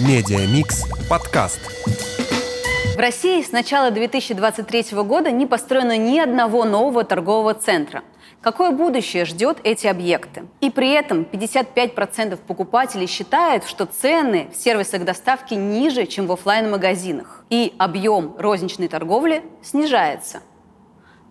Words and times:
Медиамикс 0.00 0.84
подкаст. 1.10 1.58
В 2.94 2.98
России 3.00 3.42
с 3.42 3.50
начала 3.50 3.90
2023 3.90 4.96
года 5.02 5.32
не 5.32 5.44
построено 5.44 5.96
ни 5.96 6.20
одного 6.20 6.64
нового 6.64 7.02
торгового 7.02 7.52
центра. 7.54 8.04
Какое 8.40 8.70
будущее 8.70 9.24
ждет 9.24 9.58
эти 9.64 9.88
объекты? 9.88 10.44
И 10.60 10.70
при 10.70 10.92
этом 10.92 11.22
55% 11.22 12.36
покупателей 12.46 13.08
считают, 13.08 13.64
что 13.64 13.86
цены 13.86 14.48
в 14.52 14.56
сервисах 14.56 15.04
доставки 15.04 15.54
ниже, 15.54 16.06
чем 16.06 16.28
в 16.28 16.32
офлайн 16.32 16.70
магазинах 16.70 17.44
И 17.50 17.74
объем 17.78 18.36
розничной 18.38 18.86
торговли 18.86 19.42
снижается. 19.62 20.42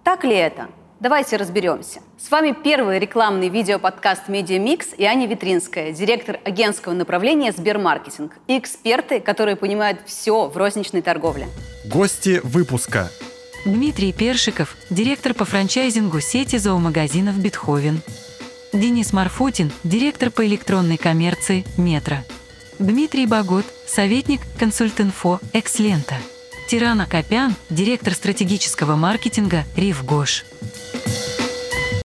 Так 0.04 0.26
ли 0.26 0.36
это? 0.36 0.68
Давайте 1.00 1.38
разберемся. 1.38 2.00
С 2.18 2.32
вами 2.32 2.56
первый 2.64 2.98
рекламный 2.98 3.50
видеоподкаст 3.50 4.30
«Медиамикс» 4.30 4.88
и 4.98 5.06
Аня 5.06 5.28
Витринская, 5.28 5.92
директор 5.92 6.40
агентского 6.44 6.94
направления 6.94 7.52
«Сбермаркетинг» 7.52 8.34
и 8.48 8.58
эксперты, 8.58 9.20
которые 9.20 9.56
понимают 9.56 10.00
все 10.08 10.48
в 10.48 10.58
розничной 10.58 11.04
торговле. 11.04 11.48
Гости 11.86 12.42
выпуска. 12.44 13.12
Дмитрий 13.64 14.12
Першиков, 14.12 14.76
директор 14.90 15.36
по 15.36 15.46
франчайзингу 15.46 16.20
сети 16.20 16.58
зоомагазинов 16.58 17.38
«Бетховен». 17.38 18.02
Денис 18.74 19.14
Марфутин, 19.14 19.72
директор 19.84 20.32
по 20.32 20.46
электронной 20.48 20.98
коммерции 20.98 21.64
«Метро». 21.78 22.18
Дмитрий 22.80 23.28
Багот, 23.28 23.66
советник 23.86 24.42
консультинфо 24.58 25.40
«Экслента». 25.54 26.16
Тирана 26.68 27.06
Копян, 27.06 27.56
директор 27.70 28.14
стратегического 28.14 28.98
маркетинга 28.98 29.64
«Рив 29.78 30.04
Гош». 30.04 30.44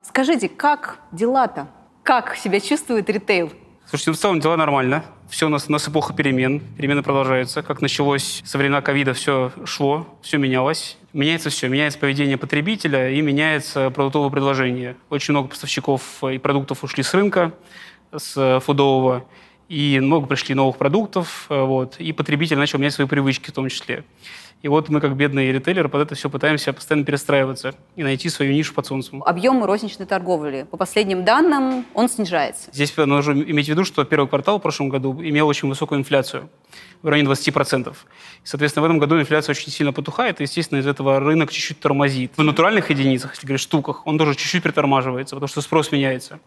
Скажите, 0.02 0.50
как 0.50 0.98
дела-то? 1.12 1.68
Как 2.02 2.36
себя 2.36 2.60
чувствует 2.60 3.08
ритейл? 3.08 3.50
Слушайте, 3.86 4.12
в 4.12 4.18
целом 4.18 4.38
дела 4.38 4.58
нормально. 4.58 5.02
Все 5.30 5.46
у 5.46 5.48
нас, 5.48 5.64
у 5.68 5.72
нас 5.72 5.88
эпоха 5.88 6.12
перемен. 6.12 6.60
Перемены 6.76 7.02
продолжаются. 7.02 7.62
Как 7.62 7.80
началось 7.80 8.42
со 8.44 8.58
времена 8.58 8.82
ковида, 8.82 9.14
все 9.14 9.50
шло, 9.64 10.06
все 10.20 10.36
менялось. 10.36 10.98
Меняется 11.14 11.48
все. 11.48 11.68
Меняется 11.68 11.98
поведение 11.98 12.36
потребителя 12.36 13.10
и 13.10 13.22
меняется 13.22 13.88
продуктовое 13.88 14.28
предложение. 14.28 14.94
Очень 15.08 15.32
много 15.32 15.48
поставщиков 15.48 16.22
и 16.22 16.36
продуктов 16.36 16.84
ушли 16.84 17.02
с 17.02 17.14
рынка, 17.14 17.54
с 18.14 18.60
фудового. 18.60 19.24
И 19.70 20.00
много 20.00 20.26
пришли 20.26 20.54
новых 20.54 20.76
продуктов. 20.76 21.46
Вот, 21.48 21.96
и 21.98 22.12
потребитель 22.12 22.58
начал 22.58 22.78
менять 22.78 22.92
свои 22.92 23.06
привычки 23.06 23.50
в 23.50 23.54
том 23.54 23.68
числе. 23.70 24.04
И 24.62 24.68
вот 24.68 24.90
мы, 24.90 25.00
как 25.00 25.16
бедные 25.16 25.52
ритейлеры, 25.52 25.88
под 25.88 26.02
это 26.02 26.14
все 26.14 26.28
пытаемся 26.28 26.74
постоянно 26.74 27.06
перестраиваться 27.06 27.74
и 27.96 28.02
найти 28.02 28.28
свою 28.28 28.52
нишу 28.52 28.74
под 28.74 28.84
солнцем. 28.84 29.22
Объем 29.22 29.64
розничной 29.64 30.04
торговли, 30.04 30.66
по 30.70 30.76
последним 30.76 31.24
данным, 31.24 31.86
он 31.94 32.10
снижается. 32.10 32.68
Здесь 32.70 32.94
нужно 32.94 33.32
иметь 33.42 33.66
в 33.66 33.68
виду, 33.70 33.84
что 33.84 34.04
первый 34.04 34.28
квартал 34.28 34.58
в 34.58 34.62
прошлом 34.62 34.90
году 34.90 35.18
имел 35.22 35.48
очень 35.48 35.66
высокую 35.66 36.00
инфляцию, 36.00 36.50
в 37.00 37.08
районе 37.08 37.30
20%. 37.30 37.90
И, 37.90 37.94
соответственно, 38.44 38.82
в 38.82 38.84
этом 38.84 38.98
году 38.98 39.18
инфляция 39.18 39.54
очень 39.54 39.72
сильно 39.72 39.94
потухает, 39.94 40.40
и, 40.40 40.44
естественно, 40.44 40.78
из 40.78 40.86
этого 40.86 41.20
рынок 41.20 41.50
чуть-чуть 41.50 41.80
тормозит. 41.80 42.32
В 42.36 42.42
натуральных 42.42 42.90
единицах, 42.90 43.32
если 43.32 43.46
говорить 43.46 43.62
штуках, 43.62 44.06
он 44.06 44.18
тоже 44.18 44.34
чуть-чуть 44.34 44.62
притормаживается, 44.62 45.36
потому 45.36 45.48
что 45.48 45.62
спрос 45.62 45.90
меняется. 45.90 46.38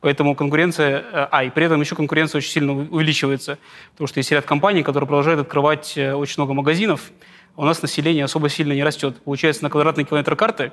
Поэтому 0.00 0.34
конкуренция, 0.34 0.98
э, 0.98 1.28
а, 1.30 1.44
и 1.44 1.50
при 1.50 1.64
этом 1.64 1.80
еще 1.80 1.96
конкуренция 1.96 2.40
очень 2.40 2.50
сильно 2.50 2.74
увеличивается, 2.74 3.58
потому 3.92 4.06
что 4.06 4.18
есть 4.18 4.30
ряд 4.32 4.44
компаний, 4.44 4.82
которые 4.82 5.08
продолжают 5.08 5.40
открывать 5.40 5.94
э, 5.96 6.12
очень 6.12 6.34
много 6.36 6.52
магазинов, 6.52 7.10
у 7.56 7.64
нас 7.64 7.82
население 7.82 8.24
особо 8.24 8.48
сильно 8.48 8.72
не 8.72 8.82
растет. 8.82 9.16
Получается, 9.22 9.62
на 9.62 9.70
квадратный 9.70 10.04
километр 10.04 10.34
карты 10.36 10.72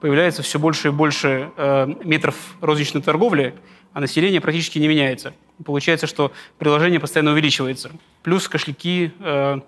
появляется 0.00 0.42
все 0.42 0.58
больше 0.58 0.88
и 0.88 0.90
больше 0.90 1.50
э, 1.56 1.86
метров 2.04 2.56
розничной 2.60 3.02
торговли, 3.02 3.54
а 3.92 4.00
население 4.00 4.40
практически 4.40 4.78
не 4.78 4.88
меняется. 4.88 5.34
Получается, 5.64 6.06
что 6.06 6.32
приложение 6.58 7.00
постоянно 7.00 7.32
увеличивается. 7.32 7.90
Плюс 8.22 8.48
кошельки 8.48 9.12
э, 9.20 9.60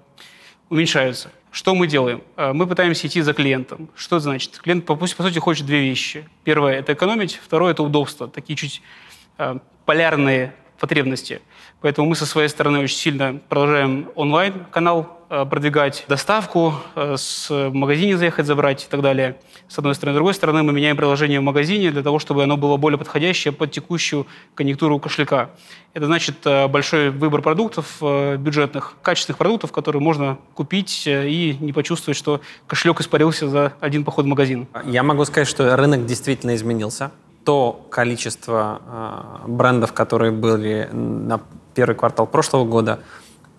уменьшаются. 0.71 1.31
Что 1.51 1.75
мы 1.75 1.87
делаем? 1.87 2.23
Э, 2.37 2.53
мы 2.53 2.67
пытаемся 2.67 3.07
идти 3.07 3.21
за 3.21 3.35
клиентом. 3.35 3.91
Что 3.95 4.17
это 4.17 4.25
значит? 4.25 4.59
Клиент, 4.59 4.87
по, 4.87 4.97
по 4.97 5.07
сути, 5.07 5.39
хочет 5.39 5.67
две 5.67 5.83
вещи. 5.83 6.27
Первое– 6.45 6.73
это 6.79 6.95
экономить, 6.95 7.39
второе– 7.43 7.73
это 7.75 7.83
удобство. 7.83 8.27
Такие 8.27 8.57
чуть 8.57 8.81
э, 9.37 9.59
полярные 9.85 10.55
потребности. 10.85 11.41
Поэтому 11.81 12.09
мы 12.09 12.15
со 12.15 12.27
своей 12.27 12.49
стороны 12.49 12.81
очень 12.81 12.99
сильно 12.99 13.41
продолжаем 13.49 14.11
онлайн-канал 14.15 15.25
Э, 15.35 15.45
продвигать 15.47 16.05
доставку, 16.07 16.75
э, 16.95 17.17
с 17.17 17.51
магазине 17.51 18.17
заехать 18.17 18.47
забрать 18.47 18.85
и 18.85 18.87
так 18.89 19.01
далее. 19.03 19.37
С 19.69 19.79
одной 19.79 19.95
стороны. 19.95 20.15
С 20.15 20.17
другой 20.17 20.35
стороны, 20.35 20.63
мы 20.63 20.73
меняем 20.73 20.97
приложение 20.97 21.41
в 21.41 21.43
магазине 21.43 21.91
для 21.91 22.03
того, 22.03 22.21
чтобы 22.21 22.45
оно 22.45 22.57
было 22.57 22.77
более 22.77 22.99
подходящее 22.99 23.53
под 23.53 23.73
текущую 23.73 24.27
конъюнктуру 24.55 25.01
кошелька. 25.01 25.51
Это 25.93 26.07
значит 26.07 26.37
э, 26.45 26.69
большой 26.69 27.11
выбор 27.11 27.43
продуктов 27.43 27.97
бюджетных, 28.01 28.95
качественных 29.03 29.39
продуктов, 29.39 29.73
которые 29.73 30.03
можно 30.03 30.39
купить 30.55 31.05
и 31.07 31.57
не 31.59 31.73
почувствовать, 31.73 32.17
что 32.17 32.41
кошелек 32.69 33.01
испарился 33.01 33.49
за 33.49 33.73
один 33.81 34.05
поход 34.05 34.27
в 34.27 34.29
магазин. 34.29 34.69
Я 34.85 35.03
могу 35.03 35.25
сказать, 35.25 35.49
что 35.49 35.75
рынок 35.77 36.07
действительно 36.07 36.55
изменился. 36.55 37.11
То 37.45 37.87
количество 37.91 39.43
брендов, 39.47 39.93
которые 39.93 40.33
были 40.33 40.89
на 40.93 41.41
первый 41.75 41.95
квартал 41.95 42.27
прошлого 42.27 42.65
года, 42.65 43.01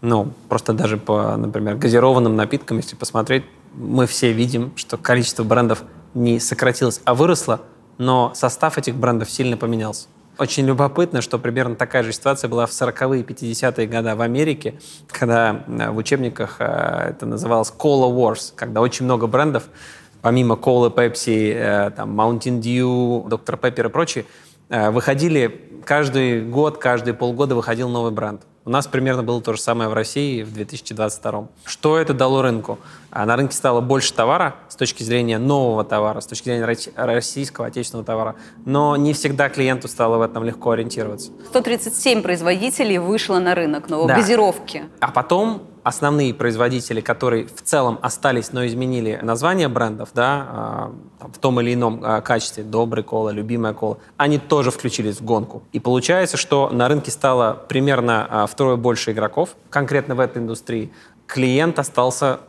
ну, 0.01 0.31
просто 0.50 0.73
даже 0.73 0.97
по, 0.97 1.35
например, 1.38 1.75
газированным 1.75 2.35
напиткам, 2.35 2.78
если 2.78 2.95
посмотреть, 2.95 3.44
мы 3.74 4.07
все 4.07 4.31
видим, 4.31 4.72
что 4.75 4.97
количество 4.97 5.44
брендов 5.44 5.84
не 6.13 6.40
сократилось, 6.40 7.01
а 7.06 7.13
выросло, 7.13 7.62
но 7.97 8.31
состав 8.35 8.78
этих 8.78 8.95
брендов 8.95 9.29
сильно 9.29 9.57
поменялся. 9.57 10.07
Очень 10.38 10.66
любопытно, 10.66 11.22
что 11.22 11.40
примерно 11.40 11.75
такая 11.75 12.03
же 12.03 12.12
ситуация 12.12 12.50
была 12.50 12.66
в 12.66 12.72
40-е 12.72 13.22
и 13.22 13.24
50-е 13.24 13.88
годы 13.88 14.16
в 14.16 14.22
Америке, 14.22 14.75
когда 15.07 15.63
э, 15.66 15.90
в 15.91 15.97
учебниках 15.97 16.57
э, 16.59 17.12
это 17.12 17.25
называлось 17.25 17.74
Cola 17.78 18.13
Wars, 18.13 18.51
когда 18.53 18.81
очень 18.81 19.06
много 19.06 19.28
брендов, 19.28 19.63
помимо 20.25 20.56
Cola, 20.56 20.91
Pepsi, 20.91 21.53
э, 21.53 21.91
там, 21.91 22.19
Mountain 22.19 22.59
Dew, 22.59 23.28
Dr. 23.28 23.59
Pepper 23.59 23.86
и 23.86 23.90
прочие, 23.90 24.25
выходили 24.68 25.69
каждый 25.86 26.41
год, 26.41 26.80
каждые 26.80 27.13
полгода 27.13 27.53
выходил 27.53 27.90
новый 27.90 28.12
бренд. 28.12 28.41
У 28.66 28.72
нас 28.72 28.88
примерно 28.88 29.22
было 29.22 29.40
то 29.40 29.53
же 29.53 29.62
самое 29.62 29.88
в 29.88 29.94
России 29.94 30.41
в 30.41 30.52
2022. 30.52 31.47
Что 31.66 32.00
это 32.00 32.16
дало 32.16 32.41
рынку? 32.41 32.80
А 33.12 33.24
на 33.28 33.36
рынке 33.36 33.56
стало 33.56 33.81
больше 33.81 34.12
товара 34.12 34.56
с 34.68 34.75
точки 34.75 35.03
зрения 35.03 35.38
нового 35.38 35.84
товара, 35.84 36.19
с 36.19 36.25
точки 36.25 36.46
зрения 36.46 36.66
российского, 36.96 37.68
отечественного 37.68 38.03
товара. 38.03 38.36
Но 38.66 38.96
не 38.96 39.13
всегда 39.13 39.50
клиенту 39.50 39.88
стало 39.88 40.18
в 40.18 40.22
этом 40.22 40.44
легко 40.44 40.72
ориентироваться. 40.72 41.31
137 41.50 42.24
производителей 42.24 42.97
вышло 42.97 43.38
на 43.38 43.53
рынок 43.53 43.88
новой 43.88 44.07
да. 44.07 44.16
газировки. 44.16 44.86
А 45.00 45.12
потом 45.12 45.62
основные 45.85 46.34
производители, 46.34 47.00
которые 47.00 47.46
в 47.46 47.62
целом 47.62 48.00
остались, 48.01 48.51
но 48.51 48.66
изменили 48.66 49.19
название 49.22 49.68
брендов, 49.68 50.09
да, 50.16 50.91
э, 51.19 51.28
в 51.28 51.38
том 51.38 51.62
или 51.62 51.75
ином 51.75 52.03
э, 52.03 52.22
качестве, 52.22 52.63
добрый 52.63 53.03
кола, 53.03 53.29
любимая 53.29 53.73
кола, 53.73 54.00
они 54.18 54.40
тоже 54.40 54.72
включились 54.72 55.22
в 55.22 55.24
гонку. 55.24 55.62
И 55.74 55.79
получается, 55.79 56.38
что 56.38 56.69
на 56.72 56.88
рынке 56.88 57.12
стало 57.12 57.53
примерно 57.69 58.28
э, 58.28 58.45
втрое 58.51 58.78
больше 58.78 59.12
игроков, 59.12 59.56
конкретно 59.69 60.16
в 60.16 60.22
этой 60.22 60.41
индустрии. 60.41 60.91
Клиент 61.28 61.78
остался 61.78 62.40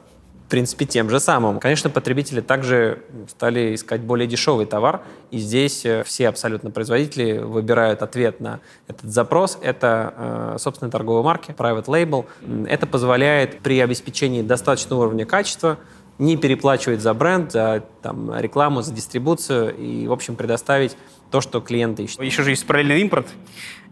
в 0.46 0.48
принципе, 0.48 0.84
тем 0.86 1.10
же 1.10 1.18
самым. 1.18 1.58
Конечно, 1.58 1.90
потребители 1.90 2.40
также 2.40 3.02
стали 3.28 3.74
искать 3.74 4.02
более 4.02 4.28
дешевый 4.28 4.64
товар, 4.64 5.02
и 5.32 5.38
здесь 5.38 5.84
э, 5.84 6.04
все 6.04 6.28
абсолютно 6.28 6.70
производители 6.70 7.38
выбирают 7.38 8.00
ответ 8.00 8.38
на 8.38 8.60
этот 8.86 9.10
запрос. 9.10 9.58
Это 9.60 10.14
э, 10.16 10.56
собственные 10.60 10.92
торговые 10.92 11.24
марки, 11.24 11.50
private 11.50 11.86
label. 11.86 12.26
Это 12.68 12.86
позволяет 12.86 13.58
при 13.58 13.80
обеспечении 13.80 14.42
достаточного 14.42 15.00
уровня 15.00 15.26
качества 15.26 15.78
не 16.18 16.36
переплачивать 16.36 17.00
за 17.00 17.12
бренд, 17.12 17.50
за 17.50 17.82
там, 18.00 18.32
рекламу, 18.38 18.82
за 18.82 18.92
дистрибуцию 18.94 19.76
и, 19.76 20.06
в 20.06 20.12
общем, 20.12 20.36
предоставить 20.36 20.96
то, 21.30 21.40
что 21.40 21.60
клиенты 21.60 22.04
ищут. 22.04 22.22
Еще 22.22 22.42
же 22.42 22.50
есть 22.50 22.66
параллельный 22.66 23.00
импорт. 23.00 23.26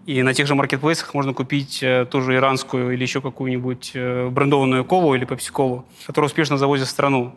И 0.07 0.23
на 0.23 0.35
тех 0.35 0.47
же 0.47 0.55
маркетплейсах 0.55 1.15
можно 1.15 1.33
купить 1.33 1.83
э, 1.83 2.05
ту 2.05 2.21
же 2.21 2.35
иранскую 2.35 2.93
или 2.93 3.03
еще 3.03 3.23
какую-нибудь 3.23 3.93
э, 3.95 4.29
брендованную 4.29 4.85
колу 4.85 5.15
или 5.15 5.25
пепси-колу, 5.25 5.87
которую 6.07 6.27
успешно 6.27 6.59
завозят 6.59 6.89
в 6.89 6.91
страну. 6.91 7.35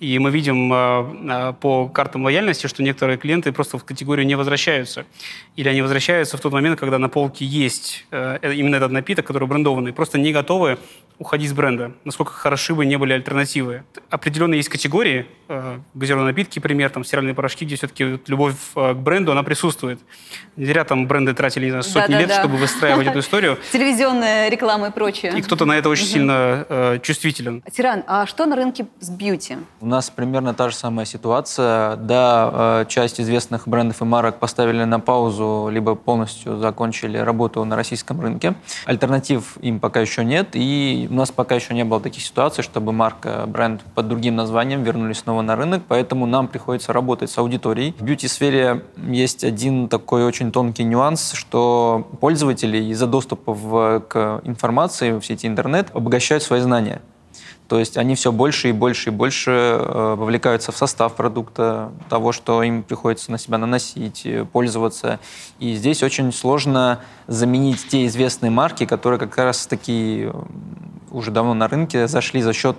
И 0.00 0.18
мы 0.18 0.32
видим 0.32 0.72
э, 0.72 1.54
по 1.60 1.88
картам 1.88 2.24
лояльности, 2.24 2.66
что 2.66 2.82
некоторые 2.82 3.18
клиенты 3.18 3.52
просто 3.52 3.78
в 3.78 3.84
категорию 3.84 4.26
не 4.26 4.34
возвращаются. 4.34 5.06
Или 5.54 5.68
они 5.68 5.80
возвращаются 5.80 6.36
в 6.36 6.40
тот 6.40 6.52
момент, 6.52 6.80
когда 6.80 6.98
на 6.98 7.08
полке 7.08 7.44
есть 7.44 8.04
именно 8.10 8.76
этот 8.76 8.90
напиток, 8.90 9.26
который 9.26 9.46
брендованный, 9.46 9.92
просто 9.92 10.18
не 10.18 10.32
готовы 10.32 10.78
уходить 11.18 11.50
с 11.50 11.52
бренда, 11.52 11.92
насколько 12.04 12.32
хороши 12.32 12.74
бы 12.74 12.86
не 12.86 12.96
были 12.96 13.12
альтернативы. 13.12 13.82
Определенно 14.08 14.54
есть 14.54 14.68
категории, 14.68 15.26
э, 15.48 15.78
газированные 15.94 16.28
напитки, 16.32 16.58
пример, 16.60 16.90
там, 16.90 17.04
стиральные 17.04 17.34
порошки, 17.34 17.64
где 17.64 17.76
все-таки 17.76 18.04
вот 18.04 18.28
любовь 18.28 18.54
э, 18.76 18.94
к 18.94 18.96
бренду, 18.96 19.32
она 19.32 19.42
присутствует. 19.42 19.98
Не 20.56 20.64
зря 20.64 20.84
там 20.84 21.06
бренды 21.08 21.34
тратили, 21.34 21.64
не 21.64 21.70
знаю, 21.70 21.82
сотни 21.82 22.12
Да-да-да. 22.12 22.20
лет, 22.20 22.32
чтобы 22.32 22.56
выстраивать 22.56 23.08
эту 23.08 23.18
историю. 23.18 23.58
Телевизионная 23.72 24.48
реклама 24.48 24.88
и 24.88 24.90
прочее. 24.92 25.36
И 25.36 25.42
кто-то 25.42 25.64
на 25.64 25.72
это 25.72 25.88
очень 25.88 26.06
сильно 26.06 26.66
э, 26.68 26.98
чувствителен. 27.02 27.62
Тиран, 27.72 28.04
а 28.06 28.26
что 28.26 28.46
на 28.46 28.54
рынке 28.54 28.86
с 29.00 29.10
бьюти? 29.10 29.58
У 29.80 29.86
нас 29.86 30.10
примерно 30.10 30.54
та 30.54 30.68
же 30.68 30.76
самая 30.76 31.04
ситуация. 31.06 31.96
Да, 31.96 32.82
э, 32.82 32.84
часть 32.88 33.20
известных 33.20 33.66
брендов 33.66 34.00
и 34.02 34.04
марок 34.04 34.38
поставили 34.38 34.84
на 34.84 35.00
паузу, 35.00 35.68
либо 35.72 35.96
полностью 35.96 36.58
закончили 36.58 37.18
работу 37.18 37.64
на 37.64 37.74
российском 37.74 38.20
рынке. 38.20 38.54
Альтернатив 38.84 39.56
им 39.60 39.80
пока 39.80 40.00
еще 40.00 40.24
нет, 40.24 40.50
и 40.54 41.07
у 41.10 41.14
нас 41.14 41.30
пока 41.30 41.54
еще 41.54 41.74
не 41.74 41.84
было 41.84 42.00
таких 42.00 42.22
ситуаций, 42.22 42.62
чтобы 42.62 42.92
марка, 42.92 43.44
бренд 43.46 43.82
под 43.94 44.08
другим 44.08 44.36
названием 44.36 44.82
вернулись 44.82 45.18
снова 45.18 45.42
на 45.42 45.56
рынок, 45.56 45.82
поэтому 45.88 46.26
нам 46.26 46.48
приходится 46.48 46.92
работать 46.92 47.30
с 47.30 47.38
аудиторией. 47.38 47.94
В 47.98 48.02
бьюти-сфере 48.02 48.84
есть 48.96 49.44
один 49.44 49.88
такой 49.88 50.24
очень 50.24 50.52
тонкий 50.52 50.84
нюанс, 50.84 51.32
что 51.32 52.06
пользователи 52.20 52.78
из-за 52.92 53.06
доступа 53.06 53.52
в- 53.52 54.00
к 54.08 54.40
информации 54.44 55.12
в 55.18 55.22
сети 55.24 55.46
интернет 55.46 55.88
обогащают 55.94 56.42
свои 56.42 56.60
знания. 56.60 57.00
То 57.68 57.78
есть 57.78 57.98
они 57.98 58.14
все 58.14 58.32
больше 58.32 58.70
и 58.70 58.72
больше 58.72 59.10
и 59.10 59.12
больше 59.12 59.50
э, 59.50 60.14
вовлекаются 60.16 60.72
в 60.72 60.76
состав 60.76 61.14
продукта, 61.14 61.92
того, 62.08 62.32
что 62.32 62.62
им 62.62 62.82
приходится 62.82 63.30
на 63.30 63.36
себя 63.36 63.58
наносить, 63.58 64.22
э, 64.24 64.46
пользоваться. 64.46 65.20
И 65.58 65.74
здесь 65.74 66.02
очень 66.02 66.32
сложно 66.32 67.00
заменить 67.26 67.86
те 67.88 68.06
известные 68.06 68.50
марки, 68.50 68.86
которые 68.86 69.20
как 69.20 69.36
раз-таки 69.36 70.30
э, 70.32 70.32
уже 71.10 71.30
давно 71.30 71.52
на 71.52 71.68
рынке 71.68 72.08
зашли 72.08 72.40
за 72.40 72.54
счет 72.54 72.78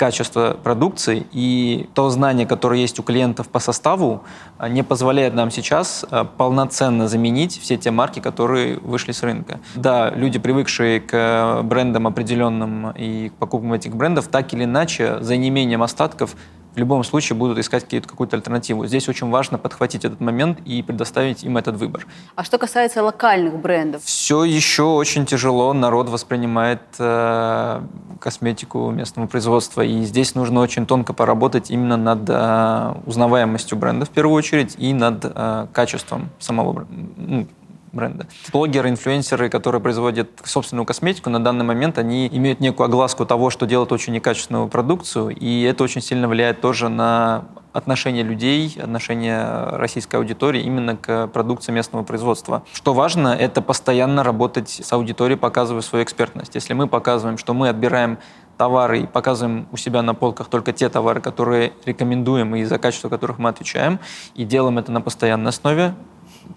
качества 0.00 0.56
продукции 0.64 1.26
и 1.30 1.86
то 1.92 2.08
знание, 2.08 2.46
которое 2.46 2.80
есть 2.80 2.98
у 2.98 3.02
клиентов 3.02 3.50
по 3.50 3.58
составу, 3.58 4.22
а, 4.56 4.66
не 4.70 4.82
позволяет 4.82 5.34
нам 5.34 5.50
сейчас 5.50 6.06
а, 6.10 6.24
полноценно 6.24 7.06
заменить 7.06 7.60
все 7.60 7.76
те 7.76 7.90
марки, 7.90 8.18
которые 8.18 8.78
вышли 8.78 9.12
с 9.12 9.22
рынка. 9.22 9.60
Да, 9.74 10.08
люди, 10.08 10.38
привыкшие 10.38 11.00
к 11.00 11.12
э, 11.12 11.62
брендам 11.62 12.06
определенным 12.06 12.92
и 12.92 13.28
к 13.28 13.34
покупкам 13.34 13.74
этих 13.74 13.94
брендов, 13.94 14.28
так 14.28 14.54
или 14.54 14.64
иначе, 14.64 15.18
за 15.20 15.36
неимением 15.36 15.82
остатков, 15.82 16.34
в 16.74 16.78
любом 16.78 17.04
случае 17.04 17.36
будут 17.36 17.58
искать 17.58 17.84
какие-то- 17.84 18.08
какую-то 18.08 18.36
альтернативу. 18.36 18.86
Здесь 18.86 19.08
очень 19.08 19.30
важно 19.30 19.58
подхватить 19.58 20.04
этот 20.04 20.20
момент 20.20 20.60
и 20.64 20.82
предоставить 20.82 21.42
им 21.44 21.56
этот 21.56 21.76
выбор. 21.76 22.06
А 22.36 22.44
что 22.44 22.58
касается 22.58 23.02
локальных 23.02 23.58
брендов? 23.58 24.02
Все 24.04 24.44
еще 24.44 24.84
очень 24.84 25.26
тяжело 25.26 25.72
народ 25.72 26.08
воспринимает 26.08 26.80
э, 26.98 27.80
косметику 28.20 28.90
местного 28.90 29.26
производства, 29.26 29.82
и 29.82 30.02
здесь 30.02 30.34
нужно 30.34 30.60
очень 30.60 30.86
тонко 30.86 31.12
поработать 31.12 31.70
именно 31.70 31.96
над 31.96 32.28
э, 32.28 32.94
узнаваемостью 33.06 33.76
бренда 33.78 34.06
в 34.06 34.10
первую 34.10 34.36
очередь 34.36 34.76
и 34.78 34.92
над 34.92 35.24
э, 35.24 35.66
качеством 35.72 36.30
самого 36.38 36.86
ну, 37.16 37.46
бренда. 37.92 38.26
Блогеры, 38.52 38.88
инфлюенсеры, 38.88 39.48
которые 39.48 39.80
производят 39.80 40.30
собственную 40.44 40.86
косметику, 40.86 41.30
на 41.30 41.42
данный 41.42 41.64
момент 41.64 41.98
они 41.98 42.28
имеют 42.28 42.60
некую 42.60 42.86
огласку 42.86 43.26
того, 43.26 43.50
что 43.50 43.66
делают 43.66 43.92
очень 43.92 44.12
некачественную 44.12 44.68
продукцию, 44.68 45.30
и 45.30 45.62
это 45.62 45.84
очень 45.84 46.00
сильно 46.00 46.28
влияет 46.28 46.60
тоже 46.60 46.88
на 46.88 47.44
отношение 47.72 48.24
людей, 48.24 48.76
отношение 48.82 49.76
российской 49.76 50.16
аудитории 50.16 50.62
именно 50.62 50.96
к 50.96 51.28
продукции 51.28 51.72
местного 51.72 52.02
производства. 52.02 52.64
Что 52.72 52.94
важно, 52.94 53.28
это 53.28 53.62
постоянно 53.62 54.24
работать 54.24 54.68
с 54.70 54.92
аудиторией, 54.92 55.38
показывая 55.38 55.82
свою 55.82 56.04
экспертность. 56.04 56.54
Если 56.54 56.74
мы 56.74 56.88
показываем, 56.88 57.38
что 57.38 57.54
мы 57.54 57.68
отбираем 57.68 58.18
товары 58.56 59.02
и 59.02 59.06
показываем 59.06 59.68
у 59.72 59.76
себя 59.76 60.02
на 60.02 60.14
полках 60.14 60.48
только 60.48 60.72
те 60.72 60.88
товары, 60.88 61.20
которые 61.20 61.72
рекомендуем 61.86 62.54
и 62.56 62.64
за 62.64 62.78
качество 62.78 63.08
которых 63.08 63.38
мы 63.38 63.48
отвечаем, 63.48 64.00
и 64.34 64.44
делаем 64.44 64.78
это 64.78 64.92
на 64.92 65.00
постоянной 65.00 65.48
основе, 65.50 65.94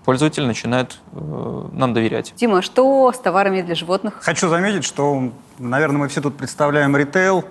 пользователь 0.05 0.45
начинает 0.45 0.99
э, 1.13 1.65
нам 1.71 1.93
доверять. 1.93 2.33
Дима, 2.35 2.61
что 2.61 3.11
с 3.11 3.19
товарами 3.19 3.61
для 3.61 3.75
животных? 3.75 4.15
Хочу 4.21 4.49
заметить, 4.49 4.83
что, 4.83 5.31
наверное, 5.59 5.99
мы 5.99 6.07
все 6.07 6.21
тут 6.21 6.37
представляем 6.37 6.95
ритейл, 6.95 7.45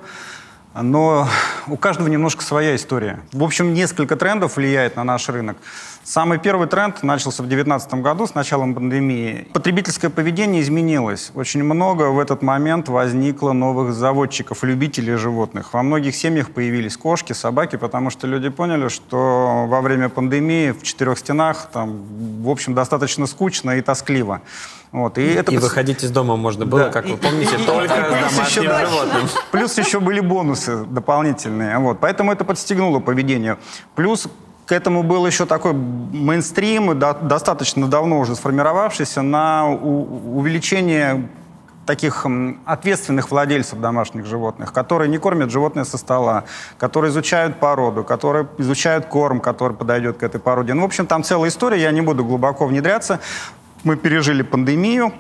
но 0.74 1.28
у 1.66 1.76
каждого 1.76 2.08
немножко 2.08 2.42
своя 2.42 2.74
история. 2.74 3.20
В 3.32 3.42
общем, 3.42 3.74
несколько 3.74 4.16
трендов 4.16 4.56
влияет 4.56 4.96
на 4.96 5.04
наш 5.04 5.28
рынок. 5.28 5.56
Самый 6.04 6.38
первый 6.38 6.66
тренд 6.66 7.04
начался 7.04 7.44
в 7.44 7.46
2019 7.46 7.94
году, 8.02 8.26
с 8.26 8.34
началом 8.34 8.74
пандемии. 8.74 9.46
Потребительское 9.52 10.10
поведение 10.10 10.60
изменилось. 10.60 11.30
Очень 11.36 11.62
много 11.62 12.10
в 12.10 12.18
этот 12.18 12.42
момент 12.42 12.88
возникло 12.88 13.52
новых 13.52 13.94
заводчиков, 13.94 14.64
любителей 14.64 15.14
животных. 15.14 15.72
Во 15.72 15.82
многих 15.84 16.16
семьях 16.16 16.50
появились 16.50 16.96
кошки, 16.96 17.32
собаки, 17.34 17.76
потому 17.76 18.10
что 18.10 18.26
люди 18.26 18.48
поняли, 18.48 18.88
что 18.88 19.66
во 19.68 19.80
время 19.80 20.08
пандемии 20.08 20.72
в 20.72 20.82
четырех 20.82 21.18
стенах 21.18 21.68
там, 21.72 22.02
в 22.42 22.50
общем, 22.50 22.74
достаточно 22.74 23.26
скучно 23.28 23.70
и 23.78 23.80
тоскливо. 23.80 24.42
Вот. 24.90 25.18
И, 25.18 25.22
это 25.22 25.52
И 25.52 25.56
выходить 25.58 26.02
из 26.02 26.10
дома 26.10 26.36
можно 26.36 26.66
было, 26.66 26.86
Да. 26.86 26.90
как 26.90 27.04
вы 27.06 27.12
И- 27.12 27.16
помните, 27.16 27.56
и- 27.56 27.62
и- 27.62 27.64
только 27.64 27.94
и 27.94 28.28
с 28.28 28.34
домашним 28.34 28.44
еще- 28.44 28.86
животным. 28.86 29.28
Плюс 29.52 29.78
еще 29.78 30.00
были 30.00 30.18
бонусы 30.18 30.84
дополнительные. 30.84 31.78
Вот. 31.78 32.00
Поэтому 32.00 32.32
это 32.32 32.44
подстегнуло 32.44 32.98
поведение. 32.98 33.56
Плюс 33.94 34.26
к 34.66 34.72
этому 34.72 35.02
был 35.02 35.26
еще 35.26 35.46
такой 35.46 35.72
мейнстрим, 35.72 36.98
да- 36.98 37.14
достаточно 37.14 37.88
давно 37.88 38.20
уже 38.20 38.34
сформировавшийся, 38.34 39.22
на 39.22 39.68
увеличение 39.68 41.28
таких 41.86 42.26
ответственных 42.64 43.30
владельцев 43.30 43.80
домашних 43.80 44.24
животных, 44.24 44.72
которые 44.72 45.08
не 45.08 45.18
кормят 45.18 45.50
животное 45.50 45.84
со 45.84 45.98
стола, 45.98 46.44
которые 46.78 47.10
изучают 47.10 47.58
породу, 47.58 48.04
которые 48.04 48.46
изучают 48.58 49.06
корм, 49.06 49.40
который 49.40 49.76
подойдет 49.76 50.18
к 50.18 50.22
этой 50.22 50.40
породе. 50.40 50.74
Ну, 50.74 50.82
в 50.82 50.84
общем, 50.84 51.06
там 51.06 51.24
целая 51.24 51.50
история, 51.50 51.82
я 51.82 51.90
не 51.90 52.00
буду 52.00 52.24
глубоко 52.24 52.66
внедряться. 52.66 53.18
Мы 53.82 53.96
пережили 53.96 54.42
пандемию, 54.42 55.12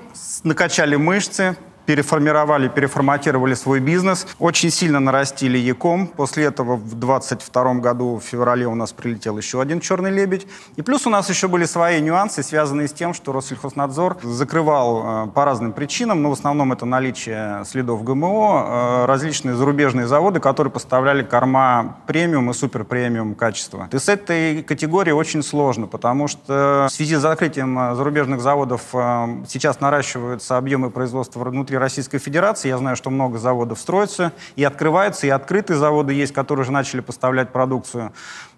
накачали 0.44 0.94
мышцы, 0.94 1.56
переформировали, 1.86 2.68
переформатировали 2.68 3.54
свой 3.54 3.80
бизнес, 3.80 4.26
очень 4.38 4.70
сильно 4.70 5.00
нарастили 5.00 5.58
Яком. 5.58 6.06
После 6.06 6.44
этого 6.44 6.76
в 6.76 6.94
22 6.94 7.74
году, 7.74 8.16
в 8.16 8.22
феврале, 8.22 8.66
у 8.66 8.74
нас 8.74 8.92
прилетел 8.92 9.38
еще 9.38 9.60
один 9.60 9.80
черный 9.80 10.10
лебедь. 10.10 10.46
И 10.76 10.82
плюс 10.82 11.06
у 11.06 11.10
нас 11.10 11.28
еще 11.28 11.48
были 11.48 11.64
свои 11.64 12.00
нюансы, 12.00 12.42
связанные 12.42 12.88
с 12.88 12.92
тем, 12.92 13.14
что 13.14 13.32
Россельхознадзор 13.32 14.18
закрывал 14.22 15.26
э, 15.26 15.28
по 15.28 15.44
разным 15.44 15.72
причинам, 15.72 16.22
но 16.22 16.30
в 16.30 16.32
основном 16.32 16.72
это 16.72 16.86
наличие 16.86 17.64
следов 17.64 18.04
ГМО, 18.04 19.04
э, 19.04 19.04
различные 19.06 19.54
зарубежные 19.54 20.06
заводы, 20.06 20.40
которые 20.40 20.70
поставляли 20.70 21.22
корма 21.22 21.96
премиум 22.06 22.50
и 22.50 22.54
супер 22.54 22.84
премиум 22.84 23.34
качества. 23.34 23.88
И 23.92 23.98
с 23.98 24.08
этой 24.08 24.62
категорией 24.62 25.14
очень 25.14 25.42
сложно, 25.42 25.86
потому 25.86 26.28
что 26.28 26.86
в 26.88 26.92
связи 26.92 27.16
с 27.16 27.20
закрытием 27.20 27.78
э, 27.78 27.94
зарубежных 27.94 28.40
заводов 28.40 28.82
э, 28.92 29.44
сейчас 29.48 29.80
наращиваются 29.80 30.56
объемы 30.56 30.90
производства 30.90 31.42
внутри 31.44 31.71
Российской 31.78 32.18
Федерации. 32.18 32.68
Я 32.68 32.78
знаю, 32.78 32.96
что 32.96 33.10
много 33.10 33.38
заводов 33.38 33.78
строятся 33.78 34.32
и 34.56 34.64
открываются, 34.64 35.26
и 35.26 35.30
открытые 35.30 35.76
заводы 35.76 36.12
есть, 36.14 36.32
которые 36.32 36.62
уже 36.62 36.72
начали 36.72 37.00
поставлять 37.00 37.50
продукцию. 37.50 38.12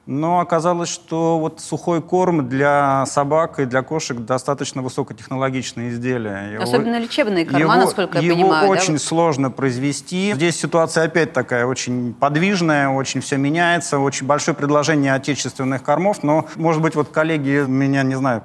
Но 0.07 0.41
оказалось, 0.41 0.91
что 0.91 1.39
вот 1.39 1.61
сухой 1.61 2.03
корм 2.03 2.47
для 2.47 3.07
собак 3.07 3.59
и 3.59 3.65
для 3.65 3.81
кошек 3.81 4.19
достаточно 4.19 4.83
высокотехнологичное 4.83 5.89
изделие. 5.89 6.53
Его- 6.55 6.63
Особенно 6.65 6.99
лечебные 6.99 7.47
корма, 7.47 7.61
его- 7.61 7.75
насколько 7.75 8.19
я 8.19 8.25
его 8.25 8.37
понимаю. 8.37 8.67
да, 8.67 8.71
очень 8.71 8.93
вот? 8.95 9.03
сложно 9.03 9.51
произвести. 9.51 10.33
Здесь 10.35 10.57
ситуация 10.61 11.05
опять 11.05 11.33
такая 11.33 11.65
очень 11.65 12.13
подвижная, 12.13 12.91
очень 12.91 13.23
все 13.23 13.39
меняется, 13.39 13.99
очень 13.99 14.27
большое 14.27 14.55
предложение 14.55 15.15
отечественных 15.15 15.83
кормов, 15.83 16.23
но, 16.23 16.47
может 16.57 16.83
быть, 16.83 16.95
вот 16.97 17.09
коллеги 17.09 17.65
меня, 17.67 18.03
не 18.03 18.17
знаю, 18.17 18.43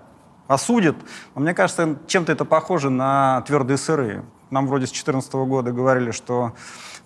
осудят, 0.47 0.95
но 1.35 1.41
мне 1.41 1.53
кажется, 1.53 1.97
чем-то 2.07 2.31
это 2.31 2.45
похоже 2.45 2.89
на 2.89 3.41
твердые 3.41 3.77
сыры. 3.77 4.23
Нам 4.51 4.67
вроде 4.67 4.85
с 4.87 4.89
2014 4.89 5.33
года 5.33 5.71
говорили, 5.71 6.11
что 6.11 6.53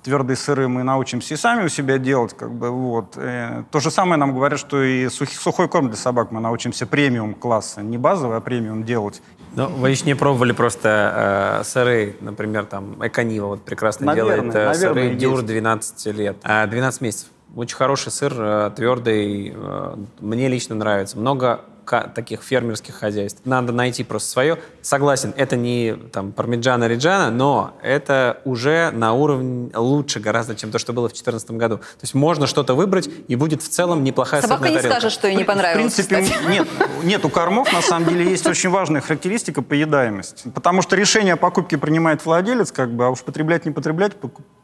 твердые 0.04 0.38
сыры 0.38 0.68
мы 0.68 0.84
научимся 0.84 1.34
и 1.34 1.38
сами 1.38 1.66
у 1.66 1.70
себя 1.70 1.98
делать, 1.98 2.34
как 2.36 2.52
бы, 2.52 2.70
вот. 2.70 3.14
Э, 3.18 3.64
То 3.72 3.80
же 3.80 3.92
самое 3.92 4.18
нам 4.18 4.34
говорят, 4.34 4.60
что 4.60 4.82
и 4.84 5.06
сухи- 5.08 5.38
сухой 5.38 5.68
корм 5.68 5.88
для 5.88 5.98
собак 5.98 6.32
мы 6.32 6.40
научимся 6.42 6.86
премиум 6.86 7.34
класса, 7.34 7.82
не 7.82 7.98
базовый, 7.98 8.38
а 8.38 8.42
премиум 8.42 8.84
делать. 8.84 9.22
Ну, 9.56 9.68
вы 9.68 9.92
еще 9.92 10.06
не 10.06 10.16
пробовали 10.16 10.52
просто 10.52 11.60
э, 11.60 11.64
сыры, 11.64 12.16
например, 12.22 12.66
там, 12.66 12.96
Эконива 13.06 13.48
вот 13.48 13.64
прекрасно 13.64 14.08
Наверное, 14.08 14.40
делает 14.52 14.56
э, 14.56 14.74
сыры 14.74 14.94
наверное, 14.96 15.20
Дюр 15.20 15.34
есть. 15.36 15.46
12 15.46 16.06
лет. 16.08 16.38
А, 16.44 16.66
12 16.68 17.02
месяцев. 17.02 17.30
Очень 17.56 17.76
хороший 17.78 18.12
сыр, 18.12 18.34
э, 18.36 18.72
твердый, 18.76 19.54
э, 19.56 19.96
мне 20.20 20.48
лично 20.48 20.76
нравится. 20.76 21.18
Много 21.20 21.62
таких 21.86 22.42
фермерских 22.44 22.96
хозяйств. 22.96 23.42
Надо 23.46 23.72
найти 23.74 24.04
просто 24.04 24.30
свое. 24.30 24.60
Согласен, 24.82 25.34
это 25.38 25.56
не 25.56 25.94
там 26.12 26.32
Пармиджана 26.32 26.88
Риджана, 26.88 27.30
но 27.32 27.74
это 27.82 28.42
уже 28.46 28.92
на 28.92 29.14
уровне 29.14 29.70
лучше 29.76 30.20
гораздо, 30.20 30.56
чем 30.56 30.72
то, 30.72 30.80
что 30.80 30.94
было 30.94 31.08
в 31.08 31.12
2014 31.14 31.52
году. 31.52 31.78
То 31.78 31.84
есть 32.02 32.14
можно 32.14 32.48
что-то 32.48 32.74
выбрать, 32.74 33.10
и 33.28 33.36
будет 33.36 33.62
в 33.62 33.70
целом 33.70 34.04
неплохая 34.04 34.42
Собака 34.42 34.70
не 34.70 34.76
тарелка. 34.76 34.92
скажет, 34.92 35.12
что 35.12 35.28
ей 35.28 35.36
не 35.36 35.44
В 35.44 35.48
понравилось. 35.48 35.94
принципе, 35.96 36.22
кстати. 36.24 36.50
нет, 36.50 36.68
нет, 37.04 37.26
у 37.26 37.30
кормов 37.30 37.72
на 37.74 37.82
самом 37.82 38.10
деле 38.10 38.30
есть 38.30 38.46
очень 38.48 38.70
важная 38.70 39.02
характеристика 39.02 39.62
поедаемость. 39.62 40.44
Потому 40.54 40.82
что 40.82 40.96
решение 40.96 41.34
о 41.34 41.38
покупке 41.38 41.78
принимает 41.78 42.26
владелец, 42.26 42.72
как 42.72 42.92
бы, 42.94 43.06
а 43.06 43.10
уж 43.10 43.22
потреблять, 43.24 43.66
не 43.66 43.72
потреблять, 43.72 44.14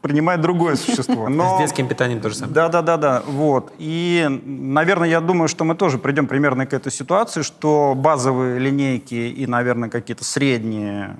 принимает 0.00 0.40
другое 0.40 0.76
существо. 0.76 1.28
Но... 1.28 1.56
С 1.56 1.60
детским 1.60 1.88
питанием 1.88 2.20
то 2.20 2.28
же 2.28 2.36
самое. 2.36 2.54
Да, 2.54 2.68
да, 2.68 2.82
да, 2.82 2.96
да. 2.96 3.22
Вот. 3.26 3.72
И, 3.78 4.26
наверное, 4.44 5.08
я 5.08 5.20
думаю, 5.20 5.48
что 5.48 5.64
мы 5.64 5.74
тоже 5.74 5.98
придем 5.98 6.26
примерно 6.26 6.66
к 6.66 6.72
этой 6.72 6.92
ситуации, 6.92 7.42
что 7.42 7.94
базовые 7.96 8.58
линейки 8.58 9.14
и, 9.14 9.46
наверное, 9.46 9.88
какие-то 9.88 10.24
средние 10.24 11.16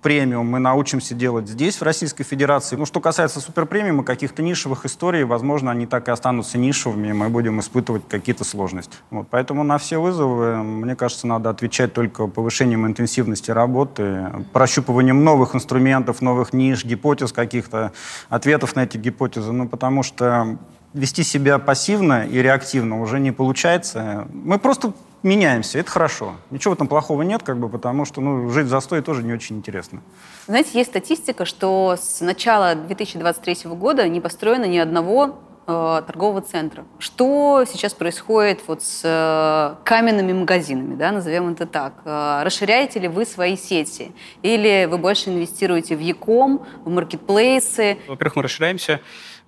премиум 0.00 0.46
мы 0.46 0.58
научимся 0.58 1.14
делать 1.14 1.48
здесь, 1.48 1.76
в 1.76 1.82
Российской 1.82 2.24
Федерации. 2.24 2.76
Ну, 2.76 2.86
что 2.86 3.00
касается 3.00 3.40
суперпремиума, 3.40 4.02
каких-то 4.04 4.42
нишевых 4.42 4.84
историй, 4.84 5.24
возможно, 5.24 5.70
они 5.70 5.86
так 5.86 6.08
и 6.08 6.10
останутся 6.10 6.58
нишевыми, 6.58 7.08
и 7.08 7.12
мы 7.12 7.28
будем 7.28 7.60
испытывать 7.60 8.02
какие-то 8.08 8.44
сложности. 8.44 8.96
Вот. 9.10 9.28
Поэтому 9.30 9.62
на 9.62 9.78
все 9.78 9.98
вызовы, 9.98 10.62
мне 10.62 10.96
кажется, 10.96 11.26
надо 11.26 11.50
отвечать 11.50 11.92
только 11.92 12.26
повышением 12.26 12.86
интенсивности 12.86 13.50
работы, 13.50 14.32
прощупыванием 14.52 15.24
новых 15.24 15.54
инструментов, 15.54 16.20
новых 16.20 16.52
ниш, 16.52 16.84
гипотез 16.84 17.32
каких-то, 17.32 17.92
ответов 18.28 18.76
на 18.76 18.84
эти 18.84 18.96
гипотезы. 18.96 19.52
Ну, 19.52 19.68
потому 19.68 20.02
что 20.02 20.58
вести 20.92 21.22
себя 21.22 21.58
пассивно 21.58 22.26
и 22.26 22.42
реактивно 22.42 23.00
уже 23.00 23.20
не 23.20 23.32
получается. 23.32 24.26
Мы 24.32 24.58
просто 24.58 24.92
меняемся, 25.22 25.78
это 25.78 25.90
хорошо. 25.90 26.36
Ничего 26.50 26.72
в 26.72 26.76
этом 26.76 26.88
плохого 26.88 27.22
нет, 27.22 27.42
как 27.42 27.58
бы, 27.58 27.68
потому 27.68 28.04
что 28.04 28.20
ну, 28.20 28.48
жить 28.50 28.66
в 28.66 28.70
застое 28.70 29.02
тоже 29.02 29.22
не 29.22 29.32
очень 29.32 29.56
интересно. 29.58 30.02
Знаете, 30.46 30.70
есть 30.74 30.90
статистика, 30.90 31.44
что 31.44 31.96
с 32.00 32.20
начала 32.20 32.74
2023 32.74 33.70
года 33.70 34.08
не 34.08 34.20
построено 34.20 34.64
ни 34.64 34.78
одного 34.78 35.38
э, 35.66 36.02
торгового 36.06 36.40
центра. 36.40 36.84
Что 36.98 37.64
сейчас 37.70 37.92
происходит 37.92 38.60
вот 38.66 38.82
с 38.82 39.02
э, 39.04 39.84
каменными 39.84 40.32
магазинами, 40.32 40.94
да, 40.96 41.12
назовем 41.12 41.50
это 41.50 41.66
так? 41.66 41.94
Э, 42.04 42.42
расширяете 42.42 42.98
ли 42.98 43.08
вы 43.08 43.26
свои 43.26 43.56
сети? 43.56 44.12
Или 44.42 44.88
вы 44.90 44.98
больше 44.98 45.30
инвестируете 45.30 45.96
в 45.96 46.00
Яком, 46.00 46.66
в 46.84 46.90
маркетплейсы? 46.90 47.98
Во-первых, 48.08 48.36
мы 48.36 48.42
расширяемся. 48.42 49.00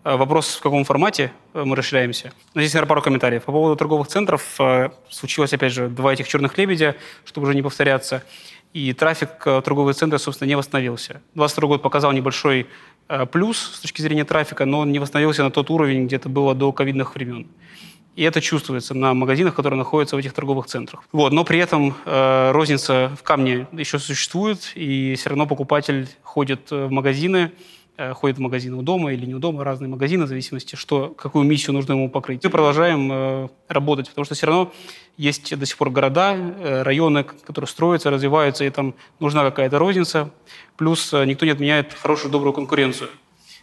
Э, 0.05 0.17
Вопрос, 0.17 0.57
в 0.57 0.61
каком 0.61 0.85
формате 0.85 1.33
э, 1.55 1.65
мы 1.65 1.77
расширяемся. 1.77 2.33
Но 2.55 2.61
здесь, 2.61 2.75
наверное, 2.75 2.89
пару 2.89 3.03
комментариев. 3.03 3.45
По 3.45 3.53
поводу 3.53 3.77
торговых 3.77 4.09
центров 4.09 4.61
э, 4.61 4.91
случилось, 5.09 5.53
опять 5.53 5.73
же, 5.73 5.89
два 5.89 6.13
этих 6.13 6.29
черных 6.29 6.59
лебедя, 6.59 6.97
чтобы 7.25 7.47
уже 7.47 7.55
не 7.55 7.63
повторяться. 7.63 8.23
И 8.73 8.93
трафик 8.95 9.45
в 9.45 9.63
торговые 9.63 9.95
центры, 9.95 10.19
собственно, 10.19 10.49
не 10.49 10.57
восстановился. 10.57 11.21
22 11.35 11.69
год 11.69 11.83
показал 11.83 12.13
небольшой 12.13 12.67
плюс 13.31 13.59
с 13.59 13.81
точки 13.81 14.01
зрения 14.01 14.25
трафика, 14.25 14.65
но 14.65 14.79
он 14.81 14.93
не 14.93 14.99
восстановился 14.99 15.43
на 15.43 15.51
тот 15.51 15.69
уровень, 15.69 16.07
где 16.07 16.17
это 16.17 16.31
было 16.31 16.55
до 16.55 16.73
ковидных 16.73 17.15
времен. 17.15 17.49
И 18.17 18.23
это 18.23 18.41
чувствуется 18.41 18.95
на 18.95 19.13
магазинах, 19.13 19.55
которые 19.55 19.77
находятся 19.77 20.17
в 20.17 20.19
этих 20.19 20.33
торговых 20.33 20.67
центрах. 20.67 21.05
Вот, 21.13 21.33
но 21.33 21.45
при 21.45 21.59
этом 21.59 21.95
э, 22.07 22.51
розница 22.53 23.13
в 23.19 23.23
камне 23.23 23.67
еще 23.73 23.99
существует, 23.99 24.73
и 24.75 25.17
все 25.19 25.29
равно 25.29 25.47
покупатель 25.47 26.09
ходит 26.23 26.71
в 26.71 26.89
магазины, 26.89 27.53
ходит 28.15 28.39
в 28.39 28.41
магазины 28.41 28.77
у 28.77 28.83
дома 28.83 29.13
или 29.13 29.27
не 29.27 29.35
у 29.35 29.39
дома, 29.39 29.65
разные 29.65 29.89
магазины, 29.89 30.25
в 30.25 30.29
зависимости, 30.29 30.77
что, 30.77 31.11
какую 31.11 31.45
миссию 31.45 31.75
нужно 31.75 31.93
ему 31.93 32.09
покрыть. 32.09 32.43
Мы 32.43 32.51
продолжаем 32.51 33.13
э, 33.13 33.49
работать, 33.69 34.09
потому 34.09 34.25
что 34.25 34.35
все 34.35 34.47
равно 34.47 34.73
есть 35.17 35.57
до 35.57 35.67
сих 35.67 35.77
пор 35.77 35.91
города, 35.91 36.35
э, 36.35 36.83
районы, 36.83 37.25
которые 37.25 37.69
строятся, 37.69 38.11
развиваются, 38.11 38.65
и 38.65 38.71
там 38.71 38.95
нужна 39.21 39.43
какая-то 39.43 39.79
розница. 39.79 40.31
Плюс 40.77 41.13
э, 41.13 41.25
никто 41.27 41.45
не 41.45 41.53
отменяет 41.53 41.93
хорошую, 41.93 42.33
добрую 42.33 42.55
конкуренцию. 42.55 43.11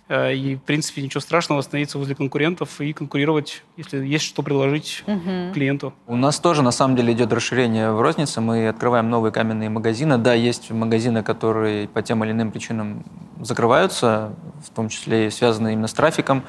Э, 0.09 0.33
И, 0.33 0.55
в 0.55 0.61
принципе, 0.61 1.01
ничего 1.01 1.21
страшного 1.21 1.59
остановиться 1.59 1.97
возле 1.99 2.15
конкурентов 2.15 2.81
и 2.81 2.93
конкурировать, 2.93 3.63
если 3.77 4.05
есть 4.05 4.25
что 4.25 4.41
предложить 4.41 5.03
клиенту. 5.53 5.93
У 6.07 6.15
нас 6.15 6.39
тоже, 6.39 6.63
на 6.63 6.71
самом 6.71 6.95
деле, 6.95 7.13
идет 7.13 7.31
расширение 7.31 7.91
в 7.91 8.01
рознице. 8.01 8.41
Мы 8.41 8.67
открываем 8.67 9.09
новые 9.09 9.31
каменные 9.31 9.69
магазины. 9.69 10.17
Да, 10.17 10.33
есть 10.33 10.71
магазины, 10.71 11.23
которые 11.23 11.87
по 11.87 12.01
тем 12.01 12.23
или 12.23 12.31
иным 12.31 12.51
причинам 12.51 13.05
закрываются, 13.39 14.31
в 14.65 14.75
том 14.75 14.89
числе 14.89 15.27
и 15.27 15.29
связанные 15.29 15.73
именно 15.73 15.87
с 15.87 15.93
трафиком. 15.93 16.43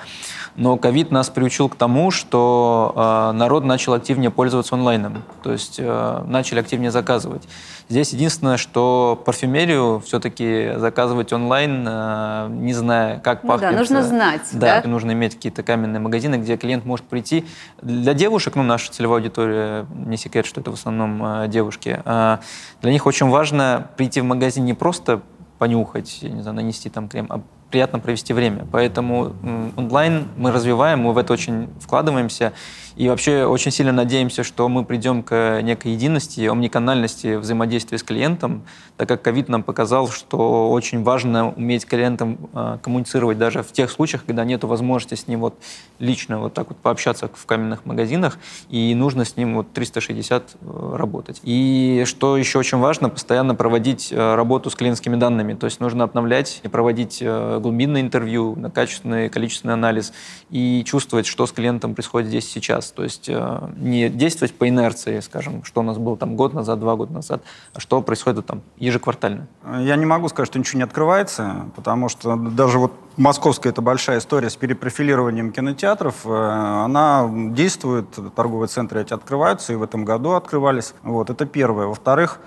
Но 0.56 0.76
ковид 0.76 1.10
нас 1.10 1.28
приучил 1.30 1.68
к 1.68 1.76
тому, 1.76 2.10
что 2.10 2.92
э, 2.96 3.36
народ 3.36 3.64
начал 3.64 3.92
активнее 3.92 4.30
пользоваться 4.30 4.74
онлайном. 4.74 5.22
То 5.42 5.52
есть 5.52 5.76
э, 5.78 6.24
начали 6.26 6.58
активнее 6.60 6.90
заказывать. 6.90 7.46
Здесь 7.88 8.12
единственное, 8.12 8.56
что 8.56 9.20
парфюмерию 9.24 10.00
все-таки 10.04 10.72
заказывать 10.76 11.32
онлайн, 11.32 11.84
э, 11.86 12.48
не 12.50 12.72
зная, 12.72 13.20
как 13.20 13.42
Ну 13.54 13.60
да, 13.60 13.66
пахнет. 13.68 13.78
нужно 13.80 13.98
э, 13.98 14.02
знать, 14.02 14.48
Да, 14.52 14.80
да? 14.80 14.88
нужно 14.88 15.12
иметь 15.12 15.34
какие-то 15.34 15.62
каменные 15.62 16.00
магазины, 16.00 16.36
где 16.36 16.56
клиент 16.56 16.84
может 16.84 17.06
прийти. 17.06 17.46
Для 17.82 18.14
девушек, 18.14 18.56
ну, 18.56 18.62
наша 18.62 18.92
целевая 18.92 19.18
аудитория, 19.20 19.86
не 19.94 20.16
секрет, 20.16 20.46
что 20.46 20.60
это 20.60 20.70
в 20.70 20.74
основном 20.74 21.24
э, 21.24 21.48
девушки, 21.48 22.00
э, 22.04 22.38
для 22.82 22.92
них 22.92 23.06
очень 23.06 23.28
важно 23.28 23.88
прийти 23.96 24.20
в 24.20 24.24
магазин 24.24 24.64
не 24.64 24.74
просто 24.74 25.22
понюхать, 25.58 26.20
не 26.22 26.42
знаю, 26.42 26.56
нанести 26.56 26.88
там 26.88 27.08
крем, 27.08 27.26
а 27.28 27.42
приятно 27.70 27.98
провести 27.98 28.32
время. 28.32 28.66
Поэтому 28.70 29.32
онлайн 29.76 30.28
мы 30.36 30.50
развиваем, 30.50 31.00
мы 31.00 31.12
в 31.12 31.18
это 31.18 31.32
очень 31.32 31.68
вкладываемся. 31.80 32.52
И 33.00 33.08
вообще 33.08 33.46
очень 33.46 33.70
сильно 33.70 33.92
надеемся, 33.92 34.44
что 34.44 34.68
мы 34.68 34.84
придем 34.84 35.22
к 35.22 35.62
некой 35.62 35.92
единости, 35.92 36.42
омниканальности 36.42 37.36
взаимодействия 37.36 37.96
с 37.96 38.02
клиентом, 38.02 38.62
так 38.98 39.08
как 39.08 39.22
ковид 39.22 39.48
нам 39.48 39.62
показал, 39.62 40.10
что 40.10 40.70
очень 40.70 41.02
важно 41.02 41.48
уметь 41.52 41.80
с 41.80 41.84
клиентом 41.86 42.50
э, 42.52 42.76
коммуницировать 42.82 43.38
даже 43.38 43.62
в 43.62 43.72
тех 43.72 43.90
случаях, 43.90 44.26
когда 44.26 44.44
нет 44.44 44.64
возможности 44.64 45.14
с 45.14 45.26
ним 45.26 45.40
вот 45.40 45.54
лично 45.98 46.40
вот 46.40 46.52
так 46.52 46.68
вот 46.68 46.76
пообщаться 46.76 47.30
в 47.32 47.46
каменных 47.46 47.86
магазинах, 47.86 48.38
и 48.68 48.94
нужно 48.94 49.24
с 49.24 49.34
ним 49.34 49.54
вот 49.54 49.72
360 49.72 50.56
э, 50.60 50.92
работать. 50.94 51.40
И 51.42 52.04
что 52.04 52.36
еще 52.36 52.58
очень 52.58 52.76
важно, 52.76 53.08
постоянно 53.08 53.54
проводить 53.54 54.12
э, 54.12 54.34
работу 54.34 54.68
с 54.68 54.74
клиентскими 54.74 55.16
данными, 55.16 55.54
то 55.54 55.64
есть 55.64 55.80
нужно 55.80 56.04
обновлять 56.04 56.60
и 56.64 56.68
проводить 56.68 57.20
э, 57.22 57.60
глубинное 57.62 58.02
интервью, 58.02 58.58
качественный, 58.74 59.30
количественный 59.30 59.72
анализ 59.72 60.12
и 60.50 60.84
чувствовать, 60.84 61.24
что 61.24 61.46
с 61.46 61.52
клиентом 61.52 61.94
происходит 61.94 62.28
здесь 62.28 62.44
и 62.54 62.60
То 62.92 63.02
есть 63.02 63.28
э, 63.28 63.68
не 63.76 64.08
действовать 64.08 64.54
по 64.54 64.68
инерции, 64.68 65.20
скажем, 65.20 65.64
что 65.64 65.80
у 65.80 65.82
нас 65.82 65.98
было 65.98 66.16
там 66.16 66.36
год 66.36 66.54
назад, 66.54 66.80
два 66.80 66.96
года 66.96 67.12
назад, 67.12 67.42
а 67.74 67.80
что 67.80 68.00
происходит 68.02 68.46
там 68.46 68.62
ежеквартально. 68.76 69.46
Я 69.80 69.96
не 69.96 70.06
могу 70.06 70.28
сказать, 70.28 70.48
что 70.48 70.58
ничего 70.58 70.78
не 70.78 70.84
открывается, 70.84 71.66
потому 71.76 72.08
что 72.08 72.36
даже 72.36 72.78
вот 72.78 72.92
московская 73.16 73.70
это 73.70 73.82
большая 73.82 74.18
история 74.18 74.50
с 74.50 74.56
перепрофилированием 74.56 75.52
кинотеатров, 75.52 76.26
э, 76.26 76.30
она 76.30 77.28
действует, 77.32 78.06
торговые 78.34 78.68
центры 78.68 79.02
эти 79.02 79.12
открываются, 79.12 79.72
и 79.72 79.76
в 79.76 79.82
этом 79.82 80.04
году 80.04 80.32
открывались. 80.32 80.94
Вот, 81.02 81.30
это 81.30 81.46
первое. 81.46 81.86
Во-вторых, 81.86 82.40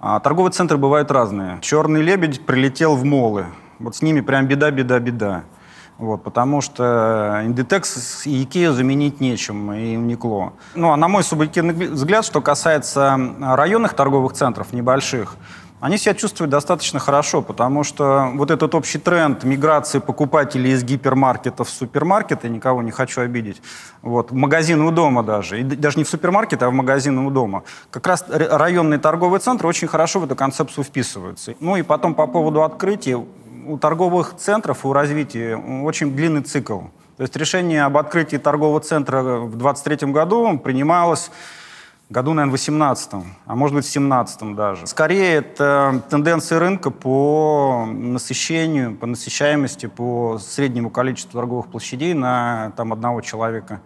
а, 0.00 0.18
торговые 0.20 0.52
центры 0.52 0.78
бывают 0.78 1.10
разные. 1.10 1.58
Черный 1.60 2.00
лебедь 2.00 2.46
прилетел 2.46 2.96
в 2.96 3.04
молы. 3.04 3.46
Вот 3.78 3.96
с 3.96 4.02
ними 4.02 4.20
прям 4.20 4.46
беда, 4.46 4.70
беда, 4.70 4.98
беда. 4.98 5.44
Вот, 6.00 6.22
потому 6.22 6.62
что 6.62 7.42
Индитекс 7.44 8.26
и 8.26 8.42
Икею 8.42 8.72
заменить 8.72 9.20
нечем, 9.20 9.70
и 9.70 9.98
Уникло. 9.98 10.54
Ну, 10.74 10.92
а 10.92 10.96
на 10.96 11.08
мой 11.08 11.22
субъективный 11.22 11.74
взгляд, 11.74 12.24
что 12.24 12.40
касается 12.40 13.20
районных 13.38 13.92
торговых 13.92 14.32
центров, 14.32 14.72
небольших, 14.72 15.36
они 15.80 15.98
себя 15.98 16.14
чувствуют 16.14 16.50
достаточно 16.50 16.98
хорошо, 17.00 17.42
потому 17.42 17.84
что 17.84 18.30
вот 18.34 18.50
этот 18.50 18.74
общий 18.74 18.98
тренд 18.98 19.44
миграции 19.44 19.98
покупателей 19.98 20.72
из 20.72 20.84
гипермаркетов 20.84 21.68
в 21.68 21.70
супермаркеты, 21.70 22.48
никого 22.48 22.82
не 22.82 22.90
хочу 22.90 23.22
обидеть, 23.22 23.62
вот, 24.02 24.30
в 24.30 24.34
магазины 24.34 24.84
у 24.84 24.90
дома 24.90 25.22
даже, 25.22 25.60
и 25.60 25.62
даже 25.62 25.98
не 25.98 26.04
в 26.04 26.08
супермаркет, 26.08 26.62
а 26.62 26.68
в 26.68 26.72
магазины 26.72 27.22
у 27.22 27.30
дома, 27.30 27.62
как 27.90 28.06
раз 28.06 28.24
районные 28.28 28.98
торговые 28.98 29.40
центры 29.40 29.68
очень 29.68 29.88
хорошо 29.88 30.20
в 30.20 30.24
эту 30.24 30.36
концепцию 30.36 30.84
вписываются. 30.84 31.54
Ну 31.60 31.76
и 31.76 31.82
потом 31.82 32.14
по 32.14 32.26
поводу 32.26 32.62
открытия, 32.62 33.22
у 33.66 33.78
торговых 33.78 34.36
центров, 34.36 34.84
у 34.84 34.92
развития 34.92 35.56
очень 35.56 36.14
длинный 36.14 36.42
цикл. 36.42 36.80
То 37.16 37.22
есть 37.22 37.36
решение 37.36 37.84
об 37.84 37.98
открытии 37.98 38.36
торгового 38.38 38.80
центра 38.80 39.20
в 39.22 39.56
2023 39.56 40.10
году 40.10 40.58
принималось 40.58 41.30
году, 42.10 42.32
наверное, 42.32 42.50
в 42.50 42.52
18 42.52 43.10
а 43.46 43.54
может 43.54 43.76
быть, 43.76 43.84
в 43.86 43.90
17 43.90 44.54
даже. 44.54 44.86
Скорее, 44.86 45.34
это 45.36 46.02
тенденции 46.10 46.56
рынка 46.56 46.90
по 46.90 47.86
насыщению, 47.88 48.96
по 48.96 49.06
насыщаемости, 49.06 49.86
по 49.86 50.38
среднему 50.38 50.90
количеству 50.90 51.32
торговых 51.32 51.68
площадей 51.68 52.14
на 52.14 52.72
там, 52.76 52.92
одного 52.92 53.20
человека, 53.20 53.80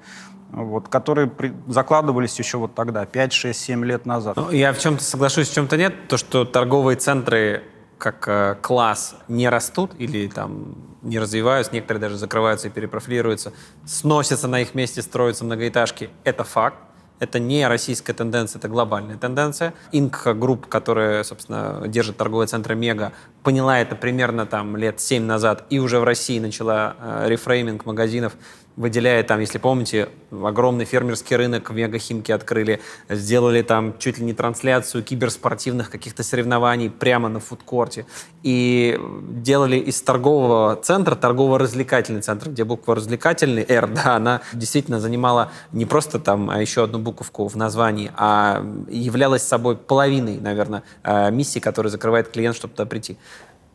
вот, 0.51 0.89
которые 0.89 1.27
при- 1.27 1.53
закладывались 1.67 2.39
еще 2.39 2.59
вот 2.59 2.75
тогда, 2.75 3.05
5, 3.05 3.33
6, 3.33 3.61
7 3.61 3.85
лет 3.85 4.07
назад. 4.07 4.37
Ну, 4.37 4.51
я 4.51 4.73
в 4.73 4.79
чем-то 4.79 5.05
соглашусь, 5.05 5.51
в 5.51 5.55
чем-то 5.55 5.77
нет. 5.77 6.09
То, 6.09 6.17
что 6.17 6.45
торговые 6.45 6.97
центры 6.97 7.63
как 8.05 8.29
э, 8.29 8.57
класс 8.61 9.17
не 9.29 9.49
растут 9.49 9.93
или 9.99 10.29
там 10.29 10.75
не 11.01 11.19
развиваются, 11.19 11.73
некоторые 11.73 12.03
даже 12.03 12.19
закрываются 12.19 12.69
и 12.69 12.71
перепрофилируются, 12.71 13.55
сносятся 13.87 14.47
на 14.47 14.61
их 14.61 14.75
месте, 14.75 15.01
строятся 15.01 15.45
многоэтажки, 15.45 16.11
это 16.23 16.45
факт. 16.45 16.77
Это 17.21 17.39
не 17.39 17.67
российская 17.67 18.13
тенденция, 18.13 18.59
это 18.59 18.69
глобальная 18.69 19.17
тенденция. 19.17 19.73
Ingka 19.93 20.27
Group, 20.27 20.67
которая, 20.67 21.23
собственно, 21.23 21.85
держит 21.87 22.17
торговый 22.17 22.49
центр 22.49 22.75
Мега, 22.75 23.13
поняла 23.45 23.79
это 23.79 23.95
примерно 23.95 24.47
там 24.47 24.77
лет 24.77 25.01
7 25.01 25.23
назад 25.23 25.65
и 25.71 25.79
уже 25.79 26.01
в 26.01 26.05
России 26.05 26.41
начала 26.41 26.97
э, 26.99 27.29
reframing 27.29 27.87
магазинов 27.87 28.35
выделяя 28.77 29.23
там, 29.23 29.41
если 29.41 29.59
помните, 29.59 30.09
огромный 30.31 30.85
фермерский 30.85 31.37
рынок 31.37 31.71
в 31.71 31.75
Мегахимке 31.75 32.35
открыли, 32.35 32.81
сделали 33.09 33.63
там 33.63 33.99
чуть 33.99 34.19
ли 34.19 34.25
не 34.25 34.33
трансляцию 34.33 35.05
киберспортивных 35.05 35.91
каких-то 35.91 36.23
соревнований 36.23 36.91
прямо 36.91 37.29
на 37.29 37.41
фудкорте. 37.41 38.07
И 38.43 38.99
делали 39.29 39.77
из 39.77 40.01
торгового 40.03 40.77
центра 40.77 41.15
торгово-развлекательный 41.15 42.23
центр, 42.23 42.51
где 42.51 42.65
буква 42.65 42.97
«развлекательный» 42.97 43.65
R, 43.69 43.87
да, 43.89 44.17
она 44.17 44.41
действительно 44.53 45.01
занимала 45.01 45.53
не 45.73 45.87
просто 45.87 46.19
там 46.19 46.51
а 46.51 46.61
еще 46.61 46.85
одну 46.85 46.99
буковку 46.99 47.47
в 47.47 47.57
названии, 47.57 48.11
а 48.17 48.65
являлась 48.89 49.43
собой 49.43 49.77
половиной, 49.77 50.41
наверное, 50.41 50.83
э, 51.03 51.31
миссии, 51.31 51.61
которую 51.61 51.91
закрывает 51.91 52.29
клиент, 52.29 52.57
чтобы 52.57 52.75
туда 52.75 52.87
прийти 52.87 53.19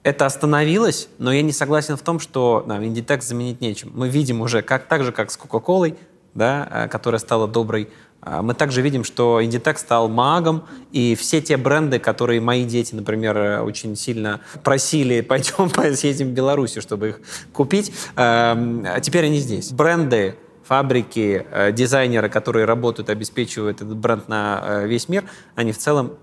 это 0.09 0.25
остановилось, 0.25 1.07
но 1.19 1.31
я 1.31 1.41
не 1.43 1.51
согласен 1.51 1.95
в 1.95 2.01
том, 2.01 2.19
что 2.19 2.65
да, 2.67 2.77
Inditex 2.77 3.21
заменить 3.21 3.61
нечем. 3.61 3.91
Мы 3.93 4.09
видим 4.09 4.41
уже, 4.41 4.61
как, 4.61 4.87
так 4.87 5.03
же, 5.03 5.11
как 5.11 5.29
с 5.29 5.37
Coca-Cola, 5.37 5.95
да, 6.33 6.67
э, 6.71 6.87
которая 6.87 7.19
стала 7.19 7.47
доброй, 7.47 7.89
а, 8.21 8.41
мы 8.41 8.53
также 8.53 8.81
видим, 8.81 9.03
что 9.03 9.39
Inditex 9.39 9.77
стал 9.77 10.09
магом, 10.09 10.65
и 10.91 11.15
все 11.15 11.41
те 11.41 11.57
бренды, 11.57 11.99
которые 11.99 12.41
мои 12.41 12.65
дети, 12.65 12.95
например, 12.95 13.37
э, 13.37 13.61
очень 13.61 13.95
сильно 13.95 14.41
просили, 14.63 15.21
пойдем 15.29 15.69
съездим 15.95 16.29
в 16.29 16.31
Беларусь, 16.31 16.77
чтобы 16.79 17.09
их 17.09 17.21
купить, 17.53 17.91
эм, 18.15 18.85
а 18.85 18.99
теперь 18.99 19.25
они 19.25 19.37
здесь. 19.37 19.71
Бренды, 19.71 20.35
фабрики, 20.63 21.45
э, 21.51 21.71
дизайнеры, 21.71 22.29
которые 22.29 22.65
работают, 22.65 23.09
обеспечивают 23.09 23.81
этот 23.81 23.95
бренд 23.95 24.27
на 24.27 24.83
весь 24.85 25.07
мир, 25.07 25.23
они 25.55 25.71
в 25.71 25.77
целом 25.77 26.17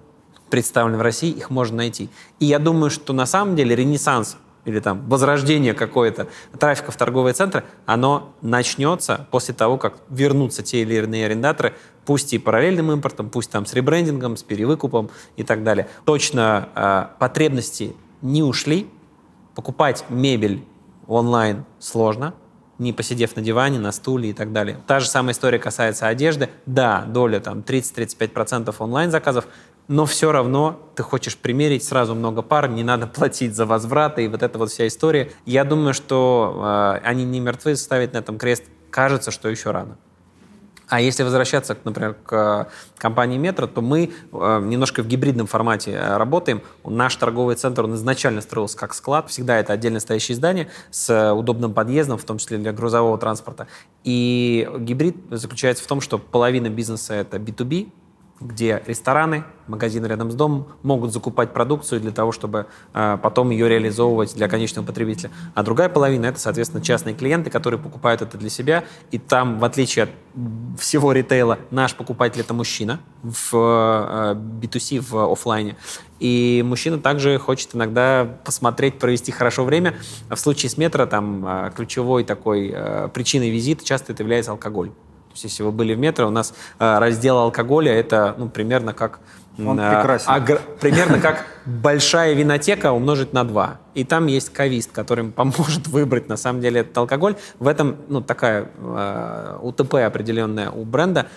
представлены 0.50 0.99
в 0.99 1.03
России, 1.03 1.31
их 1.31 1.50
можно 1.50 1.79
найти. 1.79 2.09
И 2.38 2.47
я 2.47 2.59
думаю, 2.59 2.91
что 2.91 3.12
на 3.12 3.26
самом 3.26 3.57
деле 3.57 3.75
ренессанс 3.75 4.37
или 4.67 4.81
там 4.81 5.09
возрождение 5.09 5.75
какое-то 5.75 6.26
трафика 6.59 6.91
в 6.91 6.97
торговые 6.97 7.33
центры, 7.33 7.65
оно 7.87 8.35
начнется 8.43 9.26
после 9.31 9.55
того, 9.55 9.79
как 9.79 9.99
вернутся 10.11 10.62
те 10.62 10.83
или 10.83 10.97
иные 10.97 11.26
арендаторы, 11.26 11.75
пусть 12.05 12.33
и 12.33 12.38
параллельным 12.38 12.91
импортом, 12.93 13.31
пусть 13.31 13.50
там 13.50 13.65
с 13.65 13.73
ребрендингом, 13.75 14.37
с 14.37 14.43
перевыкупом 14.43 15.09
и 15.37 15.45
так 15.45 15.62
далее. 15.62 15.88
Точно 16.05 16.69
э, 16.75 17.07
потребности 17.19 17.95
не 18.23 18.43
ушли. 18.43 18.88
Покупать 19.55 20.05
мебель 20.11 20.65
онлайн 21.07 21.65
сложно, 21.79 22.35
не 22.79 22.93
посидев 22.93 23.37
на 23.37 23.43
диване, 23.43 23.79
на 23.79 23.93
стуле 23.93 24.31
и 24.31 24.33
так 24.33 24.53
далее. 24.53 24.79
Та 24.87 25.00
же 25.00 25.09
самая 25.09 25.33
история 25.33 25.59
касается 25.59 26.09
одежды. 26.09 26.50
Да, 26.67 27.05
доля 27.07 27.41
там 27.41 27.61
30-35% 27.61 28.75
онлайн 28.79 29.11
заказов, 29.11 29.47
но 29.88 30.07
все 30.07 30.33
равно 30.33 30.81
ты 30.95 31.02
хочешь 31.02 31.37
примерить 31.37 31.85
сразу 31.85 32.14
много 32.14 32.43
пар, 32.43 32.69
не 32.69 32.83
надо 32.83 33.07
платить 33.14 33.55
за 33.55 33.66
возвраты 33.66 34.25
и 34.25 34.28
вот 34.28 34.43
эта 34.43 34.59
вот 34.59 34.71
вся 34.71 34.87
история. 34.87 35.31
Я 35.45 35.64
думаю, 35.64 35.95
что 35.95 36.99
э, 37.02 37.07
они 37.07 37.25
не 37.25 37.40
мертвы, 37.40 37.76
ставить 37.76 38.12
на 38.12 38.19
этом 38.19 38.38
крест 38.38 38.64
кажется, 38.90 39.31
что 39.31 39.49
еще 39.49 39.71
рано. 39.71 39.97
А 40.88 41.00
если 41.00 41.25
возвращаться, 41.25 41.76
например, 41.83 42.14
к 42.25 42.69
компании 42.97 43.38
Метро, 43.38 43.66
то 43.66 43.81
мы 43.81 44.12
э, 44.33 44.61
немножко 44.62 45.02
в 45.02 45.09
гибридном 45.09 45.49
формате 45.49 45.90
э, 45.90 46.16
работаем. 46.16 46.62
Наш 46.85 47.16
торговый 47.16 47.57
центр 47.57 47.85
он 47.85 47.97
изначально 47.97 48.40
строился 48.40 48.78
как 48.78 48.95
склад. 48.95 49.28
Всегда 49.28 49.59
это 49.59 49.73
отдельно 49.73 49.99
стоящее 49.99 50.37
здание 50.37 50.69
с 50.93 51.33
удобным 51.33 51.75
подъездом, 51.75 52.19
в 52.19 52.25
том 52.25 52.38
числе 52.38 52.59
для 52.59 52.73
грузового 52.73 53.19
транспорта. 53.19 53.66
И 54.05 54.69
гибрид 54.78 55.16
заключается 55.31 55.83
в 55.83 55.88
том, 55.88 56.00
что 56.00 56.19
половина 56.19 56.69
бизнеса— 56.69 57.14
это 57.14 57.38
B2B, 57.38 57.90
где 58.40 58.83
рестораны, 58.87 59.45
магазины 59.66 60.07
рядом 60.07 60.31
с 60.31 60.35
домом 60.35 60.66
могут 60.83 61.12
закупать 61.12 61.52
продукцию 61.52 62.00
для 62.00 62.12
того, 62.12 62.33
чтобы 62.33 62.66
э, 62.93 63.19
потом 63.23 63.50
ее 63.50 63.69
реализовывать 63.69 64.35
для 64.35 64.49
конечного 64.49 64.85
потребителя. 64.87 65.31
А 65.55 65.62
другая 65.62 65.88
половина— 65.88 66.26
это, 66.26 66.38
соответственно, 66.38 66.83
частные 66.83 67.14
клиенты, 67.14 67.50
которые 67.50 67.81
покупают 67.81 68.23
это 68.23 68.37
для 68.37 68.50
себя. 68.50 68.85
И 69.11 69.19
там, 69.19 69.59
в 69.59 69.64
отличие 69.64 70.05
от 70.05 70.11
всего 70.78 71.12
ритейла, 71.12 71.59
наш 71.71 71.95
покупатель— 71.95 72.40
это 72.43 72.52
мужчина 72.52 73.00
в 73.23 73.55
э, 73.55 74.35
B2C, 74.35 75.00
в 75.00 75.33
офлайне. 75.33 75.76
И 76.21 76.62
мужчина 76.64 76.99
также 76.99 77.38
хочет 77.38 77.75
иногда 77.75 78.38
посмотреть, 78.45 78.99
провести 78.99 79.33
хорошо 79.33 79.64
время. 79.64 79.95
В 80.28 80.37
случае 80.37 80.71
с 80.71 80.76
метро 80.76 81.07
там 81.07 81.45
э, 81.47 81.73
ключевой 81.75 82.25
такой 82.25 82.71
э, 82.75 83.09
причиной 83.12 83.49
визита 83.49 83.85
часто 83.85 84.12
это 84.12 84.23
является 84.23 84.50
алкоголь 84.50 84.90
если 85.45 85.62
вы 85.62 85.73
были 85.73 85.95
в 85.95 85.99
метро, 85.99 86.26
у 86.26 86.31
нас 86.31 86.55
э, 86.78 86.99
раздел 86.99 87.38
алкоголя 87.38 87.93
это 87.93 88.35
ну, 88.38 88.49
примерно 88.49 88.93
как 88.93 89.21
он 89.59 89.81
э, 89.81 89.97
прекрасен. 89.97 90.31
Агр... 90.31 90.61
Примерно 90.81 91.19
как 91.19 91.47
большая 91.64 92.35
винотека 92.35 92.93
умножить 92.93 93.33
на 93.33 93.45
2. 93.45 93.81
И 93.95 94.05
там 94.05 94.26
есть 94.26 94.52
кавист, 94.52 94.93
который 94.93 95.25
поможет 95.25 95.87
выбрать 95.88 96.28
на 96.28 96.37
самом 96.37 96.61
деле 96.61 96.81
этот 96.81 96.97
алкоголь. 96.99 97.37
В 97.59 97.66
этом 97.66 97.97
ну, 98.09 98.21
такая 98.21 98.69
э, 98.78 99.59
УТП 99.62 99.95
определенная 99.95 100.71
у 100.71 100.85
бренда. 100.85 101.28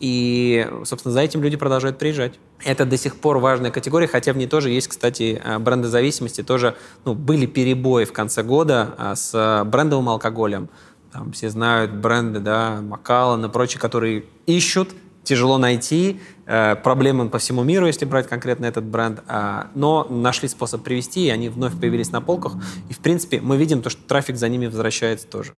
И, 0.00 0.68
собственно, 0.84 1.12
за 1.12 1.20
этим 1.20 1.42
люди 1.42 1.56
продолжают 1.56 1.96
приезжать. 1.96 2.34
Это 2.64 2.84
до 2.84 2.96
сих 2.96 3.16
пор 3.16 3.38
важная 3.38 3.70
категория, 3.70 4.08
хотя 4.08 4.32
в 4.32 4.36
ней 4.36 4.48
тоже 4.48 4.70
есть, 4.70 4.88
кстати, 4.88 5.40
э, 5.42 5.58
брендозависимости. 5.58 6.42
Тоже 6.42 6.76
ну, 7.04 7.14
были 7.14 7.46
перебои 7.46 8.04
в 8.04 8.12
конце 8.12 8.42
года 8.42 9.14
с 9.14 9.62
брендовым 9.64 10.08
алкоголем. 10.08 10.68
Там 11.12 11.32
все 11.32 11.50
знают 11.50 11.92
бренды, 11.92 12.40
да, 12.40 12.80
Макаллан 12.80 13.44
и 13.44 13.48
прочие, 13.50 13.78
которые 13.78 14.24
ищут, 14.46 14.88
тяжело 15.24 15.58
найти, 15.58 16.20
э, 16.46 16.74
проблемы 16.76 17.28
по 17.28 17.36
всему 17.36 17.62
миру, 17.62 17.86
если 17.86 18.06
брать 18.06 18.26
конкретно 18.28 18.64
этот 18.64 18.84
бренд, 18.84 19.22
э, 19.28 19.64
но 19.74 20.04
нашли 20.08 20.48
способ 20.48 20.82
привести, 20.82 21.26
и 21.26 21.28
они 21.28 21.50
вновь 21.50 21.78
появились 21.78 22.12
на 22.12 22.22
полках. 22.22 22.54
И, 22.88 22.94
в 22.94 22.98
принципе, 23.00 23.42
мы 23.42 23.58
видим 23.58 23.82
то, 23.82 23.90
что 23.90 24.02
трафик 24.08 24.36
за 24.36 24.48
ними 24.48 24.66
возвращается 24.66 25.26
тоже. 25.26 25.52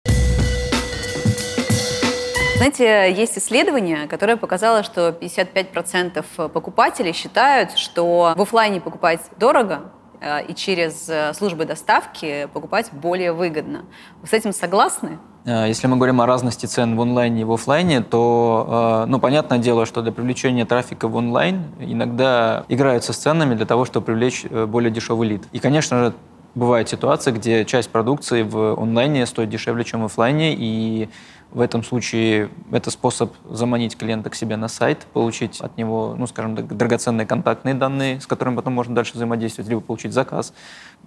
Знаете, 2.55 3.13
есть 3.13 3.37
исследование, 3.37 4.07
которое 4.07 4.37
показало, 4.37 4.81
что 4.81 5.09
55% 5.09 6.49
покупателей 6.49 7.13
считают, 7.13 7.77
что 7.77 8.33
в 8.35 8.41
офлайне 8.41 8.81
покупать 8.81 9.21
дорого, 9.37 9.91
э, 10.19 10.47
и 10.47 10.55
через 10.55 11.07
э, 11.09 11.31
службы 11.35 11.65
доставки 11.65 12.49
покупать 12.53 12.91
более 12.91 13.33
выгодно. 13.33 13.85
Вы 14.21 14.27
с 14.27 14.33
этим 14.33 14.51
согласны? 14.51 15.19
Э, 15.45 15.65
если 15.67 15.87
мы 15.87 15.97
говорим 15.97 16.21
о 16.21 16.25
разности 16.25 16.65
цен 16.65 16.95
в 16.95 17.01
онлайне 17.01 17.41
и 17.41 17.43
в 17.43 17.51
офлайне, 17.51 18.01
то, 18.01 19.03
э, 19.05 19.09
ну, 19.09 19.19
понятное 19.19 19.57
дело, 19.57 19.85
что 19.85 20.01
для 20.01 20.11
привлечения 20.11 20.65
трафика 20.65 21.07
в 21.07 21.15
онлайн 21.15 21.63
иногда 21.79 22.65
играются 22.69 23.13
с 23.13 23.17
ценами 23.17 23.55
для 23.55 23.65
того, 23.65 23.85
чтобы 23.85 24.05
привлечь 24.05 24.45
э, 24.49 24.65
более 24.65 24.91
дешевый 24.91 25.27
лид. 25.27 25.43
И, 25.51 25.59
конечно 25.59 25.97
же, 26.05 26.13
бывают 26.55 26.87
ситуации, 26.89 27.31
где 27.31 27.65
часть 27.65 27.89
продукции 27.89 28.43
в 28.43 28.79
онлайне 28.79 29.25
стоит 29.25 29.49
дешевле, 29.49 29.83
чем 29.83 30.01
в 30.01 30.05
офлайне, 30.05 30.55
и 30.57 31.09
в 31.53 31.61
этом 31.61 31.83
случае 31.83 32.49
это 32.71 32.89
способ 32.89 33.31
заманить 33.47 33.95
клиента 33.95 34.29
к 34.29 34.35
себе 34.35 34.57
на 34.57 34.67
сайт, 34.67 35.05
получить 35.13 35.61
от 35.61 35.77
него, 35.77 36.15
ну, 36.17 36.25
скажем 36.25 36.55
так, 36.55 36.75
драгоценные 36.75 37.27
контактные 37.27 37.75
данные, 37.75 38.19
с 38.19 38.25
которыми 38.25 38.55
потом 38.55 38.73
можно 38.73 38.95
дальше 38.95 39.13
взаимодействовать, 39.13 39.69
либо 39.69 39.81
получить 39.81 40.13
заказ, 40.13 40.53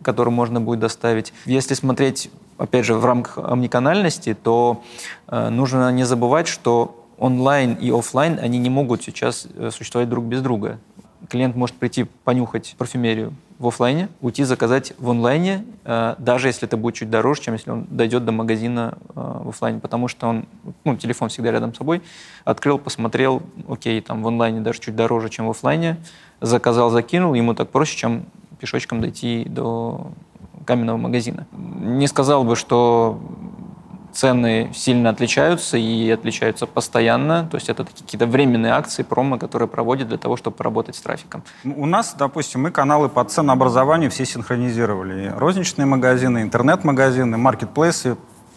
который 0.03 0.31
можно 0.31 0.61
будет 0.61 0.79
доставить. 0.79 1.33
Если 1.47 1.75
смотреть, 1.75 2.31
опять 2.59 2.85
же, 2.85 2.95
в 2.95 3.05
рамках 3.05 3.39
омниканальности, 3.39 4.35
то 4.35 4.83
э, 5.27 5.49
нужно 5.49 5.91
не 5.91 6.05
забывать, 6.05 6.47
что 6.47 7.05
онлайн 7.19 7.75
и 7.75 7.91
офлайн, 7.91 8.39
они 8.41 8.59
не 8.59 8.71
могут 8.71 9.03
сейчас 9.03 9.49
э, 9.53 9.71
существовать 9.73 10.09
друг 10.09 10.25
без 10.27 10.43
друга. 10.43 10.79
Клиент 11.29 11.57
может 11.57 11.75
прийти 11.77 12.05
понюхать 12.05 12.77
парфюмерию 12.79 13.33
в 13.59 13.67
офлайне, 13.67 14.09
уйти 14.21 14.45
заказать 14.45 14.93
в 14.99 15.11
онлайне, 15.11 15.65
э, 15.85 16.15
даже 16.19 16.49
если 16.49 16.67
это 16.69 16.77
будет 16.77 16.95
чуть 16.95 17.11
дороже, 17.11 17.41
чем 17.41 17.55
если 17.55 17.71
он 17.71 17.87
дойдет 17.91 18.25
до 18.25 18.33
магазина 18.33 18.99
э, 19.15 19.41
в 19.45 19.49
офлайне, 19.49 19.81
потому 19.81 20.09
что 20.09 20.27
он, 20.29 20.47
ну, 20.85 20.97
телефон 20.97 21.31
всегда 21.31 21.53
рядом 21.53 21.73
с 21.73 21.79
собой, 21.79 22.03
открыл, 22.45 22.79
посмотрел, 22.79 23.43
окей, 23.69 24.01
там 24.01 24.23
в 24.23 24.29
онлайне 24.29 24.61
даже 24.61 24.81
чуть 24.81 24.95
дороже, 24.95 25.31
чем 25.31 25.47
в 25.47 25.51
офлайне, 25.51 25.97
заказал, 26.41 26.91
закинул, 26.91 27.35
ему 27.35 27.55
так 27.55 27.71
проще, 27.71 27.97
чем 27.97 28.27
пешочком 28.59 29.01
дойти 29.01 29.45
до 29.49 30.09
каменного 30.67 30.97
магазина. 30.99 31.47
Не 31.53 32.07
сказал 32.09 32.45
бы, 32.45 32.57
что 32.57 33.19
цены 34.17 34.71
сильно 34.75 35.11
отличаются 35.11 35.77
и 35.77 36.11
отличаются 36.11 36.67
постоянно. 36.67 37.47
То 37.51 37.57
есть 37.57 37.69
это 37.69 37.85
какие-то 37.85 38.27
временные 38.27 38.73
акции, 38.73 39.03
промо, 39.03 39.39
которые 39.39 39.69
проводят 39.69 40.09
для 40.09 40.19
того, 40.19 40.37
чтобы 40.37 40.57
поработать 40.57 40.97
с 40.97 41.01
трафиком. 41.01 41.43
У 41.65 41.87
нас, 41.87 42.15
допустим, 42.19 42.63
мы 42.63 42.71
каналы 42.71 43.09
по 43.09 43.23
ценообразованию 43.25 44.11
все 44.11 44.25
синхронизировали. 44.25 45.33
Розничные 45.37 45.87
магазины, 45.87 46.43
интернет-магазины, 46.43 47.37
маркетплейсы, 47.37 48.17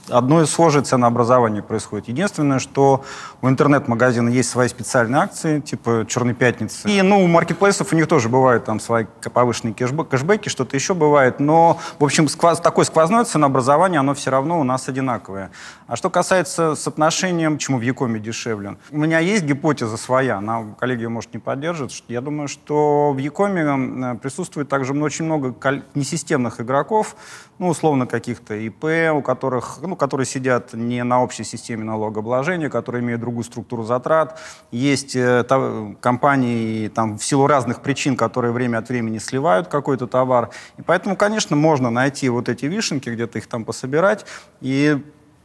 одно 0.09 0.41
и 0.41 0.45
схожее 0.45 0.83
ценообразование 0.83 1.63
происходит. 1.63 2.07
Единственное, 2.07 2.59
что 2.59 3.03
у 3.41 3.49
интернет-магазина 3.49 4.29
есть 4.29 4.49
свои 4.49 4.67
специальные 4.67 5.21
акции, 5.21 5.59
типа 5.59 6.05
«Черной 6.07 6.33
пятницы». 6.33 6.89
И, 6.89 7.01
ну, 7.01 7.23
у 7.23 7.27
маркетплейсов 7.27 7.93
у 7.93 7.95
них 7.95 8.07
тоже 8.07 8.29
бывают 8.29 8.65
там 8.65 8.79
свои 8.79 9.05
повышенные 9.33 9.73
кэшбэки, 9.73 10.49
что-то 10.49 10.75
еще 10.75 10.93
бывает. 10.93 11.39
Но, 11.39 11.79
в 11.99 12.03
общем, 12.03 12.27
сквоз, 12.27 12.59
такое 12.59 12.85
сквозное 12.85 13.23
ценообразование, 13.23 13.99
оно 13.99 14.13
все 14.13 14.31
равно 14.31 14.59
у 14.59 14.63
нас 14.63 14.87
одинаковое. 14.89 15.51
А 15.87 15.95
что 15.95 16.09
касается 16.09 16.75
соотношения, 16.75 17.49
почему 17.49 17.77
в 17.77 17.81
Якоме 17.81 18.19
дешевле, 18.19 18.77
у 18.91 18.97
меня 18.97 19.19
есть 19.19 19.43
гипотеза 19.43 19.97
своя, 19.97 20.37
она, 20.37 20.65
коллеги, 20.79 21.05
может, 21.05 21.33
не 21.33 21.39
поддержит. 21.39 21.91
Я 22.07 22.21
думаю, 22.21 22.47
что 22.47 23.13
в 23.13 23.17
Якоме 23.17 24.15
присутствует 24.21 24.69
также 24.69 24.93
очень 24.93 25.25
много 25.25 25.55
несистемных 25.95 26.61
игроков, 26.61 27.15
ну, 27.57 27.67
условно, 27.67 28.05
каких-то 28.05 28.55
ИП, 28.55 28.85
у 29.13 29.21
которых, 29.21 29.79
ну, 29.81 29.95
которые 29.99 30.25
сидят 30.25 30.73
не 30.73 31.03
на 31.03 31.21
общей 31.21 31.43
системе 31.43 31.83
налогообложения, 31.83 32.69
которые 32.69 33.03
имеют 33.03 33.21
другую 33.21 33.43
структуру 33.43 33.83
затрат. 33.83 34.39
Есть 34.71 35.15
э, 35.15 35.43
та, 35.43 35.93
компании 36.01 36.87
там, 36.87 37.17
в 37.17 37.23
силу 37.23 37.45
разных 37.47 37.81
причин, 37.81 38.15
которые 38.15 38.51
время 38.51 38.79
от 38.79 38.89
времени 38.89 39.19
сливают 39.19 39.67
какой-то 39.67 40.07
товар. 40.07 40.49
И 40.77 40.81
поэтому, 40.81 41.15
конечно, 41.15 41.55
можно 41.55 41.89
найти 41.89 42.29
вот 42.29 42.49
эти 42.49 42.65
вишенки, 42.65 43.09
где-то 43.09 43.37
их 43.37 43.47
там 43.47 43.65
пособирать 43.65 44.25
и 44.61 44.97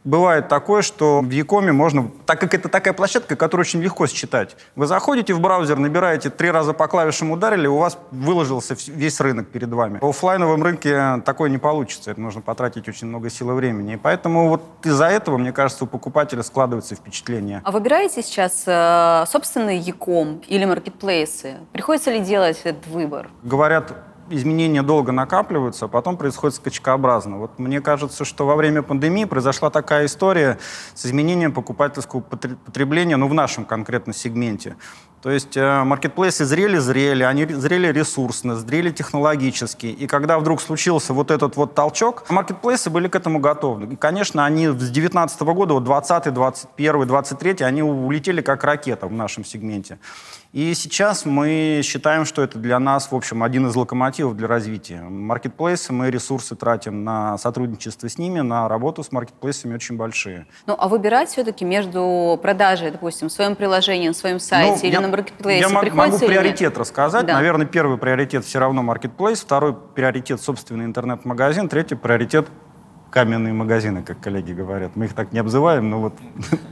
бывает 0.04 0.48
такое, 0.48 0.82
что 0.82 1.20
в 1.20 1.30
Якоме 1.30 1.72
можно, 1.72 2.10
так 2.26 2.40
как 2.40 2.54
это 2.54 2.68
такая 2.68 2.94
площадка, 2.94 3.36
которую 3.36 3.62
очень 3.62 3.82
легко 3.82 4.06
считать. 4.06 4.56
Вы 4.76 4.86
заходите 4.86 5.34
в 5.34 5.40
браузер, 5.40 5.78
набираете 5.78 6.30
три 6.30 6.50
раза 6.50 6.72
по 6.72 6.86
клавишам 6.86 7.30
ударили, 7.30 7.66
у 7.66 7.78
вас 7.78 7.98
выложился 8.10 8.76
весь 8.86 9.20
рынок 9.20 9.48
перед 9.48 9.70
вами. 9.70 9.98
В 10.00 10.06
офлайновом 10.06 10.62
рынке 10.62 11.22
такое 11.24 11.50
не 11.50 11.58
получится, 11.58 12.10
это 12.10 12.20
нужно 12.20 12.40
потратить 12.42 12.88
очень 12.88 13.08
много 13.08 13.30
сил 13.30 13.50
и 13.50 13.54
времени. 13.54 13.94
И 13.94 13.96
поэтому 13.96 14.48
вот 14.48 14.62
из-за 14.84 15.06
этого, 15.06 15.38
мне 15.38 15.52
кажется, 15.52 15.84
у 15.84 15.86
покупателя 15.86 16.42
складывается 16.42 16.94
впечатление. 16.94 17.62
А 17.64 17.70
выбираете 17.70 18.22
сейчас 18.22 18.64
э, 18.66 19.24
собственный 19.30 19.78
Яком 19.78 20.42
или 20.46 20.64
маркетплейсы? 20.64 21.56
Приходится 21.72 22.10
ли 22.10 22.20
делать 22.20 22.60
этот 22.64 22.86
выбор? 22.86 23.28
Говорят, 23.42 23.92
изменения 24.30 24.82
долго 24.82 25.12
накапливаются, 25.12 25.86
а 25.86 25.88
потом 25.88 26.16
происходит 26.16 26.56
скачкообразно. 26.56 27.38
Вот 27.38 27.58
мне 27.58 27.80
кажется, 27.80 28.24
что 28.24 28.46
во 28.46 28.56
время 28.56 28.82
пандемии 28.82 29.24
произошла 29.24 29.70
такая 29.70 30.06
история 30.06 30.58
с 30.94 31.06
изменением 31.06 31.52
покупательского 31.52 32.20
потребления, 32.20 33.16
ну, 33.16 33.28
в 33.28 33.34
нашем 33.34 33.64
конкретно 33.64 34.12
сегменте. 34.12 34.76
То 35.24 35.30
есть 35.30 35.56
э, 35.56 35.84
маркетплейсы 35.84 36.44
зрели-зрели, 36.44 37.22
они 37.22 37.46
зрели 37.46 37.90
ресурсно, 37.90 38.56
зрели 38.56 38.90
технологически. 38.90 39.86
И 39.86 40.06
когда 40.06 40.38
вдруг 40.38 40.60
случился 40.60 41.14
вот 41.14 41.30
этот 41.30 41.56
вот 41.56 41.74
толчок, 41.74 42.28
маркетплейсы 42.28 42.90
были 42.90 43.08
к 43.08 43.16
этому 43.16 43.38
готовы. 43.38 43.94
И, 43.94 43.96
конечно, 43.96 44.44
они 44.44 44.68
с 44.68 44.74
2019 44.74 45.40
года, 45.40 45.72
вот 45.72 45.84
20, 45.84 46.34
21, 46.34 47.06
23, 47.06 47.64
они 47.64 47.82
улетели 47.82 48.42
как 48.42 48.64
ракета 48.64 49.06
в 49.06 49.12
нашем 49.12 49.46
сегменте. 49.46 49.98
И 50.54 50.72
сейчас 50.74 51.24
мы 51.24 51.80
считаем, 51.82 52.24
что 52.24 52.40
это 52.40 52.60
для 52.60 52.78
нас, 52.78 53.10
в 53.10 53.14
общем, 53.16 53.42
один 53.42 53.66
из 53.66 53.74
локомотивов 53.74 54.36
для 54.36 54.46
развития. 54.46 55.00
Маркетплейсы, 55.00 55.92
мы 55.92 56.12
ресурсы 56.12 56.54
тратим 56.54 57.02
на 57.02 57.36
сотрудничество 57.38 58.08
с 58.08 58.18
ними, 58.18 58.38
на 58.38 58.68
работу 58.68 59.02
с 59.02 59.10
маркетплейсами 59.10 59.74
очень 59.74 59.96
большие. 59.96 60.46
Ну, 60.68 60.76
а 60.78 60.86
выбирать 60.86 61.28
все-таки 61.30 61.64
между 61.64 62.38
продажей, 62.40 62.92
допустим, 62.92 63.30
в 63.30 63.32
своем 63.32 63.56
приложении, 63.56 64.06
на 64.06 64.14
своем 64.14 64.38
сайте 64.38 64.78
ну, 64.82 64.86
или 64.86 64.92
я, 64.92 65.00
на 65.00 65.08
маркетплейсе 65.08 65.60
Я 65.60 65.68
могу 65.70 66.18
приоритет 66.20 66.78
рассказать. 66.78 67.26
Да. 67.26 67.34
Наверное, 67.34 67.66
первый 67.66 67.98
приоритет 67.98 68.44
все 68.44 68.60
равно 68.60 68.84
маркетплейс, 68.84 69.40
второй 69.40 69.74
приоритет 69.74 70.40
собственный 70.40 70.84
интернет-магазин, 70.84 71.68
третий 71.68 71.96
приоритет 71.96 72.46
каменные 73.10 73.52
магазины, 73.52 74.04
как 74.04 74.20
коллеги 74.20 74.52
говорят. 74.52 74.94
Мы 74.94 75.06
их 75.06 75.14
так 75.14 75.32
не 75.32 75.40
обзываем, 75.40 75.90
но 75.90 76.00
вот... 76.00 76.14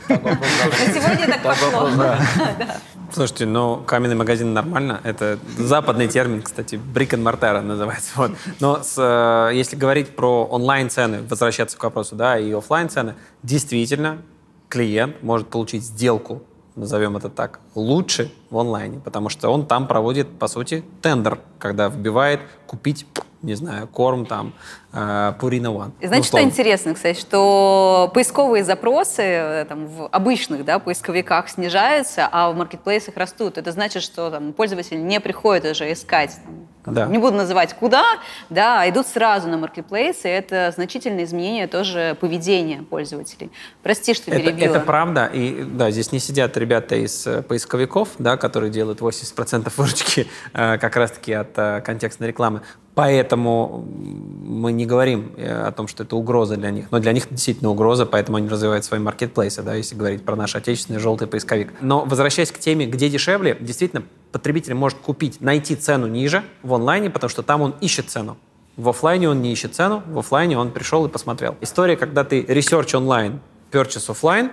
Сегодня 0.08 1.26
так 1.26 1.42
пошло. 1.42 1.88
Слушайте, 3.12 3.44
ну, 3.44 3.82
каменный 3.86 4.14
магазин 4.14 4.54
нормально. 4.54 5.00
Это 5.04 5.38
западный 5.58 6.08
термин, 6.08 6.40
кстати, 6.40 6.76
brick 6.76 7.10
and 7.10 7.22
mortar 7.22 7.60
называется. 7.60 8.12
Вот. 8.16 8.30
Но 8.58 8.82
с, 8.82 8.96
э, 8.96 9.54
если 9.54 9.76
говорить 9.76 10.16
про 10.16 10.46
онлайн-цены, 10.46 11.22
возвращаться 11.28 11.76
к 11.76 11.84
вопросу, 11.84 12.16
да, 12.16 12.38
и 12.38 12.50
офлайн 12.52 12.88
цены 12.88 13.14
действительно 13.42 14.22
клиент 14.70 15.22
может 15.22 15.48
получить 15.48 15.84
сделку, 15.84 16.42
назовем 16.74 17.18
это 17.18 17.28
так, 17.28 17.60
лучше 17.74 18.32
в 18.48 18.56
онлайне, 18.56 18.98
потому 18.98 19.28
что 19.28 19.50
он 19.50 19.66
там 19.66 19.86
проводит, 19.86 20.38
по 20.38 20.48
сути, 20.48 20.82
тендер, 21.02 21.38
когда 21.58 21.88
вбивает 21.88 22.40
купить 22.66 23.06
не 23.42 23.54
знаю, 23.54 23.88
корм 23.88 24.24
там, 24.24 24.54
Purina 24.92 25.72
One. 25.72 25.92
Знаете, 26.02 26.28
что 26.28 26.42
интересно, 26.42 26.94
кстати, 26.94 27.18
что 27.18 28.10
поисковые 28.12 28.62
запросы 28.62 29.22
э, 29.22 29.64
там, 29.66 29.86
в 29.86 30.06
обычных 30.08 30.64
да, 30.64 30.78
поисковиках 30.78 31.48
снижаются, 31.48 32.28
а 32.30 32.50
в 32.50 32.56
маркетплейсах 32.56 33.16
растут. 33.16 33.56
Это 33.56 33.72
значит, 33.72 34.02
что 34.02 34.30
там, 34.30 34.52
пользователь 34.52 35.02
не 35.02 35.18
приходит 35.20 35.64
уже 35.64 35.90
искать 35.92 36.38
там, 36.84 36.94
да. 36.94 37.06
Не 37.06 37.18
буду 37.18 37.36
называть 37.36 37.74
куда, 37.74 38.04
да, 38.50 38.80
а 38.80 38.88
идут 38.88 39.06
сразу 39.06 39.48
на 39.48 39.56
маркетплейсы. 39.56 40.28
Это 40.28 40.72
значительное 40.74 41.24
изменение 41.24 41.68
тоже 41.68 42.16
поведения 42.20 42.82
пользователей. 42.82 43.52
Прости, 43.82 44.14
что 44.14 44.30
перебила. 44.30 44.70
Это, 44.70 44.78
это 44.78 44.80
правда. 44.80 45.26
И 45.26 45.62
да, 45.62 45.90
здесь 45.90 46.10
не 46.10 46.18
сидят 46.18 46.56
ребята 46.56 46.96
из 46.96 47.26
э, 47.26 47.42
поисковиков, 47.42 48.08
да, 48.18 48.36
которые 48.36 48.70
делают 48.72 49.00
80% 49.00 49.72
выручки 49.76 50.26
э, 50.52 50.78
как 50.78 50.96
раз-таки 50.96 51.32
от 51.32 51.56
э, 51.56 51.82
контекстной 51.82 52.28
рекламы. 52.28 52.62
Поэтому 52.94 53.86
мы 53.86 54.72
не 54.72 54.81
говорим 54.86 55.32
э, 55.36 55.50
о 55.50 55.72
том, 55.72 55.88
что 55.88 56.04
это 56.04 56.16
угроза 56.16 56.56
для 56.56 56.70
них. 56.70 56.86
Но 56.90 56.98
для 56.98 57.12
них 57.12 57.28
действительно 57.30 57.70
угроза, 57.70 58.06
поэтому 58.06 58.38
они 58.38 58.48
развивают 58.48 58.84
свои 58.84 59.00
маркетплейсы, 59.00 59.62
да, 59.62 59.74
если 59.74 59.94
говорить 59.94 60.24
про 60.24 60.36
наш 60.36 60.54
отечественный 60.54 60.98
желтый 60.98 61.28
поисковик. 61.28 61.72
Но 61.80 62.04
возвращаясь 62.04 62.50
к 62.50 62.58
теме, 62.58 62.86
где 62.86 63.08
дешевле, 63.08 63.56
действительно, 63.60 64.02
потребитель 64.32 64.74
может 64.74 64.98
купить, 64.98 65.40
найти 65.40 65.76
цену 65.76 66.06
ниже 66.06 66.42
в 66.62 66.74
онлайне, 66.74 67.10
потому 67.10 67.30
что 67.30 67.42
там 67.42 67.62
он 67.62 67.74
ищет 67.80 68.10
цену. 68.10 68.36
В 68.76 68.88
офлайне 68.88 69.28
он 69.28 69.42
не 69.42 69.52
ищет 69.52 69.74
цену, 69.74 70.02
в 70.06 70.18
офлайне 70.18 70.58
он 70.58 70.70
пришел 70.70 71.04
и 71.04 71.08
посмотрел. 71.08 71.56
История, 71.60 71.96
когда 71.96 72.24
ты 72.24 72.40
research 72.40 72.96
онлайн, 72.96 73.40
purchase 73.70 74.10
офлайн, 74.10 74.50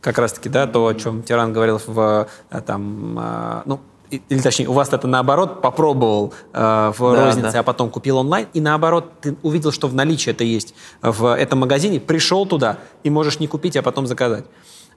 как 0.00 0.18
раз-таки, 0.18 0.48
да, 0.48 0.66
то, 0.66 0.86
о 0.86 0.94
чем 0.94 1.22
Тиран 1.22 1.52
говорил 1.52 1.80
в, 1.86 2.28
э, 2.50 2.60
там, 2.62 3.18
э, 3.18 3.62
ну, 3.66 3.80
или 4.28 4.40
точнее, 4.40 4.68
у 4.68 4.72
вас 4.72 4.92
это 4.92 5.06
наоборот 5.06 5.60
попробовал 5.62 6.32
э, 6.52 6.92
в 6.96 6.98
да, 6.98 7.26
рознице, 7.26 7.52
да. 7.52 7.60
а 7.60 7.62
потом 7.62 7.90
купил 7.90 8.18
онлайн, 8.18 8.46
и 8.52 8.60
наоборот, 8.60 9.12
ты 9.20 9.36
увидел, 9.42 9.72
что 9.72 9.88
в 9.88 9.94
наличии 9.94 10.30
это 10.30 10.44
есть 10.44 10.74
в 11.00 11.34
этом 11.34 11.60
магазине, 11.60 12.00
пришел 12.00 12.46
туда 12.46 12.78
и 13.02 13.10
можешь 13.10 13.40
не 13.40 13.46
купить, 13.46 13.76
а 13.76 13.82
потом 13.82 14.06
заказать. 14.06 14.44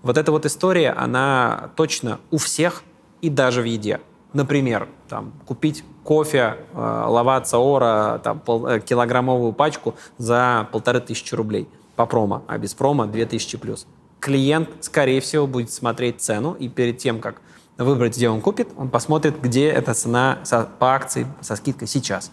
Вот 0.01 0.17
эта 0.17 0.31
вот 0.31 0.45
история, 0.45 0.91
она 0.91 1.71
точно 1.75 2.19
у 2.31 2.37
всех 2.37 2.83
и 3.21 3.29
даже 3.29 3.61
в 3.61 3.65
еде. 3.65 4.01
Например, 4.33 4.89
там, 5.07 5.33
купить 5.45 5.83
кофе, 6.03 6.57
э, 6.73 7.03
лаваца 7.07 7.57
ора, 7.57 8.19
там, 8.23 8.39
пол, 8.39 8.67
э, 8.67 8.79
килограммовую 8.81 9.53
пачку 9.53 9.95
за 10.17 10.67
полторы 10.71 10.99
тысячи 10.99 11.33
рублей 11.33 11.67
по 11.95 12.05
промо, 12.05 12.43
а 12.47 12.57
без 12.57 12.73
промо 12.73 13.05
две 13.05 13.25
тысячи 13.25 13.57
плюс. 13.57 13.87
Клиент, 14.19 14.69
скорее 14.81 15.21
всего, 15.21 15.47
будет 15.47 15.71
смотреть 15.71 16.19
цену, 16.21 16.53
и 16.53 16.67
перед 16.67 16.97
тем, 16.97 17.19
как 17.21 17.41
выбрать, 17.77 18.15
где 18.15 18.29
он 18.29 18.41
купит, 18.41 18.69
он 18.77 18.89
посмотрит, 18.89 19.39
где 19.41 19.67
эта 19.67 19.93
цена 19.93 20.39
со, 20.43 20.67
по 20.79 20.95
акции 20.95 21.27
со 21.41 21.55
скидкой 21.55 21.87
сейчас. 21.87 22.31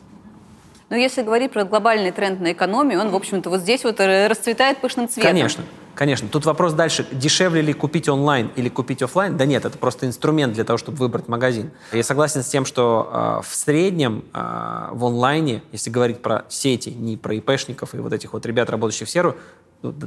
Но 0.92 0.96
если 0.96 1.22
говорить 1.22 1.52
про 1.52 1.64
глобальный 1.64 2.10
тренд 2.10 2.40
на 2.40 2.52
экономию, 2.52 3.00
он, 3.00 3.08
в 3.08 3.16
общем-то, 3.16 3.48
вот 3.48 3.60
здесь 3.60 3.82
вот 3.82 3.98
расцветает 3.98 4.78
пышным 4.82 5.08
цветом. 5.08 5.30
Конечно. 5.30 5.64
Конечно. 5.94 6.28
Тут 6.28 6.44
вопрос 6.46 6.72
дальше. 6.72 7.06
Дешевле 7.12 7.60
ли 7.60 7.72
купить 7.72 8.08
онлайн 8.08 8.50
или 8.56 8.68
купить 8.68 9.02
офлайн? 9.02 9.36
Да 9.36 9.44
нет, 9.46 9.64
это 9.64 9.78
просто 9.78 10.06
инструмент 10.06 10.52
для 10.54 10.64
того, 10.64 10.78
чтобы 10.78 10.98
выбрать 10.98 11.28
магазин. 11.28 11.70
Я 11.92 12.02
согласен 12.02 12.42
с 12.42 12.48
тем, 12.48 12.64
что 12.64 13.10
э, 13.10 13.48
в 13.48 13.54
среднем 13.54 14.24
э, 14.34 14.88
в 14.92 15.04
онлайне, 15.04 15.62
если 15.72 15.90
говорить 15.90 16.20
про 16.20 16.44
сети, 16.48 16.90
не 16.90 17.16
про 17.16 17.34
ИПшников 17.36 17.94
и 17.94 17.98
вот 17.98 18.12
этих 18.12 18.32
вот 18.32 18.44
ребят, 18.46 18.70
работающих 18.70 19.08
в 19.08 19.10
серу, 19.10 19.34
ну, 19.34 19.36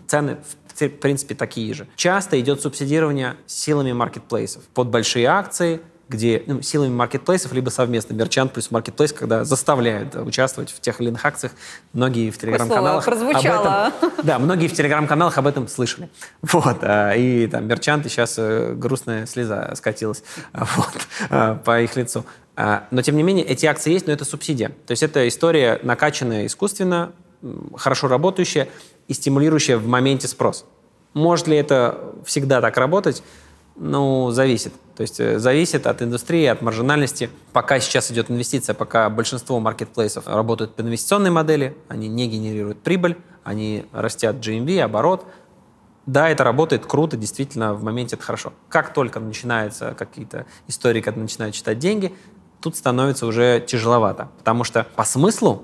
цены 0.07 0.37
в 0.75 0.89
принципе 0.89 1.35
такие 1.35 1.73
же. 1.73 1.87
Часто 1.95 2.39
идет 2.39 2.61
субсидирование 2.61 3.35
силами 3.47 3.93
маркетплейсов 3.93 4.63
под 4.73 4.89
большие 4.89 5.27
акции, 5.27 5.81
где 6.07 6.43
ну, 6.45 6.61
силами 6.61 6.93
маркетплейсов, 6.93 7.51
либо 7.53 7.69
совместно 7.69 8.13
мерчант 8.13 8.53
плюс 8.53 8.69
маркетплейс, 8.69 9.11
когда 9.11 9.43
заставляют 9.43 10.15
участвовать 10.15 10.69
в 10.69 10.79
тех 10.79 11.01
или 11.01 11.07
иных 11.09 11.25
акциях. 11.25 11.53
Многие 11.93 12.29
в 12.29 12.37
телеграм-каналах 12.37 13.07
об 13.07 13.13
этом, 13.13 13.93
да, 14.23 14.39
многие 14.39 14.67
в 14.67 14.73
телеграм-каналах 14.73 15.37
об 15.37 15.47
этом 15.47 15.67
слышали. 15.67 16.09
Вот, 16.41 16.77
а, 16.81 17.13
и 17.13 17.47
там 17.47 17.67
мерчанты 17.67 18.09
сейчас 18.09 18.35
э, 18.37 18.73
грустная 18.75 19.25
слеза 19.25 19.73
скатилась 19.75 20.23
вот, 20.53 20.93
а, 21.29 21.55
по 21.55 21.81
их 21.81 21.95
лицу. 21.95 22.25
А, 22.55 22.87
но, 22.91 23.01
тем 23.01 23.17
не 23.17 23.23
менее, 23.23 23.45
эти 23.45 23.65
акции 23.65 23.91
есть, 23.91 24.07
но 24.07 24.13
это 24.13 24.25
субсидия. 24.25 24.69
То 24.85 24.91
есть 24.91 25.03
это 25.03 25.27
история 25.27 25.79
накачанная 25.81 26.45
искусственно, 26.45 27.13
хорошо 27.75 28.07
работающая 28.07 28.69
и 29.07 29.13
стимулирующая 29.13 29.77
в 29.77 29.87
моменте 29.87 30.27
спрос. 30.27 30.65
Может 31.13 31.47
ли 31.47 31.57
это 31.57 32.13
всегда 32.25 32.61
так 32.61 32.77
работать? 32.77 33.23
Ну, 33.75 34.31
зависит. 34.31 34.73
То 34.95 35.01
есть 35.01 35.19
э, 35.19 35.37
зависит 35.37 35.85
от 35.85 36.01
индустрии, 36.01 36.45
от 36.45 36.61
маржинальности. 36.61 37.29
Пока 37.51 37.79
сейчас 37.79 38.09
идет 38.11 38.31
инвестиция, 38.31 38.73
пока 38.73 39.09
большинство 39.09 39.59
маркетплейсов 39.59 40.27
работают 40.27 40.75
по 40.75 40.81
инвестиционной 40.81 41.29
модели, 41.29 41.77
они 41.89 42.07
не 42.07 42.27
генерируют 42.27 42.81
прибыль, 42.81 43.17
они 43.43 43.85
растят 43.91 44.37
GMV, 44.37 44.79
оборот. 44.79 45.25
Да, 46.05 46.29
это 46.29 46.43
работает 46.43 46.85
круто, 46.85 47.17
действительно, 47.17 47.73
в 47.73 47.83
моменте 47.83 48.15
это 48.15 48.23
хорошо. 48.23 48.53
Как 48.69 48.93
только 48.93 49.19
начинаются 49.19 49.93
какие-то 49.97 50.45
истории, 50.67 51.01
когда 51.01 51.19
начинают 51.19 51.55
читать 51.55 51.79
деньги, 51.79 52.13
тут 52.61 52.77
становится 52.77 53.25
уже 53.25 53.59
тяжеловато. 53.65 54.29
Потому 54.37 54.63
что 54.63 54.85
по 54.95 55.03
смыслу 55.03 55.63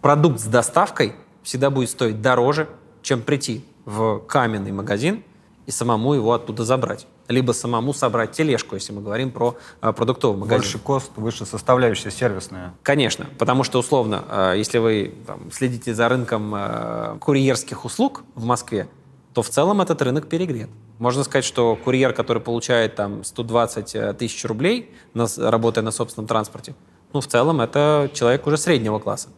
продукт 0.00 0.40
с 0.40 0.44
доставкой 0.44 1.14
всегда 1.42 1.70
будет 1.70 1.90
стоить 1.90 2.20
дороже, 2.20 2.68
чем 3.02 3.22
прийти 3.22 3.64
в 3.84 4.20
каменный 4.20 4.72
магазин 4.72 5.22
и 5.66 5.70
самому 5.70 6.14
его 6.14 6.32
оттуда 6.32 6.64
забрать. 6.64 7.06
Либо 7.28 7.52
самому 7.52 7.94
собрать 7.94 8.32
тележку, 8.32 8.74
если 8.74 8.92
мы 8.92 9.00
говорим 9.00 9.30
про 9.30 9.56
э, 9.80 9.92
продуктовый 9.92 10.38
магазин. 10.38 10.62
Больше 10.62 10.78
кост, 10.78 11.10
выше 11.16 11.46
составляющая 11.46 12.10
сервисная. 12.10 12.74
Конечно, 12.82 13.26
потому 13.38 13.62
что 13.64 13.78
условно, 13.78 14.24
э, 14.28 14.54
если 14.56 14.78
вы 14.78 15.14
там, 15.26 15.50
следите 15.52 15.94
за 15.94 16.08
рынком 16.08 16.52
э, 16.54 17.18
курьерских 17.20 17.84
услуг 17.84 18.24
в 18.34 18.44
Москве, 18.44 18.88
то 19.34 19.42
в 19.42 19.48
целом 19.48 19.80
этот 19.80 20.02
рынок 20.02 20.28
перегрет. 20.28 20.68
Можно 20.98 21.24
сказать, 21.24 21.44
что 21.44 21.76
курьер, 21.76 22.12
который 22.12 22.42
получает 22.42 22.96
там 22.96 23.24
120 23.24 23.94
э, 23.94 24.14
тысяч 24.14 24.44
рублей, 24.44 24.94
на, 25.14 25.26
работая 25.36 25.82
на 25.82 25.90
собственном 25.90 26.26
транспорте, 26.26 26.74
ну, 27.12 27.20
в 27.20 27.26
целом 27.26 27.60
это 27.60 28.10
человек 28.14 28.46
уже 28.46 28.56
среднего 28.56 28.98
класса. 28.98 29.28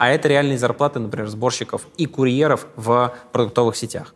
А 0.00 0.08
это 0.08 0.28
реальные 0.28 0.56
зарплаты, 0.56 0.98
например, 0.98 1.28
сборщиков 1.28 1.86
и 1.98 2.06
курьеров 2.06 2.66
в 2.74 3.12
продуктовых 3.32 3.76
сетях. 3.76 4.14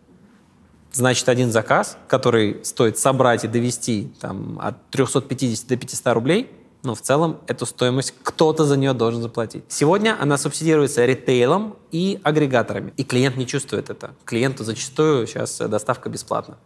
Значит, 0.92 1.28
один 1.28 1.52
заказ, 1.52 1.98
который 2.08 2.64
стоит 2.64 2.96
собрать 2.96 3.44
и 3.44 3.48
довести 3.48 4.10
там, 4.18 4.58
от 4.62 4.76
350 4.88 5.68
до 5.68 5.76
500 5.76 6.06
рублей, 6.14 6.50
ну, 6.84 6.94
в 6.94 7.02
целом, 7.02 7.36
эту 7.48 7.66
стоимость 7.66 8.14
кто-то 8.22 8.64
за 8.64 8.78
нее 8.78 8.94
должен 8.94 9.20
заплатить. 9.20 9.64
Сегодня 9.68 10.16
она 10.18 10.38
субсидируется 10.38 11.04
ритейлом 11.04 11.76
и 11.92 12.18
агрегаторами. 12.22 12.94
И 12.96 13.04
клиент 13.04 13.36
не 13.36 13.46
чувствует 13.46 13.90
это. 13.90 14.14
Клиенту 14.24 14.64
зачастую 14.64 15.26
сейчас 15.26 15.58
доставка 15.58 16.08
бесплатна. 16.08 16.56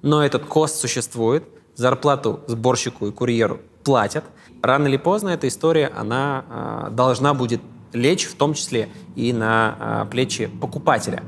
Но 0.00 0.24
этот 0.24 0.46
кост 0.46 0.76
существует, 0.76 1.44
зарплату 1.74 2.40
сборщику 2.46 3.06
и 3.08 3.12
курьеру 3.12 3.60
платят. 3.84 4.24
Рано 4.62 4.86
или 4.86 4.96
поздно 4.96 5.28
эта 5.28 5.46
история, 5.46 5.92
она 5.94 6.86
э, 6.88 6.90
должна 6.92 7.34
будет 7.34 7.60
лечь 7.92 8.26
в 8.26 8.34
том 8.34 8.54
числе 8.54 8.88
и 9.16 9.32
на 9.32 9.76
а, 9.78 10.04
плечи 10.06 10.46
покупателя. 10.46 11.22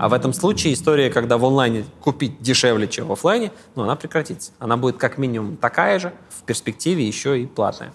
А 0.00 0.08
в 0.08 0.14
этом 0.14 0.32
случае 0.32 0.72
история, 0.72 1.10
когда 1.10 1.36
в 1.36 1.44
онлайне 1.44 1.84
купить 2.00 2.40
дешевле, 2.40 2.88
чем 2.88 3.06
в 3.06 3.12
офлайне, 3.12 3.52
ну, 3.74 3.82
она 3.82 3.96
прекратится. 3.96 4.52
Она 4.58 4.78
будет 4.78 4.96
как 4.96 5.18
минимум 5.18 5.58
такая 5.58 5.98
же, 5.98 6.14
в 6.30 6.42
перспективе 6.44 7.06
еще 7.06 7.38
и 7.38 7.46
платная. 7.46 7.92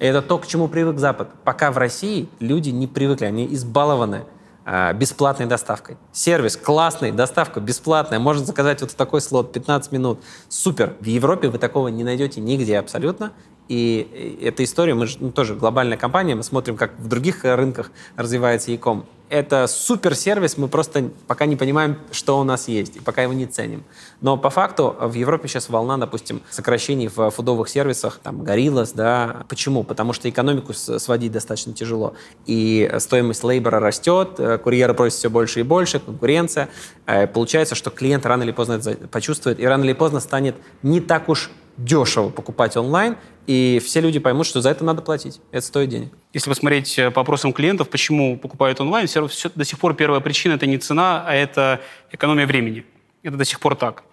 И 0.00 0.04
это 0.04 0.22
то, 0.22 0.38
к 0.38 0.46
чему 0.48 0.66
привык 0.66 0.98
Запад. 0.98 1.28
Пока 1.44 1.70
в 1.70 1.78
России 1.78 2.28
люди 2.40 2.70
не 2.70 2.88
привыкли, 2.88 3.26
они 3.26 3.46
избалованы 3.54 4.24
э, 4.64 4.92
бесплатной 4.94 5.46
доставкой. 5.46 5.98
Сервис 6.10 6.56
классный, 6.56 7.12
доставка 7.12 7.60
бесплатная, 7.60 8.18
можно 8.18 8.44
заказать 8.44 8.80
вот 8.80 8.90
в 8.90 8.94
такой 8.94 9.20
слот 9.20 9.52
15 9.52 9.92
минут. 9.92 10.20
Супер. 10.48 10.96
В 10.98 11.06
Европе 11.06 11.48
вы 11.48 11.58
такого 11.58 11.88
не 11.88 12.02
найдете 12.02 12.40
нигде 12.40 12.76
абсолютно. 12.76 13.32
И 13.70 14.36
эта 14.42 14.64
история, 14.64 14.94
мы 14.94 15.06
же 15.06 15.18
ну, 15.20 15.30
тоже 15.30 15.54
глобальная 15.54 15.96
компания, 15.96 16.34
мы 16.34 16.42
смотрим, 16.42 16.76
как 16.76 16.98
в 16.98 17.06
других 17.06 17.44
рынках 17.44 17.92
развивается 18.16 18.72
e-com. 18.72 19.04
Это 19.28 19.68
супер 19.68 20.16
сервис, 20.16 20.58
мы 20.58 20.66
просто 20.66 21.10
пока 21.28 21.46
не 21.46 21.54
понимаем, 21.54 21.96
что 22.10 22.40
у 22.40 22.42
нас 22.42 22.66
есть, 22.66 22.96
и 22.96 22.98
пока 22.98 23.22
его 23.22 23.32
не 23.32 23.46
ценим. 23.46 23.84
Но 24.20 24.36
по 24.36 24.50
факту 24.50 24.96
в 25.00 25.14
Европе 25.14 25.46
сейчас 25.46 25.68
волна, 25.68 25.96
допустим, 25.98 26.42
сокращений 26.50 27.06
в 27.06 27.30
фудовых 27.30 27.68
сервисах, 27.68 28.18
там, 28.20 28.42
Gorillas, 28.42 28.90
да. 28.92 29.44
Почему? 29.48 29.84
Потому 29.84 30.14
что 30.14 30.28
экономику 30.28 30.72
сводить 30.74 31.30
достаточно 31.30 31.72
тяжело. 31.72 32.14
И 32.46 32.92
стоимость 32.98 33.44
лейбора 33.44 33.78
растет, 33.78 34.30
э, 34.38 34.58
курьеры 34.58 34.94
просят 34.94 35.20
все 35.20 35.30
больше 35.30 35.60
и 35.60 35.62
больше, 35.62 36.00
конкуренция. 36.00 36.68
Э, 37.06 37.28
получается, 37.28 37.76
что 37.76 37.90
клиент 37.90 38.26
рано 38.26 38.42
или 38.42 38.50
поздно 38.50 38.72
это 38.72 38.96
почувствует, 39.06 39.60
и 39.60 39.64
рано 39.64 39.84
или 39.84 39.92
поздно 39.92 40.18
станет 40.18 40.56
не 40.82 41.00
так 41.00 41.28
уж 41.28 41.52
дешево 41.76 42.30
покупать 42.30 42.76
онлайн, 42.76 43.16
и 43.46 43.80
все 43.84 44.00
люди 44.00 44.18
поймут, 44.18 44.46
что 44.46 44.60
за 44.60 44.70
это 44.70 44.84
надо 44.84 45.02
платить. 45.02 45.40
Это 45.50 45.66
стоит 45.66 45.88
денег. 45.88 46.12
Если 46.32 46.48
посмотреть 46.48 46.98
э, 46.98 47.10
по 47.10 47.22
опросам 47.22 47.52
клиентов, 47.52 47.88
почему 47.88 48.38
покупают 48.38 48.80
онлайн, 48.80 49.06
все, 49.06 49.26
все, 49.26 49.50
до 49.54 49.64
сих 49.64 49.78
пор 49.78 49.94
первая 49.94 50.20
причина– 50.20 50.52
это 50.54 50.66
не 50.66 50.78
цена, 50.78 51.24
а 51.26 51.34
это 51.34 51.80
экономия 52.12 52.46
времени. 52.46 52.84
Это 53.22 53.36
до 53.36 53.44
сих 53.44 53.60
пор 53.60 53.74
так. 53.76 54.04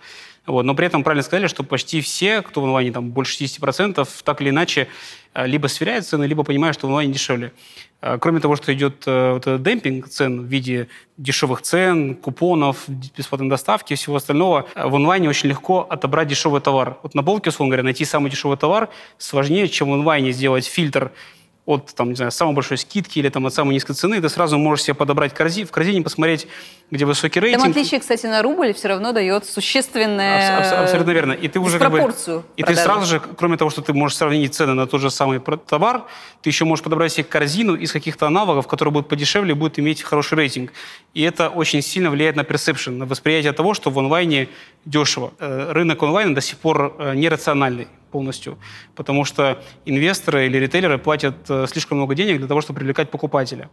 Вот. 0.48 0.64
Но 0.64 0.74
при 0.74 0.88
этом 0.88 1.04
правильно 1.04 1.24
сказали, 1.24 1.48
что 1.48 1.64
почти 1.64 2.00
все, 2.00 2.42
кто 2.42 2.62
в 2.62 2.64
онлайне, 2.64 2.92
там 2.92 3.12
больше 3.12 3.44
60%, 3.44 4.08
так 4.24 4.42
или 4.42 4.50
иначе 4.50 4.88
э, 5.34 5.46
либо 5.46 5.68
сверяют 5.68 6.08
цены, 6.08 6.24
либо 6.24 6.44
понимают, 6.44 6.78
что 6.78 6.88
в 6.88 6.90
онлайне 6.90 7.12
дешевле. 7.12 7.52
Э, 8.02 8.18
кроме 8.20 8.40
того, 8.40 8.56
что 8.56 8.74
идет 8.74 9.04
э, 9.06 9.34
вот 9.34 9.42
этот 9.42 9.62
демпинг 9.62 10.08
цен 10.08 10.42
в 10.42 10.46
виде 10.46 10.88
дешевых 11.18 11.62
цен, 11.64 12.16
купонов, 12.16 12.86
бесплатной 12.88 13.50
доставки 13.50 13.92
и 13.92 13.96
всего 13.98 14.16
остального, 14.16 14.68
в 14.74 14.96
онлайне 14.96 15.28
очень 15.28 15.50
легко 15.50 15.86
отобрать 15.90 16.30
дешевый 16.30 16.62
товар. 16.62 16.98
Вот 17.04 17.14
на 17.14 17.24
полке, 17.24 17.50
условно 17.50 17.72
говоря, 17.72 17.84
найти 17.84 18.06
самый 18.06 18.32
дешевый 18.32 18.58
товар 18.58 18.88
сложнее, 19.18 19.68
чем 19.68 19.90
в 19.90 19.94
онлайне 19.96 20.32
сделать 20.32 20.66
фильтр 20.66 21.12
от 21.68 21.94
там, 21.94 22.10
не 22.10 22.16
знаю, 22.16 22.32
самой 22.32 22.56
большой 22.56 22.78
скидки 22.78 23.20
или 23.20 23.28
там, 23.28 23.46
от 23.46 23.54
самой 23.54 23.74
низкой 23.74 23.94
цены, 23.94 24.22
ты 24.22 24.30
сразу 24.30 24.58
можешь 24.58 24.86
себе 24.86 24.94
подобрать 24.94 25.34
корзи, 25.34 25.66
в 25.66 25.72
корзине, 25.72 26.02
посмотреть, 26.02 26.48
где 26.92 27.04
высокий 27.04 27.42
рейтинг. 27.42 27.62
Там 27.62 27.72
отличие, 27.72 28.00
кстати, 28.00 28.26
на 28.26 28.42
рубль 28.42 28.74
все 28.74 28.88
равно 28.88 29.12
дает 29.12 29.44
существенное... 29.46 30.60
Абс- 30.60 30.72
абсолютно 30.72 31.12
верно. 31.12 31.34
И 31.34 31.50
ты 31.50 31.60
уже. 31.60 31.78
Как 31.78 31.92
бы, 31.92 32.14
и 32.56 32.64
ты 32.64 32.74
сразу 32.74 33.06
же, 33.06 33.22
кроме 33.38 33.58
того, 33.58 33.70
что 33.70 33.82
ты 33.82 33.92
можешь 33.92 34.18
сравнить 34.18 34.56
цены 34.56 34.76
на 34.76 34.88
тот 34.88 35.02
же 35.02 35.12
самый 35.12 35.42
товар, 35.42 36.06
ты 36.42 36.50
еще 36.50 36.64
можешь 36.64 36.84
подобрать 36.84 37.12
себе 37.12 37.26
корзину 37.26 37.76
из 37.76 37.92
каких-то 37.92 38.28
аналогов, 38.28 38.66
которые 38.68 38.94
будут 38.94 39.10
подешевле 39.10 39.52
и 39.52 39.54
будут 39.54 39.78
иметь 39.78 40.02
хороший 40.02 40.36
рейтинг. 40.36 40.72
И 41.14 41.22
это 41.22 41.50
очень 41.50 41.82
сильно 41.82 42.10
влияет 42.10 42.38
на 42.38 42.42
perception, 42.42 42.92
на 42.92 43.06
восприятие 43.06 43.52
того, 43.52 43.74
что 43.74 43.92
в 43.92 44.00
онлайне 44.00 44.48
дешево. 44.86 45.34
Э, 45.40 45.74
рынок 45.74 46.02
онлайна 46.02 46.34
до 46.34 46.40
сих 46.40 46.58
пор 46.60 46.96
э, 46.98 47.14
нерациональный 47.14 47.90
полностью, 48.08 48.58
потому 48.96 49.26
что 49.26 49.62
инвесторы 49.86 50.48
или 50.48 50.58
ритейлеры 50.58 50.98
платят 50.98 51.36
э, 51.50 51.66
слишком 51.70 51.98
много 51.98 52.16
денег 52.16 52.38
для 52.40 52.48
того, 52.48 52.62
чтобы 52.62 52.80
привлекать 52.80 53.12
покупателя. 53.12 53.70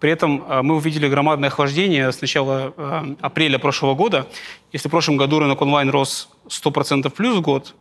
При 0.00 0.10
этом 0.10 0.44
э, 0.48 0.62
мы 0.62 0.76
увидели 0.76 1.08
громадное 1.08 1.48
охлаждение 1.48 2.12
с 2.12 2.20
начала 2.20 2.74
э, 2.76 3.14
апреля 3.20 3.58
прошлого 3.58 3.94
года. 3.94 4.26
Если 4.72 4.88
в 4.88 4.90
прошлом 4.90 5.16
году 5.16 5.38
рынок 5.38 5.60
онлайн 5.62 5.90
рос 5.90 6.28
100% 6.48 7.10
плюс 7.10 7.36
в 7.38 7.40
год, 7.40 7.74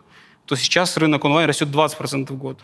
то 0.46 0.56
сейчас 0.56 0.98
рынок 0.98 1.26
онлайн 1.26 1.48
растет 1.48 1.70
20% 1.70 2.32
в 2.32 2.38
год. 2.38 2.60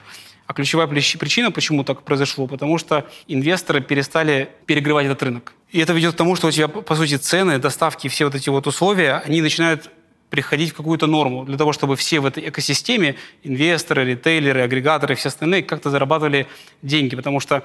А 0.47 0.53
ключевая 0.53 0.87
причина, 0.87 1.49
почему 1.51 1.83
так 1.83 2.03
произошло, 2.03 2.45
потому 2.45 2.77
что 2.77 3.05
инвесторы 3.27 3.79
перестали 3.79 4.49
перегревать 4.65 5.05
этот 5.05 5.23
рынок. 5.23 5.53
И 5.69 5.79
это 5.79 5.93
ведет 5.93 6.13
к 6.13 6.17
тому, 6.17 6.35
что 6.35 6.47
у 6.47 6.51
тебя, 6.51 6.67
по 6.67 6.95
сути, 6.95 7.15
цены, 7.15 7.57
доставки, 7.57 8.09
все 8.09 8.25
вот 8.25 8.35
эти 8.35 8.49
вот 8.49 8.67
условия, 8.67 9.23
они 9.25 9.41
начинают 9.41 9.89
приходить 10.31 10.71
в 10.71 10.73
какую-то 10.73 11.07
норму, 11.07 11.45
для 11.45 11.57
того, 11.57 11.73
чтобы 11.73 11.95
все 11.95 12.21
в 12.21 12.25
этой 12.25 12.49
экосистеме, 12.49 13.15
инвесторы, 13.43 14.05
ритейлеры, 14.05 14.61
агрегаторы, 14.61 15.13
все 15.15 15.27
остальные, 15.27 15.61
как-то 15.63 15.89
зарабатывали 15.89 16.47
деньги. 16.81 17.15
Потому 17.15 17.41
что 17.41 17.63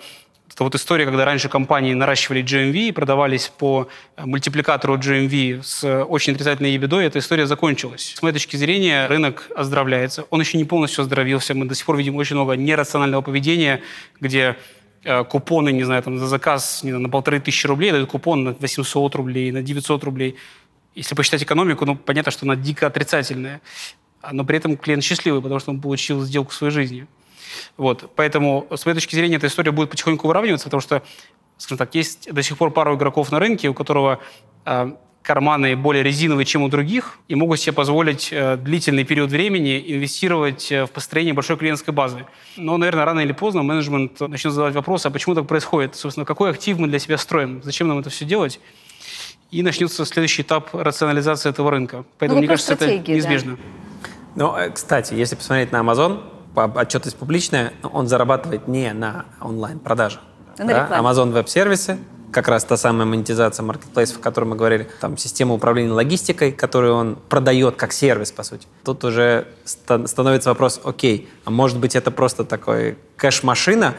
это 0.53 0.65
вот 0.65 0.75
история, 0.75 1.05
когда 1.05 1.25
раньше 1.25 1.49
компании 1.49 1.95
наращивали 1.95 2.43
GMV 2.43 2.89
и 2.89 2.93
продавались 2.93 3.53
по 3.57 3.89
э, 4.17 4.27
мультипликатору 4.27 4.97
GMV 4.97 5.63
с 5.63 6.05
очень 6.05 6.33
отрицательной 6.33 6.73
ебедой, 6.73 7.05
эта 7.05 7.21
история 7.21 7.47
закончилась. 7.47 8.15
С 8.17 8.23
моей 8.23 8.33
точки 8.33 8.57
зрения, 8.57 9.07
рынок 9.07 9.49
оздоровляется. 9.55 10.25
Он 10.31 10.41
еще 10.41 10.59
не 10.59 10.65
полностью 10.65 11.03
оздоровился. 11.03 11.55
Мы 11.55 11.67
до 11.67 11.75
сих 11.75 11.87
пор 11.87 11.97
видим 11.97 12.17
очень 12.17 12.35
много 12.35 12.57
нерационального 12.57 13.23
поведения, 13.23 13.81
где 14.21 14.57
э, 15.05 15.25
купоны, 15.25 15.71
не 15.71 15.85
знаю, 15.85 16.03
там, 16.03 16.19
за 16.19 16.27
заказ 16.27 16.83
не 16.83 16.91
знаю, 16.91 17.03
на 17.03 17.11
полторы 17.11 17.39
тысячи 17.39 17.67
рублей 17.69 17.93
дают 17.93 18.11
купон 18.11 18.43
на 18.43 18.53
800 18.53 19.15
рублей, 19.15 19.53
на 19.53 19.63
900 19.63 20.03
рублей 20.03 20.37
если 20.97 21.15
посчитать 21.15 21.43
экономику, 21.43 21.85
ну, 21.85 21.95
понятно, 21.95 22.33
что 22.33 22.47
она 22.47 22.57
дико 22.57 22.87
отрицательная. 22.87 23.61
Но 24.33 24.45
при 24.45 24.57
этом 24.57 24.77
клиент 24.77 25.05
счастливый, 25.05 25.41
потому 25.43 25.61
что 25.61 25.71
он 25.71 25.81
получил 25.81 26.23
сделку 26.23 26.51
в 26.51 26.55
своей 26.55 26.73
жизни. 26.73 27.07
Вот. 27.77 28.11
Поэтому, 28.17 28.67
с 28.75 28.85
моей 28.87 28.95
точки 28.95 29.15
зрения, 29.15 29.37
эта 29.37 29.47
история 29.47 29.71
будет 29.71 29.91
потихоньку 29.91 30.27
выравниваться, 30.27 30.67
потому 30.67 30.81
что, 30.81 31.03
скажем 31.59 31.79
так, 31.79 31.95
есть 31.95 32.33
до 32.33 32.43
сих 32.43 32.57
пор 32.57 32.71
пару 32.73 32.97
игроков 32.97 33.31
на 33.31 33.39
рынке, 33.39 33.69
у 33.69 33.75
которого 33.75 34.19
э, 34.65 34.93
карманы 35.23 35.77
более 35.77 36.03
резиновые, 36.03 36.47
чем 36.47 36.63
у 36.63 36.69
других, 36.69 37.19
и 37.29 37.35
могут 37.35 37.61
себе 37.61 37.73
позволить 37.73 38.31
э, 38.33 38.57
длительный 38.57 39.05
период 39.05 39.31
времени 39.31 39.83
инвестировать 39.87 40.73
э, 40.73 40.87
в 40.87 40.91
построение 40.91 41.35
большой 41.35 41.57
клиентской 41.57 41.93
базы. 41.93 42.25
Но, 42.57 42.77
наверное, 42.79 43.05
рано 43.05 43.21
или 43.21 43.33
поздно 43.33 43.63
менеджмент 43.63 44.19
начнет 44.21 44.53
задавать 44.53 44.75
вопрос, 44.75 45.05
а 45.05 45.11
почему 45.11 45.35
так 45.35 45.47
происходит? 45.47 45.95
Собственно, 45.95 46.25
какой 46.25 46.51
актив 46.51 46.79
мы 46.79 46.89
для 46.89 46.99
себя 46.99 47.19
строим? 47.19 47.61
Зачем 47.63 47.89
нам 47.89 47.99
это 47.99 48.09
все 48.09 48.25
делать? 48.25 48.61
И 49.51 49.63
начнется 49.63 50.05
следующий 50.05 50.43
этап 50.43 50.75
рационализации 50.75 51.51
этого 51.51 51.71
рынка. 51.71 52.05
Поэтому, 52.19 52.37
ну, 52.37 52.41
мне 52.41 52.49
кажется, 52.49 52.75
это 52.75 52.87
неизбежно. 52.87 53.57
Да. 53.57 53.63
Ну, 54.35 54.57
э, 54.57 54.71
кстати, 54.71 55.15
если 55.15 55.37
посмотреть 55.37 55.73
на 55.73 55.79
Amazon, 55.79 56.23
отчетность 56.55 57.17
публичная, 57.17 57.73
он 57.83 58.07
зарабатывает 58.07 58.69
не 58.69 58.93
на 58.93 59.27
онлайн-продаже. 59.41 60.21
Да? 60.59 60.89
Amazon 60.91 61.33
веб-сервисы, 61.33 61.99
как 62.33 62.49
раз 62.49 62.65
та 62.65 62.77
самая 62.77 63.07
монетизация 63.07 63.63
маркетплейсов, 63.65 64.19
о 64.19 64.21
которой 64.21 64.47
мы 64.47 64.57
говорили, 64.57 64.89
там 65.01 65.17
система 65.17 65.55
управления 65.55 65.93
логистикой, 65.93 66.53
которую 66.53 66.95
он 66.95 67.17
продает 67.29 67.77
как 67.77 67.93
сервис, 67.93 68.33
по 68.33 68.43
сути. 68.43 68.67
Тут 68.85 69.05
уже 69.05 69.49
становится 69.65 70.51
вопрос, 70.51 70.81
окей, 70.85 71.29
а 71.45 71.51
может 71.51 71.79
быть 71.79 71.95
это 71.97 72.11
просто 72.11 72.45
такой 72.45 72.99
кэш-машина, 73.17 73.95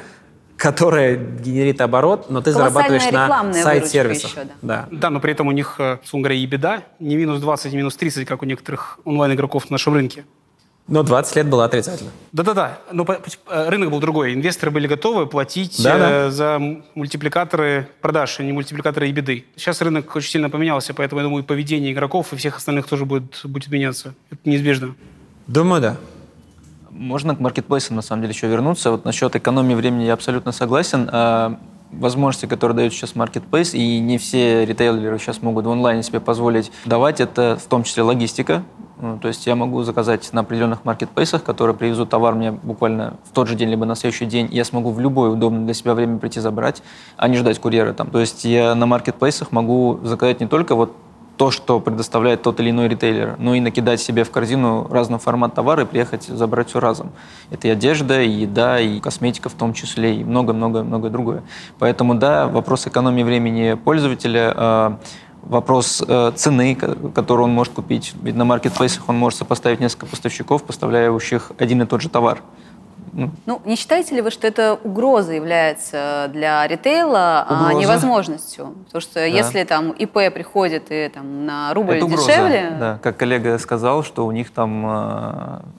которая 0.58 1.16
генерит 1.16 1.80
оборот, 1.82 2.30
но 2.30 2.42
ты 2.42 2.52
зарабатываешь 2.52 3.10
на 3.12 3.54
сайт-сервисах. 3.54 4.32
да. 4.62 4.88
Да, 4.92 5.10
но 5.10 5.20
при 5.20 5.32
этом 5.32 5.48
у 5.48 5.52
них, 5.52 5.76
э, 5.80 5.98
условно 6.04 6.24
говоря, 6.28 6.40
и 6.42 6.46
беда, 6.46 6.84
не 7.00 7.16
минус 7.16 7.40
20, 7.40 7.72
не 7.72 7.78
минус 7.78 7.96
30, 7.96 8.28
как 8.28 8.42
у 8.42 8.46
некоторых 8.46 9.00
онлайн-игроков 9.06 9.70
на 9.70 9.76
нашем 9.76 9.94
рынке. 9.94 10.26
Но 10.88 11.04
20 11.04 11.36
лет 11.36 11.48
было 11.48 11.66
отрицательно. 11.66 12.12
Да-да-да, 12.32 12.80
но 12.94 13.06
э, 13.06 13.70
рынок 13.70 13.92
был 13.92 14.00
другой. 14.00 14.34
Инвесторы 14.34 14.72
были 14.72 14.88
готовы 14.88 15.28
платить 15.28 15.78
э, 16.00 16.30
за 16.32 16.46
м- 16.56 16.86
мультипликаторы 16.96 17.90
продаж, 18.02 18.40
а 18.40 18.44
не 18.44 18.54
мультипликаторы 18.54 19.10
и 19.10 19.12
беды. 19.12 19.46
Сейчас 19.58 19.82
рынок 19.82 20.16
очень 20.16 20.32
сильно 20.32 20.50
поменялся, 20.50 20.94
поэтому, 20.94 21.20
я 21.22 21.26
думаю, 21.28 21.44
поведение 21.44 21.92
игроков 21.92 22.32
и 22.32 22.38
всех 22.38 22.56
остальных 22.58 22.88
тоже 22.88 23.06
будет, 23.06 23.42
будет 23.44 23.68
меняться. 23.70 24.14
Это 24.32 24.40
неизбежно. 24.50 24.96
Думаю, 25.46 25.82
да. 25.82 25.98
Можно 26.98 27.36
к 27.36 27.40
маркетплейсам 27.40 27.96
на 27.96 28.02
самом 28.02 28.24
деле 28.24 28.34
еще 28.34 28.48
вернуться. 28.48 28.92
Вот 28.92 29.06
насчет 29.06 29.36
экономии 29.36 29.76
времени 29.76 30.04
я 30.04 30.14
абсолютно 30.14 30.52
согласен. 30.52 31.08
А, 31.12 31.60
Возможности, 31.92 32.48
которые 32.48 32.76
дает 32.76 32.94
сейчас 32.94 33.16
маркетплейс, 33.16 33.74
и 33.74 34.00
не 34.00 34.18
все 34.18 34.66
ритейлеры 34.66 35.18
сейчас 35.20 35.42
могут 35.42 35.66
в 35.66 35.70
онлайне 35.70 36.04
себе 36.04 36.20
позволить 36.20 36.70
давать, 36.84 37.22
это 37.22 37.58
в 37.58 37.66
том 37.68 37.84
числе 37.84 38.04
логистика. 38.04 38.64
Ну, 39.00 39.18
То 39.20 39.30
есть 39.30 39.48
я 39.48 39.56
могу 39.56 39.84
заказать 39.84 40.34
на 40.34 40.42
определенных 40.42 40.84
маркетплейсах, 40.84 41.44
которые 41.44 41.78
привезут 41.78 42.10
товар 42.10 42.36
мне 42.36 42.52
буквально 42.52 43.14
в 43.24 43.34
тот 43.34 43.48
же 43.48 43.56
день, 43.56 43.70
либо 43.70 43.86
на 43.86 43.96
следующий 43.96 44.26
день. 44.26 44.50
Я 44.52 44.66
смогу 44.66 44.92
в 44.92 45.00
любое 45.00 45.30
удобное 45.30 45.64
для 45.64 45.74
себя 45.74 45.94
время 45.94 46.18
прийти 46.18 46.42
забрать, 46.42 46.84
а 47.16 47.30
не 47.30 47.38
ждать 47.38 47.60
курьера 47.60 47.94
там. 47.94 48.10
То 48.10 48.20
есть 48.20 48.44
я 48.44 48.76
на 48.76 48.86
маркетплейсах 48.86 49.54
могу 49.54 50.00
заказать 50.04 50.42
не 50.42 50.48
только 50.48 50.76
вот 50.76 50.94
то, 51.38 51.52
что 51.52 51.80
предоставляет 51.80 52.42
тот 52.42 52.60
или 52.60 52.72
иной 52.72 52.88
ритейлер, 52.88 53.36
но 53.38 53.54
и 53.54 53.60
накидать 53.60 54.02
себе 54.02 54.24
в 54.24 54.32
корзину 54.32 54.88
разного 54.90 55.20
формата 55.20 55.56
товара 55.56 55.84
и 55.84 55.86
приехать 55.86 56.24
забрать 56.24 56.70
все 56.70 56.80
разом. 56.80 57.12
Это 57.52 57.68
и 57.68 57.72
одежда, 57.72 58.22
и 58.22 58.30
еда, 58.30 58.80
и 58.80 59.00
косметика 59.00 59.50
в 59.50 59.54
том 59.54 59.74
числе, 59.74 60.16
и 60.16 60.24
много-много-много 60.24 61.10
другое. 61.10 61.44
Поэтому, 61.80 62.16
да, 62.16 62.48
вопрос 62.48 62.88
экономии 62.88 63.24
времени 63.24 63.76
пользователя, 63.76 64.54
э, 64.56 64.92
вопрос 65.44 66.04
э, 66.06 66.32
цены, 66.36 66.76
ко- 66.76 66.96
которую 67.14 67.46
он 67.46 67.54
может 67.54 67.74
купить. 67.74 68.14
Ведь 68.22 68.36
на 68.36 68.44
маркетплейсах 68.44 69.08
он 69.08 69.18
может 69.18 69.40
сопоставить 69.40 69.80
несколько 69.80 70.08
поставщиков, 70.08 70.64
поставляющих 70.64 71.52
один 71.60 71.82
и 71.84 71.86
тот 71.86 72.02
же 72.02 72.10
товар. 72.10 72.42
Ну, 73.14 73.32
Ну, 73.46 73.62
не 73.66 73.76
считаете 73.76 74.16
ли 74.16 74.22
вы, 74.22 74.32
что 74.32 74.48
это 74.48 74.78
угроза 74.84 75.34
является 75.34 76.30
для 76.34 76.68
ритейла, 76.68 77.46
а 77.48 77.54
Угроза. 77.54 77.74
не 77.80 77.86
возможностью? 77.86 78.74
Потому 78.86 79.02
что 79.02 79.26
если 79.26 79.64
там 79.64 79.92
ИП 79.92 80.34
приходит 80.34 80.88
и 80.90 81.10
там 81.10 81.46
на 81.46 81.74
рубль 81.74 81.96
Это 81.98 82.06
угроза, 82.06 82.28
дешевле, 82.28 82.76
Да, 82.80 83.00
как 83.02 83.18
коллега 83.18 83.58
сказал, 83.60 84.04
что 84.04 84.26
у 84.26 84.32
них 84.32 84.52
там 84.52 84.86
э, 84.86 84.90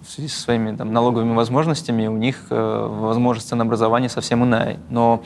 в 0.06 0.10
связи 0.10 0.28
со 0.28 0.40
своими 0.40 0.76
там, 0.76 0.92
налоговыми 0.92 1.34
возможностями, 1.34 2.06
у 2.06 2.16
них 2.16 2.46
э, 2.50 2.86
возможность 2.90 3.48
ценообразования 3.48 4.08
совсем 4.08 4.44
иная. 4.44 4.78
Но 4.90 5.22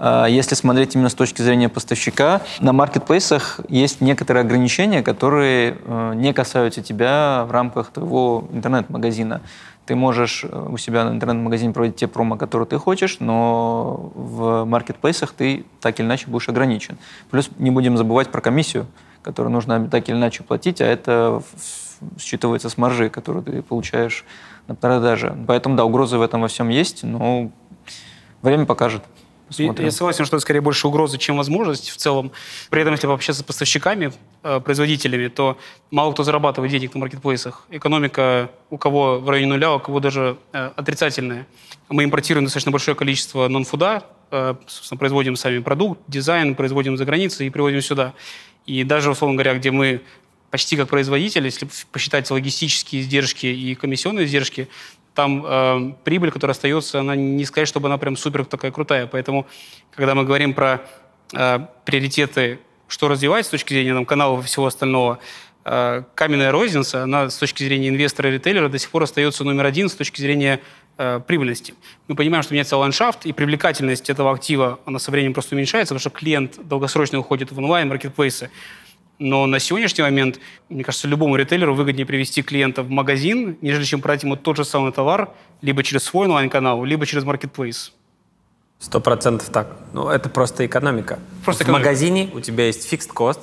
если 0.00 0.54
смотреть 0.54 0.94
именно 0.94 1.10
с 1.10 1.14
точки 1.14 1.42
зрения 1.42 1.68
поставщика, 1.68 2.40
на 2.60 2.72
маркетплейсах 2.72 3.60
есть 3.68 4.00
некоторые 4.00 4.42
ограничения, 4.42 5.02
которые 5.02 5.76
э, 5.84 6.12
не 6.14 6.32
касаются 6.32 6.82
тебя 6.82 7.44
в 7.46 7.50
рамках 7.50 7.90
твоего 7.90 8.48
интернет-магазина. 8.52 9.42
Ты 9.84 9.96
можешь 9.96 10.44
э, 10.44 10.68
у 10.70 10.78
себя 10.78 11.04
на 11.04 11.10
интернет-магазине 11.10 11.74
проводить 11.74 11.96
те 11.96 12.08
промо, 12.08 12.36
которые 12.36 12.66
ты 12.66 12.78
хочешь, 12.78 13.18
но 13.20 14.10
в 14.14 14.64
маркетплейсах 14.64 15.32
ты 15.32 15.66
так 15.80 16.00
или 16.00 16.06
иначе 16.06 16.28
будешь 16.28 16.48
ограничен. 16.48 16.96
Плюс 17.30 17.50
не 17.58 17.70
будем 17.70 17.98
забывать 17.98 18.30
про 18.30 18.40
комиссию, 18.40 18.86
которую 19.22 19.52
нужно 19.52 19.86
так 19.88 20.08
или 20.08 20.16
иначе 20.16 20.42
платить, 20.42 20.80
а 20.80 20.86
это 20.86 21.42
считывается 22.16 22.70
с 22.70 22.78
маржи, 22.78 23.10
которую 23.10 23.44
ты 23.44 23.62
получаешь 23.62 24.24
на 24.66 24.74
продаже. 24.74 25.36
Поэтому, 25.46 25.76
да, 25.76 25.84
угрозы 25.84 26.16
в 26.16 26.22
этом 26.22 26.40
во 26.40 26.48
всем 26.48 26.68
есть, 26.68 27.02
но 27.02 27.50
время 28.42 28.64
покажет. 28.64 29.02
И 29.50 29.66
Посмотрим. 29.66 29.84
Я 29.84 29.90
согласен, 29.90 30.24
что 30.24 30.36
это 30.36 30.42
скорее 30.42 30.60
больше 30.60 30.86
угроза, 30.86 31.18
чем 31.18 31.36
возможность 31.36 31.90
в 31.90 31.96
целом. 31.96 32.30
При 32.70 32.82
этом, 32.82 32.94
если 32.94 33.06
пообщаться 33.08 33.42
с 33.42 33.44
поставщиками, 33.44 34.12
э, 34.44 34.60
производителями, 34.60 35.28
то 35.28 35.58
мало 35.90 36.12
кто 36.12 36.22
зарабатывает 36.22 36.70
денег 36.70 36.94
на 36.94 37.00
маркетплейсах. 37.00 37.66
Экономика 37.70 38.50
у 38.70 38.78
кого 38.78 39.18
в 39.18 39.28
районе 39.28 39.48
нуля, 39.52 39.74
у 39.74 39.80
кого 39.80 39.98
даже 39.98 40.36
э, 40.52 40.70
отрицательная. 40.76 41.46
Мы 41.88 42.04
импортируем 42.04 42.44
достаточно 42.44 42.70
большое 42.70 42.96
количество 42.96 43.48
нон-фуда, 43.48 44.04
э, 44.30 44.54
собственно, 44.68 44.98
производим 44.98 45.34
сами 45.34 45.58
продукт, 45.58 46.00
дизайн, 46.06 46.54
производим 46.54 46.96
за 46.96 47.04
границей 47.04 47.48
и 47.48 47.50
приводим 47.50 47.82
сюда. 47.82 48.14
И 48.66 48.84
даже, 48.84 49.10
условно 49.10 49.34
говоря, 49.36 49.54
где 49.54 49.72
мы 49.72 50.02
почти 50.50 50.76
как 50.76 50.88
производитель, 50.88 51.44
если 51.44 51.68
посчитать 51.92 52.30
логистические 52.30 53.02
издержки 53.02 53.46
и 53.46 53.74
комиссионные 53.74 54.26
издержки, 54.26 54.68
там 55.14 55.44
э, 55.44 55.92
прибыль, 56.04 56.30
которая 56.30 56.52
остается, 56.52 57.00
она 57.00 57.16
не 57.16 57.44
сказать, 57.44 57.68
чтобы 57.68 57.88
она 57.88 57.98
прям 57.98 58.16
супер 58.16 58.44
такая 58.44 58.70
крутая. 58.70 59.06
Поэтому, 59.06 59.46
когда 59.94 60.14
мы 60.14 60.24
говорим 60.24 60.54
про 60.54 60.80
э, 61.32 61.60
приоритеты, 61.84 62.60
что 62.88 63.08
развивать 63.08 63.46
с 63.46 63.48
точки 63.48 63.72
зрения 63.72 63.94
там, 63.94 64.06
каналов 64.06 64.44
и 64.44 64.46
всего 64.46 64.66
остального, 64.66 65.18
э, 65.64 66.02
каменная 66.14 66.52
розница, 66.52 67.02
она 67.02 67.30
с 67.30 67.36
точки 67.36 67.62
зрения 67.62 67.88
инвестора 67.88 68.30
и 68.30 68.34
ритейлера 68.34 68.68
до 68.68 68.78
сих 68.78 68.90
пор 68.90 69.04
остается 69.04 69.44
номер 69.44 69.66
один 69.66 69.88
с 69.88 69.94
точки 69.94 70.20
зрения 70.20 70.60
э, 70.98 71.20
прибыльности. 71.26 71.74
Мы 72.08 72.14
понимаем, 72.14 72.42
что 72.42 72.54
меняется 72.54 72.76
ландшафт, 72.76 73.26
и 73.26 73.32
привлекательность 73.32 74.10
этого 74.10 74.32
актива, 74.32 74.80
она 74.84 74.98
со 74.98 75.10
временем 75.10 75.34
просто 75.34 75.54
уменьшается, 75.54 75.94
потому 75.94 76.00
что 76.00 76.10
клиент 76.10 76.58
долгосрочно 76.66 77.18
уходит 77.18 77.52
в 77.52 77.58
онлайн-маркетплейсы. 77.58 78.50
Но 79.20 79.44
на 79.46 79.58
сегодняшний 79.58 80.02
момент, 80.02 80.40
мне 80.70 80.82
кажется, 80.82 81.06
любому 81.06 81.36
ритейлеру 81.36 81.74
выгоднее 81.74 82.06
привести 82.06 82.42
клиента 82.42 82.82
в 82.82 82.88
магазин, 82.88 83.58
нежели 83.60 83.84
чем 83.84 84.00
продать 84.00 84.22
ему 84.22 84.34
тот 84.34 84.56
же 84.56 84.64
самый 84.64 84.92
товар 84.92 85.28
либо 85.60 85.82
через 85.82 86.04
свой 86.04 86.26
онлайн-канал, 86.26 86.82
либо 86.84 87.04
через 87.04 87.24
маркетплейс. 87.24 87.92
Сто 88.78 88.98
процентов 88.98 89.50
так. 89.50 89.76
Ну, 89.92 90.08
это 90.08 90.30
просто 90.30 90.64
экономика. 90.64 91.18
Просто 91.44 91.64
в 91.64 91.66
экономика. 91.66 91.86
магазине 91.86 92.30
у 92.32 92.40
тебя 92.40 92.64
есть 92.66 92.88
фикст 92.88 93.12
кост. 93.12 93.40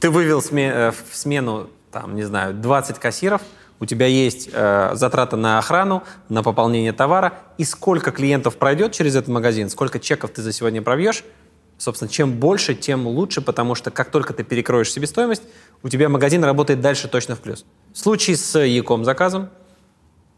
Ты 0.00 0.08
вывел 0.08 0.38
сме- 0.40 0.72
э, 0.72 0.90
в 0.90 1.14
смену, 1.14 1.68
там, 1.90 2.16
не 2.16 2.22
знаю, 2.22 2.54
20 2.54 2.98
кассиров, 2.98 3.42
у 3.78 3.84
тебя 3.84 4.06
есть 4.06 4.48
э, 4.50 4.92
затраты 4.94 5.36
на 5.36 5.58
охрану, 5.58 6.02
на 6.30 6.42
пополнение 6.42 6.94
товара, 6.94 7.34
и 7.58 7.64
сколько 7.64 8.10
клиентов 8.10 8.56
пройдет 8.56 8.92
через 8.92 9.16
этот 9.16 9.28
магазин, 9.28 9.68
сколько 9.68 9.98
чеков 10.00 10.30
ты 10.30 10.40
за 10.40 10.52
сегодня 10.52 10.80
пробьешь, 10.80 11.24
собственно, 11.82 12.08
чем 12.08 12.38
больше, 12.38 12.76
тем 12.76 13.08
лучше, 13.08 13.40
потому 13.40 13.74
что 13.74 13.90
как 13.90 14.10
только 14.12 14.32
ты 14.32 14.44
перекроешь 14.44 14.92
себестоимость, 14.92 15.42
у 15.82 15.88
тебя 15.88 16.08
магазин 16.08 16.44
работает 16.44 16.80
дальше 16.80 17.08
точно 17.08 17.34
в 17.34 17.40
плюс. 17.40 17.64
В 17.92 17.98
случае 17.98 18.36
с 18.36 18.56
e-com 18.58 19.04
заказом, 19.04 19.50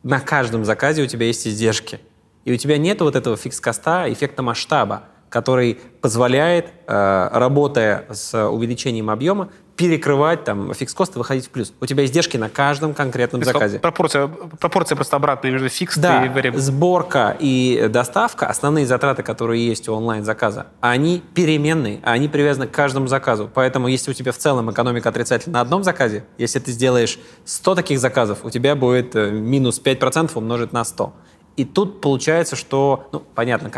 на 0.03 0.21
каждом 0.21 0.65
заказе 0.65 1.03
у 1.03 1.07
тебя 1.07 1.27
есть 1.27 1.47
издержки. 1.47 2.01
И 2.47 2.53
у 2.53 2.57
тебя 2.57 2.79
нет 2.79 3.03
вот 3.03 3.15
этого 3.15 3.37
fix-cost 3.37 3.96
а, 3.96 4.11
эффекта 4.11 4.43
масштаба, 4.43 5.05
который 5.35 5.81
позволяет, 6.01 6.67
э, 6.87 7.29
работая 7.33 8.07
с 8.09 8.49
увеличением 8.49 9.11
объема, 9.11 9.49
перекрывать 9.75 10.45
там 10.45 10.73
fix-cost 10.73 11.17
и 11.17 11.19
выходить 11.19 11.47
в 11.47 11.51
плюс. 11.51 11.75
У 11.81 11.87
тебя 11.87 12.05
издержки 12.05 12.37
на 12.37 12.49
каждом 12.49 12.95
конкретном 12.95 13.43
То 13.43 13.53
заказе. 13.53 13.81
Пропорция, 13.81 14.29
пропорция 14.61 14.95
просто 14.95 15.17
обратная 15.17 15.51
между 15.51 15.69
fix 15.69 15.99
Да, 15.99 16.25
и 16.25 16.29
variable. 16.29 16.59
сборка 16.59 17.37
и 17.41 17.89
доставка, 17.91 18.47
основные 18.47 18.87
затраты, 18.87 19.25
которые 19.25 19.67
есть 19.67 19.89
у 19.89 19.95
онлайн-заказа, 19.95 20.69
они 20.81 21.21
переменные, 21.35 21.99
они 22.05 22.29
привязаны 22.29 22.69
к 22.69 22.71
каждому 22.71 23.09
заказу. 23.09 23.51
Поэтому 23.53 23.89
если 23.89 24.13
у 24.13 24.15
тебя 24.15 24.31
в 24.31 24.39
целом 24.39 24.71
экономика 24.71 25.09
отрицательна 25.09 25.55
на 25.55 25.61
одном 25.63 25.83
заказе, 25.83 26.23
если 26.39 26.61
ты 26.61 26.71
сделаешь 26.71 27.19
100 27.45 27.75
таких 27.75 27.99
заказов, 27.99 28.45
у 28.45 28.51
тебя 28.51 28.77
будет 28.77 29.17
э, 29.17 29.33
минус 29.33 29.83
5% 29.85 30.31
умножить 30.37 30.73
на 30.73 30.85
100. 30.85 31.13
И 31.57 31.65
тут 31.65 32.01
получается, 32.01 32.57
что, 32.57 33.09
ну, 33.13 33.23
понятно, 33.35 33.71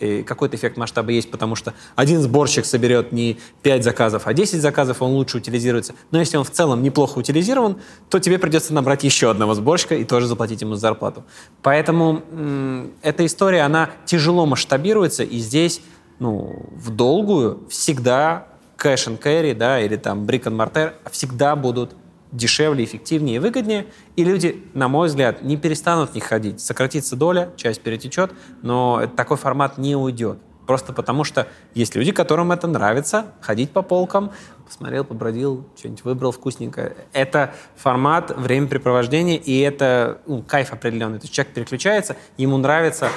э, 0.00 0.22
какой-то 0.22 0.56
эффект 0.56 0.76
масштаба 0.76 1.10
есть, 1.10 1.30
потому 1.30 1.56
что 1.56 1.74
один 1.96 2.20
сборщик 2.20 2.64
соберет 2.64 3.10
не 3.10 3.38
5 3.62 3.82
заказов, 3.82 4.26
а 4.26 4.34
10 4.34 4.60
заказов, 4.60 5.02
он 5.02 5.12
лучше 5.12 5.38
утилизируется. 5.38 5.94
Но 6.12 6.20
если 6.20 6.36
он 6.36 6.44
в 6.44 6.50
целом 6.50 6.82
неплохо 6.82 7.18
утилизирован, 7.18 7.78
то 8.08 8.20
тебе 8.20 8.38
придется 8.38 8.72
набрать 8.72 9.02
еще 9.02 9.30
одного 9.30 9.54
сборщика 9.54 9.96
и 9.96 10.04
тоже 10.04 10.26
заплатить 10.28 10.60
ему 10.60 10.76
зарплату. 10.76 11.24
Поэтому 11.62 12.22
м, 12.30 12.92
эта 13.02 13.26
история, 13.26 13.62
она 13.62 13.90
тяжело 14.04 14.46
масштабируется, 14.46 15.24
и 15.24 15.38
здесь, 15.38 15.80
ну, 16.20 16.66
в 16.70 16.90
долгую 16.90 17.66
всегда 17.68 18.46
кэш 18.76 19.08
and 19.08 19.20
carry, 19.20 19.54
да, 19.54 19.80
или 19.80 19.96
там 19.96 20.24
brick 20.24 20.44
and 20.44 20.56
mortar 20.56 20.92
всегда 21.10 21.56
будут 21.56 21.96
дешевле, 22.32 22.84
эффективнее 22.84 23.36
и 23.36 23.38
выгоднее, 23.38 23.86
и 24.16 24.24
люди, 24.24 24.64
на 24.74 24.88
мой 24.88 25.08
взгляд, 25.08 25.42
не 25.42 25.56
перестанут 25.56 26.10
в 26.10 26.14
них 26.14 26.24
ходить. 26.24 26.60
Сократится 26.60 27.16
доля, 27.16 27.50
часть 27.56 27.80
перетечет, 27.80 28.32
но 28.62 29.06
такой 29.16 29.36
формат 29.36 29.78
не 29.78 29.96
уйдет. 29.96 30.38
Просто 30.68 30.92
потому 30.92 31.24
что 31.24 31.48
есть 31.72 31.94
люди, 31.94 32.12
которым 32.12 32.52
это 32.52 32.66
нравится, 32.66 33.32
ходить 33.40 33.70
по 33.70 33.80
полкам, 33.80 34.32
посмотрел, 34.66 35.02
побродил, 35.02 35.66
что-нибудь 35.78 36.04
выбрал 36.04 36.30
вкусненькое. 36.30 36.94
Это 37.14 37.54
формат 37.74 38.36
времяпрепровождения, 38.36 39.38
и 39.38 39.60
это 39.60 40.20
ну, 40.26 40.42
кайф 40.42 40.74
определенный. 40.74 41.20
То 41.20 41.24
есть 41.24 41.32
человек 41.32 41.54
переключается, 41.54 42.16
ему 42.36 42.58
нравится 42.58 43.08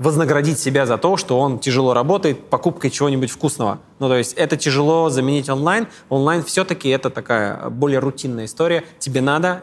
вознаградить 0.00 0.58
себя 0.58 0.86
за 0.86 0.96
то, 0.96 1.18
что 1.18 1.38
он 1.38 1.58
тяжело 1.58 1.92
работает 1.92 2.48
покупкой 2.48 2.90
чего-нибудь 2.90 3.30
вкусного. 3.30 3.80
Ну, 3.98 4.08
то 4.08 4.16
есть 4.16 4.32
это 4.32 4.56
тяжело 4.56 5.10
заменить 5.10 5.50
онлайн. 5.50 5.88
Онлайн 6.08 6.42
все-таки 6.42 6.88
это 6.88 7.10
такая 7.10 7.68
более 7.68 7.98
рутинная 7.98 8.46
история. 8.46 8.82
Тебе 8.98 9.20
надо 9.20 9.62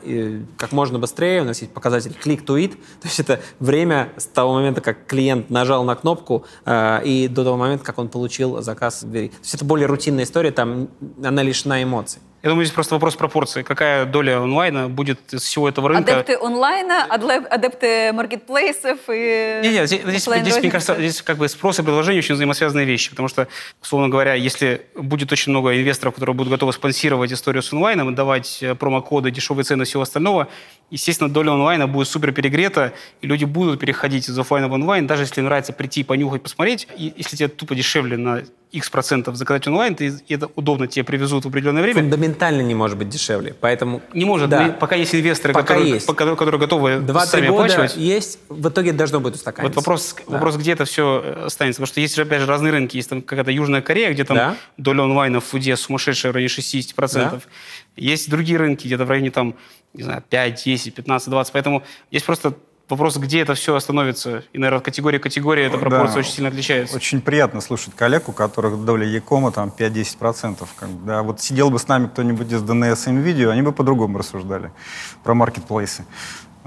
как 0.58 0.72
можно 0.72 1.00
быстрее. 1.00 1.42
У 1.42 1.46
нас 1.46 1.60
есть 1.62 1.74
показатель 1.74 2.16
click 2.24 2.46
to 2.46 2.56
it. 2.64 2.74
То 3.02 3.08
есть 3.08 3.20
это 3.20 3.40
время 3.60 4.14
с 4.16 4.26
того 4.28 4.54
момента, 4.54 4.80
как 4.80 5.08
клиент 5.08 5.50
нажал 5.50 5.84
на 5.84 5.96
кнопку 5.96 6.46
э, 6.66 7.02
и 7.04 7.28
до 7.28 7.44
того 7.44 7.58
момента, 7.58 7.84
как 7.84 7.98
он 7.98 8.08
получил 8.08 8.62
заказ 8.62 9.02
в 9.02 9.10
двери. 9.10 9.30
То 9.30 9.38
есть 9.42 9.56
это 9.56 9.66
более 9.66 9.88
рутинная 9.88 10.26
история, 10.26 10.52
там 10.52 10.90
она 11.24 11.42
лишена 11.42 11.82
эмоций. 11.82 12.22
Я 12.44 12.50
думаю, 12.50 12.66
здесь 12.66 12.76
просто 12.76 12.94
вопрос 12.94 13.16
пропорции. 13.16 13.64
Какая 13.64 14.06
доля 14.06 14.40
онлайна 14.40 14.90
будет 14.90 15.34
из 15.34 15.42
всего 15.42 15.68
этого 15.68 15.90
рынка? 15.90 16.14
Адепты 16.14 16.38
онлайна, 16.38 17.04
адепты 17.04 18.14
маркетплейсов 18.14 19.00
и 19.10 19.62
Не, 19.64 19.70
не, 19.70 19.88
здесь, 19.88 20.02
здесь, 20.04 20.24
здесь, 20.24 20.58
мне 20.60 20.70
кажется, 20.70 20.96
здесь 20.96 21.24
как 21.24 21.38
бы 21.38 21.48
спрос 21.50 21.80
и 21.80 21.84
предложение 21.84 22.20
очень 22.20 22.36
взаимосвязанные 22.36 22.86
вещи, 22.86 23.10
потому 23.10 23.28
что, 23.28 23.48
условно 23.82 24.10
говоря, 24.10 24.36
если 24.36 24.86
будет 24.96 25.32
очень 25.32 25.52
много 25.52 25.76
инвесторов, 25.76 26.14
которые 26.14 26.36
будут 26.36 26.54
готовы 26.54 26.74
спонсировать 26.74 27.32
историю 27.32 27.64
с 27.64 27.74
онлайном 27.74 28.12
и 28.12 28.16
давать 28.16 28.62
э, 28.62 28.76
промокоды, 28.76 29.32
дешевые 29.32 29.64
цены 29.64 29.82
и 29.82 29.86
всего 29.86 30.04
остального, 30.04 30.48
естественно, 30.90 31.30
доля 31.30 31.52
онлайна 31.52 31.88
будет 31.88 32.08
супер 32.08 32.32
перегрета, 32.32 32.94
и 33.22 33.28
люди 33.28 33.46
будут 33.46 33.80
переходить 33.80 34.30
из 34.30 34.38
офлайна 34.40 34.68
в 34.68 34.74
онлайн, 34.74 35.08
даже 35.08 35.24
если 35.24 35.42
им 35.42 35.46
нравится 35.46 35.74
прийти, 35.74 36.04
понюхать, 36.04 36.42
посмотреть, 36.44 36.88
и 36.98 37.14
если 37.18 37.36
тебе 37.36 37.48
тупо 37.50 37.76
дешевле 37.76 38.18
на 38.18 38.44
X 38.74 38.90
процентов 38.90 39.38
заказать 39.38 39.66
онлайн, 39.68 39.96
ты, 39.96 40.08
и 40.28 40.34
это 40.34 40.50
удобно, 40.56 40.88
тебе 40.88 41.06
привезут 41.06 41.46
в 41.46 41.48
определенное 41.48 41.82
время, 41.82 42.02
Фундаментально 42.02 42.62
не 42.62 42.76
может 42.76 42.98
быть 42.98 43.08
дешевле. 43.08 43.56
Поэтому 43.60 44.02
не 44.14 44.26
может, 44.26 44.50
Да. 44.50 44.76
пока 44.78 44.96
есть 44.98 45.16
инвесторы, 45.16 45.54
Пока 45.54 45.68
которые, 45.76 45.94
есть. 45.94 46.06
которые, 46.06 46.36
которые 46.36 46.60
готовы 46.60 46.90
2-3 47.00 47.26
сами 47.28 47.48
года 47.48 47.64
оплачивать. 47.64 47.96
есть, 47.96 48.40
в 48.50 48.68
итоге 48.68 48.92
должно 48.92 49.22
будет 49.22 49.36
устаканиться. 49.36 49.74
Вот 49.74 49.76
вопрос, 49.78 50.16
Да. 50.28 50.34
вопрос, 50.34 50.58
где 50.58 50.74
это 50.74 50.84
все 50.84 51.44
останется. 51.46 51.80
Потому 51.80 51.88
что 51.94 52.02
есть 52.02 52.20
опять 52.20 52.42
же, 52.42 52.46
разные 52.46 52.74
рынки. 52.74 52.98
Есть 52.98 53.10
там 53.10 53.22
какая-то 53.22 53.52
Южная 53.52 53.82
Корея, 53.82 54.12
где 54.12 54.26
там 54.26 54.36
Да. 54.36 54.56
доля 54.76 55.04
онлайна 55.04 55.40
в 55.40 55.46
фуде 55.46 55.78
сумасшедшая 55.78 56.34
в 56.34 56.36
районе 56.36 56.50
60%. 56.50 57.48
Есть 57.96 58.30
другие 58.30 58.60
рынки, 58.60 58.86
где-то 58.86 59.06
в 59.06 59.10
районе 59.10 59.32
там, 59.32 59.56
не 59.94 60.04
знаю, 60.04 60.24
5, 60.30 60.64
10, 60.64 60.94
15, 60.96 61.30
20. 61.30 61.54
Поэтому 61.54 61.84
есть 62.12 62.26
просто 62.26 62.54
вопрос, 62.90 63.18
где 63.18 63.42
это 63.42 63.54
все 63.54 63.76
остановится. 63.76 64.44
И, 64.54 64.58
наверное, 64.58 64.78
от 64.80 64.86
категории 64.86 65.18
к 65.18 65.24
категории 65.24 65.66
эта 65.66 65.78
пропорция 65.78 66.14
Да. 66.16 66.20
очень 66.22 66.32
сильно 66.32 66.50
отличается. 66.50 66.96
Очень 66.96 67.20
приятно 67.22 67.60
слушать 67.60 67.94
коллег, 67.96 68.30
у 68.30 68.32
которых 68.32 68.86
доля 68.86 69.06
Якома 69.06 69.52
там 69.52 69.74
5-10%. 69.78 70.66
Как 70.78 70.90
бы, 70.90 71.06
да. 71.06 71.22
Вот 71.24 71.42
сидел 71.42 71.70
бы 71.70 71.80
с 71.80 71.88
нами 71.88 72.08
кто-нибудь 72.08 72.50
из 72.52 72.62
DNS 72.62 73.10
и 73.10 73.12
NVIDIA, 73.12 73.50
они 73.50 73.62
бы 73.62 73.74
по-другому 73.74 74.18
рассуждали 74.20 74.72
про 75.24 75.34
маркетплейсы. 75.34 76.06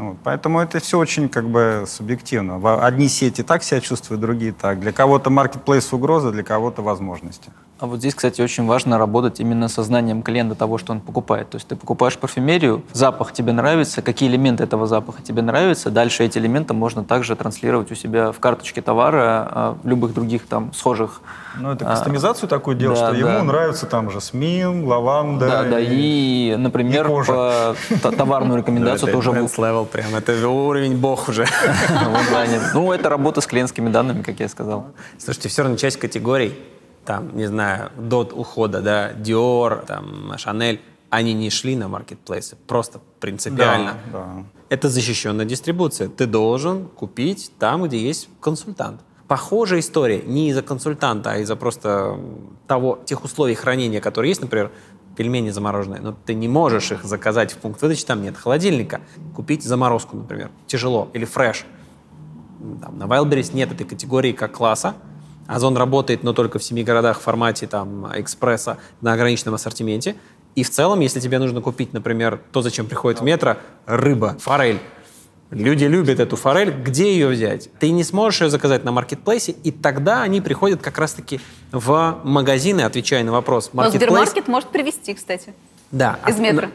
Вот. 0.01 0.17
Поэтому 0.25 0.61
это 0.61 0.81
все 0.81 0.99
очень 0.99 1.29
как 1.29 1.47
бы 1.49 1.85
субъективно. 1.87 2.57
Одни 2.83 3.07
сети 3.09 3.43
так 3.43 3.63
себя 3.63 3.81
чувствуют, 3.81 4.23
другие 4.23 4.53
так. 4.53 4.81
Для 4.81 4.93
кого-то 4.93 5.29
маркетплейс 5.29 5.93
угроза, 5.93 6.33
для 6.33 6.43
кого-то 6.43 6.81
возможности. 6.81 7.51
А 7.79 7.87
вот 7.87 7.99
здесь, 7.99 8.15
кстати, 8.15 8.41
очень 8.41 8.67
важно 8.67 8.97
работать 8.97 9.41
именно 9.41 9.69
со 9.69 9.83
знанием 9.83 10.23
клиента 10.23 10.55
того, 10.55 10.79
что 10.79 10.93
он 10.93 11.01
покупает. 11.01 11.51
То 11.51 11.57
есть 11.57 11.69
ты 11.69 11.77
покупаешь 11.77 12.17
парфюмерию, 12.17 12.83
запах 12.93 13.33
тебе 13.33 13.53
нравится, 13.53 14.01
какие 14.01 14.31
элементы 14.31 14.65
этого 14.65 14.87
запаха 14.87 15.23
тебе 15.23 15.43
нравятся, 15.43 15.91
дальше 15.91 16.25
эти 16.25 16.39
элементы 16.39 16.73
можно 16.73 17.05
также 17.05 17.37
транслировать 17.37 17.93
у 17.93 17.95
себя 17.95 18.33
в 18.33 18.41
карточке 18.41 18.81
товара, 18.81 19.49
а, 19.51 19.79
в 19.83 19.87
любых 19.87 20.15
других 20.15 20.47
там 20.47 20.73
схожих. 20.73 21.21
Ну, 21.59 21.73
это 21.73 21.85
а, 21.87 21.91
кастомизацию 21.91 22.49
такую 22.49 22.77
делать, 22.77 22.99
да, 22.99 23.09
что 23.09 23.17
ему 23.17 23.29
да. 23.29 23.43
нравится 23.43 23.87
там 23.87 24.11
жасмин, 24.11 24.85
лаванда. 24.85 25.49
Да, 25.49 25.63
да, 25.65 25.81
и, 25.81 26.55
например, 26.57 27.07
и 27.07 27.09
кожа. 27.09 27.75
по- 28.03 28.13
товарную 28.13 28.59
рекомендацию 28.59 29.13
тоже 29.13 29.31
advanced 29.31 29.57
level 29.57 29.87
прям, 29.87 30.15
это 30.15 30.49
уровень 30.49 30.97
бог 30.97 31.29
уже. 31.29 31.47
Ну, 32.75 32.93
это 32.93 33.09
работа 33.09 33.41
с 33.41 33.47
клиентскими 33.47 33.89
данными, 33.91 34.23
как 34.23 34.41
я 34.41 34.49
сказал. 34.49 34.87
Слушайте, 35.19 35.49
все 35.49 35.63
равно 35.63 35.77
часть 35.77 35.99
категорий, 35.99 36.59
там, 37.05 37.37
не 37.37 37.47
знаю, 37.47 37.91
до 37.97 38.21
ухода, 38.23 38.81
да, 38.81 39.13
Dior, 39.13 39.85
там, 39.87 40.33
Chanel, 40.37 40.79
они 41.11 41.35
не 41.35 41.51
шли 41.51 41.77
на 41.77 41.89
маркетплейсы, 41.89 42.57
просто 42.67 43.01
принципиально. 43.19 43.95
Да, 44.13 44.19
да. 44.19 44.45
Это 44.69 44.89
защищенная 44.89 45.45
дистрибуция. 45.45 46.09
Ты 46.09 46.27
должен 46.27 46.87
купить 46.87 47.51
там, 47.59 47.83
где 47.83 47.99
есть 47.99 48.29
консультант. 48.41 49.01
Похожая 49.31 49.79
история 49.79 50.23
не 50.23 50.49
из-за 50.49 50.61
консультанта, 50.61 51.31
а 51.31 51.37
из-за 51.37 51.55
просто 51.55 52.19
того, 52.67 52.99
тех 53.05 53.23
условий 53.23 53.55
хранения, 53.55 54.01
которые 54.01 54.31
есть, 54.31 54.41
например, 54.41 54.73
пельмени 55.17 55.51
замороженные, 55.51 56.01
но 56.01 56.17
ты 56.27 56.35
не 56.35 56.49
можешь 56.49 56.91
их 56.91 57.05
заказать 57.05 57.53
в 57.53 57.59
пункт 57.59 57.81
выдачи, 57.81 58.05
там 58.05 58.23
нет 58.23 58.37
холодильника. 58.37 59.01
Купить 59.37 59.63
заморозку, 59.63 60.17
например, 60.17 60.51
тяжело. 60.67 61.11
Или 61.13 61.25
фреш. 61.27 61.65
Там, 62.83 62.99
на 62.99 63.05
Wildberries 63.05 63.55
нет 63.55 63.71
этой 63.71 63.87
категории 63.87 64.33
как 64.33 64.51
класса. 64.51 64.97
Озон 65.47 65.77
работает, 65.77 66.25
но 66.25 66.33
только 66.33 66.59
в 66.59 66.65
семи 66.65 66.83
городах 66.83 67.21
в 67.21 67.23
формате 67.23 67.69
там, 67.69 68.11
экспресса 68.13 68.79
на 69.01 69.13
ограниченном 69.13 69.55
ассортименте. 69.55 70.17
И 70.57 70.65
в 70.65 70.71
целом, 70.71 70.99
если 70.99 71.21
тебе 71.21 71.39
нужно 71.39 71.61
купить, 71.61 71.93
например, 71.93 72.41
то, 72.51 72.63
зачем 72.63 72.87
приходит 72.87 73.21
метро, 73.21 73.59
рыба, 73.87 74.35
форель. 74.41 74.81
Люди 75.51 75.85
любят 75.85 76.21
эту 76.21 76.37
форель. 76.37 76.71
Где 76.71 77.13
ее 77.13 77.27
взять? 77.27 77.71
Ты 77.81 77.91
не 77.91 78.05
сможешь 78.05 78.43
ее 78.43 78.51
заказать 78.51 78.85
на 78.85 78.93
маркетплейсе, 78.93 79.53
и 79.53 79.73
тогда 79.73 80.23
они 80.23 80.41
приходят 80.41 80.81
как 80.81 80.97
раз-таки 80.99 81.41
в 81.73 82.21
магазины, 82.23 82.83
отвечая 82.83 83.25
на 83.25 83.33
вопрос. 83.33 83.71
Но 83.73 83.83
Marketplace- 83.83 83.91
Сбермаркет 83.97 84.49
может 84.49 84.69
привести, 84.71 85.15
кстати. 85.15 85.53
да. 85.91 86.19
Из 86.29 86.39
а- 86.39 86.41
метро. 86.41 86.67
но- 86.69 86.73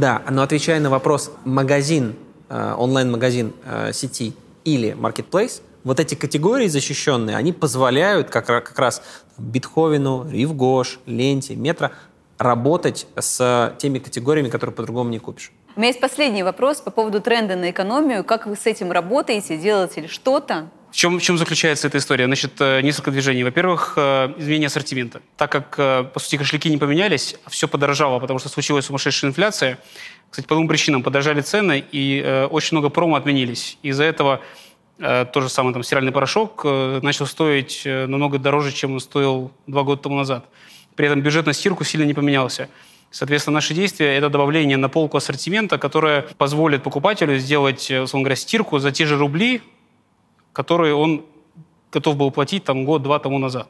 Да, 0.00 0.22
но 0.30 0.42
отвечая 0.42 0.80
на 0.80 0.90
вопрос 0.90 1.30
магазин, 1.44 2.14
э, 2.48 2.74
онлайн-магазин 2.76 3.52
э, 3.64 3.92
сети 3.92 4.34
или 4.64 4.92
маркетплейс, 4.92 5.62
вот 5.82 6.00
эти 6.00 6.14
категории 6.14 6.68
защищенные, 6.68 7.36
они 7.36 7.52
позволяют 7.52 8.30
как, 8.30 8.46
как 8.46 8.78
раз 8.78 9.02
Бетховену, 9.38 10.26
Ривгош, 10.30 11.00
Ленте, 11.06 11.56
Метро 11.56 11.90
работать 12.38 13.06
с 13.16 13.74
теми 13.78 13.98
категориями, 13.98 14.48
которые 14.48 14.74
по-другому 14.74 15.10
не 15.10 15.18
купишь. 15.18 15.52
У 15.76 15.80
меня 15.80 15.88
есть 15.88 16.00
последний 16.00 16.44
вопрос 16.44 16.80
по 16.80 16.92
поводу 16.92 17.20
тренда 17.20 17.56
на 17.56 17.72
экономию. 17.72 18.22
Как 18.22 18.46
вы 18.46 18.54
с 18.54 18.64
этим 18.64 18.92
работаете? 18.92 19.56
Делаете 19.56 20.02
ли 20.02 20.08
что-то? 20.08 20.70
В 20.92 20.94
чем, 20.94 21.18
в 21.18 21.22
чем 21.22 21.36
заключается 21.36 21.88
эта 21.88 21.98
история? 21.98 22.26
Значит, 22.26 22.52
э, 22.60 22.80
несколько 22.80 23.10
движений. 23.10 23.42
Во-первых, 23.42 23.94
э, 23.96 24.34
изменение 24.38 24.68
ассортимента. 24.68 25.20
Так 25.36 25.50
как, 25.50 25.74
э, 25.76 26.04
по 26.04 26.20
сути, 26.20 26.36
кошельки 26.36 26.70
не 26.70 26.78
поменялись, 26.78 27.34
все 27.48 27.66
подорожало, 27.66 28.20
потому 28.20 28.38
что 28.38 28.48
случилась 28.48 28.84
сумасшедшая 28.84 29.32
инфляция. 29.32 29.80
Кстати, 30.30 30.46
по 30.46 30.54
двум 30.54 30.68
причинам. 30.68 31.02
Подорожали 31.02 31.40
цены, 31.40 31.84
и 31.90 32.46
очень 32.50 32.76
много 32.76 32.88
промо 32.88 33.16
отменились. 33.16 33.76
Из-за 33.82 34.04
этого 34.04 34.40
тот 34.98 35.42
же 35.42 35.48
самый 35.48 35.72
там, 35.72 35.82
стиральный 35.82 36.12
порошок 36.12 36.64
начал 36.64 37.26
стоить 37.26 37.82
намного 37.84 38.38
дороже, 38.38 38.72
чем 38.72 38.94
он 38.94 39.00
стоил 39.00 39.50
два 39.66 39.82
года 39.82 40.02
тому 40.02 40.16
назад. 40.16 40.46
При 40.94 41.06
этом 41.06 41.20
бюджет 41.20 41.46
на 41.46 41.52
стирку 41.52 41.84
сильно 41.84 42.04
не 42.04 42.14
поменялся. 42.14 42.68
Соответственно, 43.14 43.54
наши 43.54 43.74
действия– 43.74 44.16
это 44.16 44.28
добавление 44.28 44.76
на 44.76 44.88
полку 44.88 45.18
ассортимента, 45.18 45.78
которое 45.78 46.22
позволит 46.36 46.82
покупателю 46.82 47.38
сделать, 47.38 47.88
э, 47.88 48.00
условно 48.00 48.24
говоря, 48.24 48.34
стирку 48.34 48.80
за 48.80 48.90
те 48.90 49.06
же 49.06 49.16
рубли, 49.16 49.62
которые 50.52 50.96
он 50.96 51.24
готов 51.92 52.16
был 52.16 52.32
платить 52.32 52.64
там 52.64 52.84
год-два 52.84 53.20
тому 53.20 53.38
назад. 53.38 53.68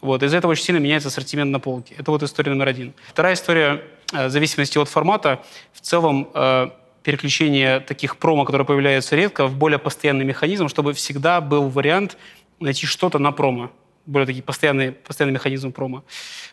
Вот. 0.00 0.22
Из-за 0.22 0.38
этого 0.38 0.52
очень 0.52 0.64
сильно 0.64 0.78
меняется 0.78 1.08
ассортимент 1.08 1.50
на 1.50 1.60
полке. 1.60 1.94
Это 1.98 2.10
вот 2.10 2.22
история 2.22 2.52
номер 2.52 2.68
один. 2.68 2.94
Вторая 3.06 3.34
история, 3.34 3.82
э, 4.14 4.28
в 4.28 4.30
зависимости 4.30 4.78
от 4.78 4.88
формата, 4.88 5.42
в 5.74 5.82
целом 5.82 6.30
э, 6.32 6.70
переключение 7.02 7.80
таких 7.80 8.16
промо, 8.16 8.46
которые 8.46 8.64
появляются 8.64 9.14
редко, 9.14 9.46
в 9.46 9.56
более 9.56 9.78
постоянный 9.78 10.24
механизм, 10.24 10.68
чтобы 10.68 10.94
всегда 10.94 11.42
был 11.42 11.68
вариант 11.68 12.16
найти 12.60 12.86
что-то 12.86 13.18
на 13.18 13.30
промо. 13.30 13.70
Более 14.06 14.26
такие 14.26 14.42
постоянный, 14.42 14.92
постоянный 14.92 15.34
механизм 15.34 15.72
промо. 15.72 16.04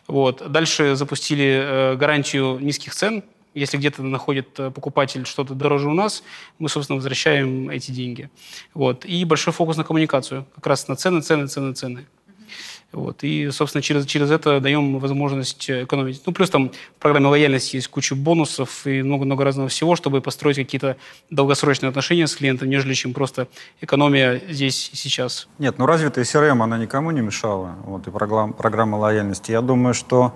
Вот. 0.06 0.50
Дальше 0.50 0.96
запустили 0.96 1.62
э, 1.62 1.96
гарантию 1.96 2.58
низких 2.58 2.94
цен. 2.94 3.24
Если 3.54 3.76
где-то 3.76 4.02
находит 4.02 4.58
э, 4.60 4.70
покупатель 4.70 5.26
что-то 5.26 5.54
дороже 5.54 5.88
у 5.88 5.94
нас, 5.94 6.22
мы, 6.58 6.68
собственно, 6.68 6.96
возвращаем 6.96 7.70
эти 7.70 7.90
деньги. 7.90 8.30
Вот. 8.74 9.04
И 9.04 9.24
большой 9.24 9.52
фокус 9.52 9.76
на 9.76 9.84
коммуникацию. 9.84 10.46
Как 10.54 10.66
раз 10.66 10.88
на 10.88 10.96
цены, 10.96 11.22
цены, 11.22 11.46
цены, 11.48 11.72
цены. 11.72 12.06
Вот. 12.90 13.22
И, 13.22 13.50
собственно, 13.50 13.82
через, 13.82 14.06
через 14.06 14.30
это 14.30 14.60
даем 14.60 14.98
возможность 14.98 15.68
э, 15.68 15.84
экономить. 15.84 16.22
Ну, 16.24 16.32
плюс 16.32 16.48
там 16.48 16.70
в 16.70 17.00
программе 17.00 17.26
лояльности 17.26 17.76
есть 17.76 17.88
куча 17.88 18.14
бонусов 18.14 18.86
и 18.86 19.02
много-много 19.02 19.44
разного 19.44 19.68
всего, 19.68 19.94
чтобы 19.94 20.22
построить 20.22 20.56
какие-то 20.56 20.96
долгосрочные 21.28 21.90
отношения 21.90 22.26
с 22.26 22.34
клиентом, 22.34 22.70
нежели 22.70 22.94
чем 22.94 23.12
просто 23.12 23.46
экономия 23.82 24.40
здесь 24.48 24.90
и 24.94 24.96
сейчас. 24.96 25.48
Нет, 25.58 25.76
ну 25.78 25.84
развитая 25.84 26.24
CRM, 26.24 26.62
она 26.62 26.78
никому 26.78 27.10
не 27.10 27.20
мешала, 27.20 27.76
вот, 27.84 28.08
и 28.08 28.10
программа, 28.10 28.54
программа 28.54 28.96
лояльности. 28.96 29.52
Я 29.52 29.60
думаю, 29.60 29.92
что 29.92 30.34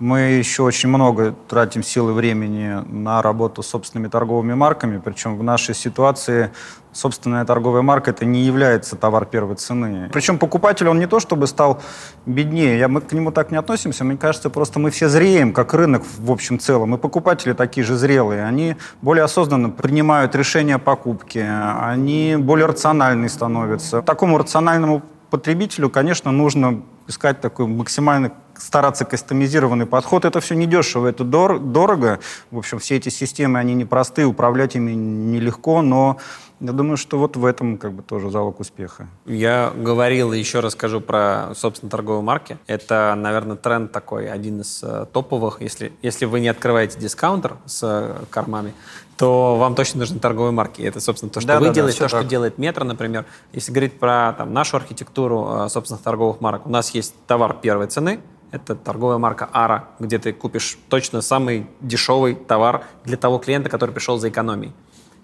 Мы 0.00 0.20
еще 0.20 0.64
очень 0.64 0.88
много 0.88 1.34
тратим 1.48 1.82
сил 1.82 2.10
и 2.10 2.12
времени 2.12 2.82
на 2.86 3.22
работу 3.22 3.62
с 3.62 3.68
собственными 3.68 4.08
торговыми 4.08 4.54
марками, 4.54 5.00
причем 5.02 5.36
в 5.36 5.42
нашей 5.42 5.74
ситуации 5.74 6.50
собственная 6.92 7.44
торговая 7.44 7.82
марка 7.82 8.10
это 8.10 8.24
не 8.24 8.42
является 8.42 8.96
товар 8.96 9.24
первой 9.26 9.56
цены. 9.56 10.10
Причем 10.12 10.38
покупатель, 10.38 10.88
он 10.88 10.98
не 10.98 11.06
то 11.06 11.20
чтобы 11.20 11.46
стал 11.46 11.80
беднее, 12.26 12.78
я, 12.78 12.88
мы 12.88 13.00
к 13.00 13.12
нему 13.12 13.30
так 13.30 13.50
не 13.50 13.56
относимся, 13.56 14.04
мне 14.04 14.16
кажется, 14.16 14.50
просто 14.50 14.78
мы 14.78 14.90
все 14.90 15.08
зреем, 15.08 15.52
как 15.52 15.74
рынок 15.74 16.02
в 16.18 16.30
общем 16.30 16.58
целом, 16.58 16.94
и 16.94 16.98
покупатели 16.98 17.52
такие 17.52 17.84
же 17.84 17.96
зрелые, 17.96 18.44
они 18.44 18.76
более 19.00 19.24
осознанно 19.24 19.70
принимают 19.70 20.34
решения 20.34 20.76
о 20.76 20.78
покупке, 20.78 21.48
они 21.80 22.36
более 22.36 22.66
рациональные 22.66 23.28
становятся. 23.28 24.02
Такому 24.02 24.38
рациональному 24.38 25.02
потребителю, 25.30 25.90
конечно, 25.90 26.30
нужно 26.30 26.82
искать 27.06 27.40
такой 27.40 27.66
максимально 27.66 28.32
стараться 28.58 29.04
кастомизированный 29.04 29.86
подход. 29.86 30.24
Это 30.24 30.40
все 30.40 30.54
недешево, 30.54 31.06
это 31.08 31.24
дор- 31.24 31.58
дорого. 31.58 32.20
В 32.50 32.58
общем, 32.58 32.78
все 32.78 32.96
эти 32.96 33.08
системы, 33.08 33.58
они 33.58 33.74
непростые, 33.74 34.26
управлять 34.26 34.76
ими 34.76 34.92
нелегко, 34.92 35.82
но 35.82 36.18
я 36.60 36.72
думаю, 36.72 36.96
что 36.96 37.18
вот 37.18 37.36
в 37.36 37.44
этом 37.44 37.76
как 37.78 37.92
бы 37.92 38.02
тоже 38.02 38.30
залог 38.30 38.60
успеха. 38.60 39.08
Я 39.26 39.72
говорил 39.76 40.32
и 40.32 40.38
еще 40.38 40.60
расскажу 40.60 41.00
про, 41.00 41.52
собственно, 41.54 41.90
торговые 41.90 42.22
марки. 42.22 42.58
Это, 42.66 43.14
наверное, 43.16 43.56
тренд 43.56 43.92
такой, 43.92 44.30
один 44.30 44.60
из 44.60 44.80
э, 44.82 45.06
топовых. 45.12 45.60
Если, 45.60 45.92
если 46.00 46.24
вы 46.24 46.40
не 46.40 46.48
открываете 46.48 46.98
дискаунтер 46.98 47.56
с 47.66 47.80
э, 47.82 48.24
кормами, 48.30 48.72
то 49.16 49.56
вам 49.56 49.74
точно 49.74 50.00
нужны 50.00 50.18
торговые 50.20 50.52
марки. 50.52 50.80
Это, 50.82 51.00
собственно, 51.00 51.30
то, 51.30 51.40
что 51.40 51.48
Да, 51.48 51.58
вы 51.58 51.66
да, 51.66 51.70
да, 51.70 51.74
делаете, 51.74 51.96
всё 51.96 52.04
то, 52.04 52.08
что 52.08 52.18
так. 52.20 52.28
делает 52.28 52.56
Метро, 52.56 52.84
например. 52.84 53.26
Если 53.52 53.70
говорить 53.70 53.98
про 53.98 54.32
там, 54.38 54.52
нашу 54.52 54.76
архитектуру 54.76 55.64
э, 55.66 55.68
собственных 55.68 56.02
торговых 56.02 56.40
марок, 56.40 56.66
у 56.66 56.70
нас 56.70 56.90
есть 56.90 57.14
товар 57.26 57.56
первой 57.60 57.88
цены, 57.88 58.20
это 58.54 58.76
торговая 58.76 59.18
марка 59.18 59.48
Ара, 59.52 59.88
где 59.98 60.18
ты 60.18 60.32
купишь 60.32 60.78
точно 60.88 61.22
самый 61.22 61.66
дешевый 61.80 62.36
товар 62.36 62.84
для 63.04 63.16
того 63.16 63.38
клиента, 63.38 63.68
который 63.68 63.90
пришел 63.90 64.18
за 64.18 64.28
экономией. 64.28 64.72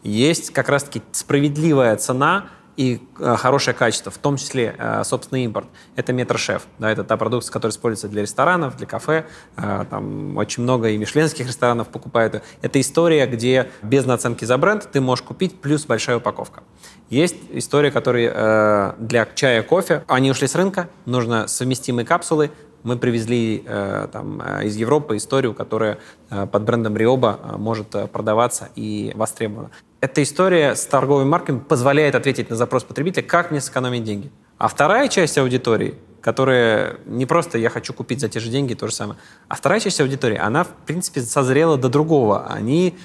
Есть 0.02 0.50
как 0.50 0.68
раз-таки 0.68 1.02
справедливая 1.12 1.96
цена 1.96 2.46
и 2.76 3.00
э, 3.18 3.36
хорошее 3.36 3.76
качество, 3.76 4.10
в 4.10 4.18
том 4.18 4.36
числе 4.36 4.74
э, 4.78 5.04
собственный 5.04 5.44
импорт. 5.44 5.68
Это 5.96 6.12
метрошеф, 6.12 6.66
да, 6.78 6.90
это 6.90 7.04
та 7.04 7.16
продукция, 7.16 7.52
которая 7.52 7.72
используется 7.72 8.08
для 8.08 8.22
ресторанов, 8.22 8.76
для 8.76 8.86
кафе, 8.86 9.26
э, 9.56 9.84
там 9.90 10.36
очень 10.36 10.62
много 10.62 10.88
и 10.88 10.96
мишленских 10.96 11.46
ресторанов 11.46 11.88
покупают. 11.88 12.42
Это 12.62 12.80
история, 12.80 13.26
где 13.26 13.68
без 13.82 14.06
наценки 14.06 14.44
за 14.44 14.56
бренд 14.56 14.88
ты 14.90 15.00
можешь 15.00 15.24
купить 15.24 15.60
плюс 15.60 15.84
большая 15.84 16.16
упаковка. 16.16 16.62
Есть 17.10 17.36
история, 17.50 17.90
которые 17.90 18.32
э, 18.34 18.92
для 18.98 19.26
чая, 19.34 19.62
кофе, 19.62 20.04
они 20.06 20.30
ушли 20.30 20.46
с 20.46 20.54
рынка, 20.54 20.88
нужно 21.04 21.48
совместимые 21.48 22.06
капсулы, 22.06 22.50
мы 22.82 22.96
привезли 22.96 23.62
э, 23.66 24.08
там, 24.12 24.40
э, 24.40 24.66
из 24.66 24.76
Европы 24.76 25.16
историю, 25.16 25.54
которая 25.54 25.98
э, 26.30 26.46
под 26.46 26.62
брендом 26.64 26.96
Риоба 26.96 27.40
э, 27.42 27.56
может 27.56 27.94
э, 27.94 28.06
продаваться 28.06 28.70
и 28.76 29.12
востребована. 29.14 29.70
Эта 30.00 30.22
история 30.22 30.74
с 30.74 30.86
торговыми 30.86 31.28
марками 31.28 31.58
позволяет 31.58 32.14
ответить 32.14 32.50
на 32.50 32.56
запрос 32.56 32.84
потребителя, 32.84 33.22
как 33.22 33.50
мне 33.50 33.60
сэкономить 33.60 34.04
деньги. 34.04 34.30
А 34.56 34.68
вторая 34.68 35.08
часть 35.08 35.36
аудитории, 35.38 35.94
которая 36.20 36.96
не 37.06 37.26
просто 37.26 37.58
я 37.58 37.70
хочу 37.70 37.92
купить 37.92 38.20
за 38.20 38.28
те 38.28 38.40
же 38.40 38.50
деньги, 38.50 38.74
то 38.74 38.86
же 38.86 38.94
самое, 38.94 39.18
а 39.48 39.54
вторая 39.54 39.80
часть 39.80 40.00
аудитории, 40.00 40.38
она, 40.38 40.64
в 40.64 40.72
принципе, 40.86 41.20
созрела 41.20 41.76
до 41.76 41.88
другого. 41.88 42.46
Они 42.46 42.96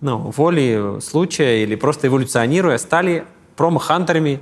ну, 0.00 0.18
волей 0.18 1.00
случая 1.00 1.62
или 1.62 1.74
просто 1.74 2.08
эволюционируя, 2.08 2.78
стали 2.78 3.24
промо-хантерами, 3.56 4.40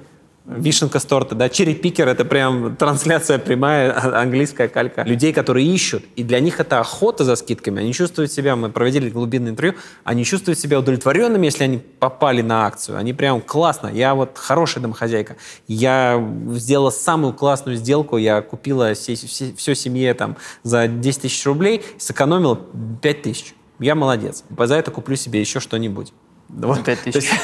вишенка 0.49 0.99
с 0.99 1.05
торта, 1.05 1.35
да, 1.35 1.49
черри-пикер— 1.49 2.09
это 2.09 2.25
прям 2.25 2.77
трансляция 2.77 3.39
прямая, 3.39 3.93
а- 3.93 4.23
английская 4.23 4.69
калька. 4.69 5.03
Людей, 5.03 5.33
которые 5.33 5.67
ищут, 5.67 6.05
и 6.17 6.23
для 6.25 6.41
них 6.41 6.59
это 6.61 6.81
охота 6.81 7.25
за 7.25 7.37
скидками. 7.37 7.83
Они 7.83 7.93
чувствуют 7.93 8.33
себя, 8.33 8.57
мы 8.57 8.71
проводили 8.71 9.11
глубинное 9.11 9.53
интервью, 9.53 9.75
они 10.05 10.25
чувствуют 10.25 10.59
себя 10.59 10.79
удовлетворенными, 10.79 11.45
если 11.45 11.65
они 11.65 11.79
попали 11.79 12.43
на 12.43 12.67
акцию. 12.67 12.97
Они 12.97 13.13
прям 13.13 13.41
классно, 13.41 13.89
я 13.89 14.15
вот 14.15 14.39
хорошая 14.39 14.83
домохозяйка, 14.83 15.37
я 15.67 16.27
сделала 16.53 16.91
самую 16.91 17.35
классную 17.35 17.77
сделку, 17.77 18.17
я 18.17 18.41
купила 18.41 18.95
все, 18.95 19.15
все, 19.15 19.53
все 19.55 19.75
семье 19.75 20.15
там 20.15 20.37
за 20.63 20.89
10 20.89 21.23
тысяч 21.23 21.45
рублей, 21.47 21.83
сэкономила 21.99 22.59
5 23.03 23.23
тысяч. 23.23 23.55
Я 23.79 23.95
молодец. 23.95 24.45
За 24.59 24.75
это 24.75 24.91
куплю 24.91 25.15
себе 25.15 25.41
еще 25.41 25.61
что-нибудь. 25.61 26.13
Вот. 26.49 26.83
5 26.85 26.99
То 26.99 27.13
тысяч. 27.13 27.31
есть, 27.31 27.35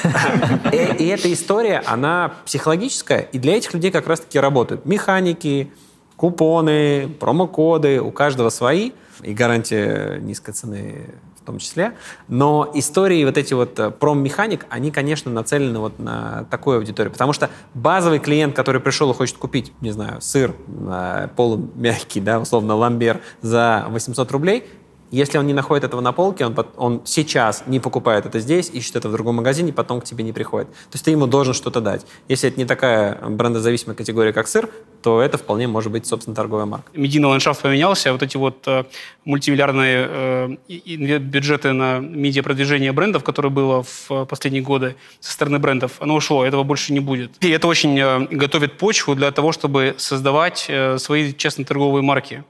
э, 0.73 0.97
И 0.97 1.07
эта 1.07 1.33
история, 1.33 1.83
она 1.87 2.35
психологическая, 2.47 3.21
и 3.21 3.39
для 3.39 3.57
этих 3.57 3.75
людей 3.75 3.91
как 3.91 4.07
раз-таки 4.07 4.39
работают 4.39 4.87
механики, 4.87 5.71
купоны, 6.17 7.09
промокоды, 7.21 8.01
у 8.01 8.11
каждого 8.11 8.49
свои, 8.49 8.93
и 9.23 9.35
гарантия 9.35 10.19
низкой 10.21 10.53
цены 10.53 11.15
в 11.45 11.47
том 11.47 11.59
числе. 11.59 11.93
Но 12.27 12.71
истории 12.73 13.23
вот 13.23 13.37
эти 13.37 13.53
вот 13.53 13.79
э, 13.79 13.91
проммеханик, 13.91 14.65
они, 14.71 14.91
конечно, 14.91 15.31
нацелены 15.31 15.79
вот 15.79 15.99
на 15.99 16.47
такую 16.51 16.79
аудиторию, 16.79 17.13
потому 17.13 17.35
что 17.35 17.51
базовый 17.75 18.19
клиент, 18.19 18.57
который 18.57 18.81
пришел 18.81 19.11
и 19.11 19.15
хочет 19.15 19.37
купить, 19.37 19.73
не 19.83 19.91
знаю, 19.91 20.23
сыр 20.23 20.55
э, 20.67 21.29
полумягкий, 21.37 22.23
да, 22.23 22.41
условно, 22.41 22.75
ламбер 22.75 23.21
за 23.43 23.85
800 23.91 24.33
рублей, 24.33 24.65
если 25.11 25.39
он 25.39 25.47
не 25.47 25.53
находит 25.53 25.85
этого 25.85 26.01
на 26.01 26.13
полке, 26.13 26.47
он, 26.47 26.57
он 26.77 27.03
сейчас 27.05 27.65
не 27.67 27.81
покупает 27.81 28.27
это 28.27 28.41
здесь, 28.41 28.71
ищет 28.71 28.97
это 28.97 29.09
в 29.09 29.13
другом 29.13 29.37
магазине, 29.37 29.73
потом 29.73 30.01
к 30.01 30.05
тебе 30.05 30.25
не 30.25 30.33
приходит. 30.33 30.69
То 30.71 30.95
есть 30.95 31.05
ты 31.05 31.11
ему 31.11 31.27
должен 31.27 31.55
что-то 31.55 31.81
дать. 31.81 32.07
Если 32.29 32.49
это 32.49 32.59
не 32.59 32.65
такая 32.65 33.19
брендозависимая 33.29 33.97
категория, 33.97 34.33
как 34.33 34.49
сыр, 34.49 34.69
то 35.03 35.21
это 35.21 35.39
вполне 35.39 35.69
может 35.69 35.93
быть, 35.93 36.07
собственно, 36.07 36.35
торговая 36.35 36.67
марка. 36.67 36.91
медийный 36.95 37.29
ландшафт 37.29 37.63
поменялся, 37.63 38.13
вот 38.13 38.23
эти 38.23 38.37
вот 38.37 38.67
э, 38.67 38.85
мультимиллиардные 39.25 40.09
э, 40.09 41.19
бюджеты 41.19 41.73
на 41.73 41.99
медиапродвижение 41.99 42.93
брендов, 42.93 43.23
которые 43.23 43.53
было 43.53 43.83
в 43.83 44.11
э, 44.11 44.27
последние 44.27 44.63
годы 44.63 44.97
со 45.21 45.33
стороны 45.33 45.59
брендов, 45.59 45.93
оно 46.01 46.15
ушло, 46.15 46.45
этого 46.45 46.63
больше 46.63 46.93
не 46.93 47.01
будет. 47.01 47.33
И 47.41 47.51
это 47.51 47.69
очень 47.69 47.99
э, 47.99 48.27
готовит 48.31 48.79
почву 48.79 49.15
для 49.15 49.31
того, 49.31 49.53
чтобы 49.53 49.95
создавать 49.99 50.67
э, 50.69 50.99
свои 50.99 51.33
честно-торговые 51.33 52.03
марки. 52.03 52.45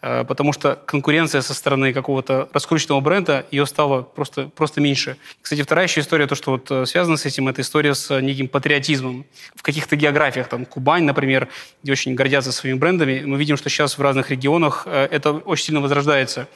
Э, 0.00 0.24
Потому 0.24 0.52
что 0.52 0.76
конкуренция 0.86 1.40
со 1.40 1.54
стороны 1.54 1.92
какого-то 1.92 2.48
раскрученного 2.52 3.00
бренда, 3.00 3.46
ее 3.50 3.66
стало 3.66 4.02
просто, 4.02 4.48
просто 4.48 4.80
меньше. 4.80 5.16
Кстати, 5.42 5.62
вторая 5.62 5.86
еще 5.86 6.00
история, 6.00 6.26
то, 6.26 6.34
что 6.34 6.52
вот 6.52 6.70
э, 6.70 6.86
связано 6.86 7.16
с 7.16 7.26
этим, 7.26 7.48
это 7.48 7.62
история 7.62 7.94
с 7.94 8.10
э, 8.10 8.20
неким 8.20 8.48
патриотизмом. 8.48 9.26
В 9.56 9.62
каких-то 9.62 9.96
географиях, 9.96 10.48
там 10.48 10.66
Кубань, 10.66 11.04
например, 11.04 11.48
где 11.82 11.92
очень 11.92 12.14
гордятся 12.14 12.52
своими 12.52 12.78
брендами, 12.78 13.22
мы 13.24 13.38
видим, 13.38 13.56
что 13.56 13.70
сейчас 13.70 13.98
в 13.98 14.02
разных 14.02 14.30
регионах 14.30 14.86
это 14.86 15.32
очень 15.32 15.66
сильно 15.66 15.80
возрождается. 15.80 16.48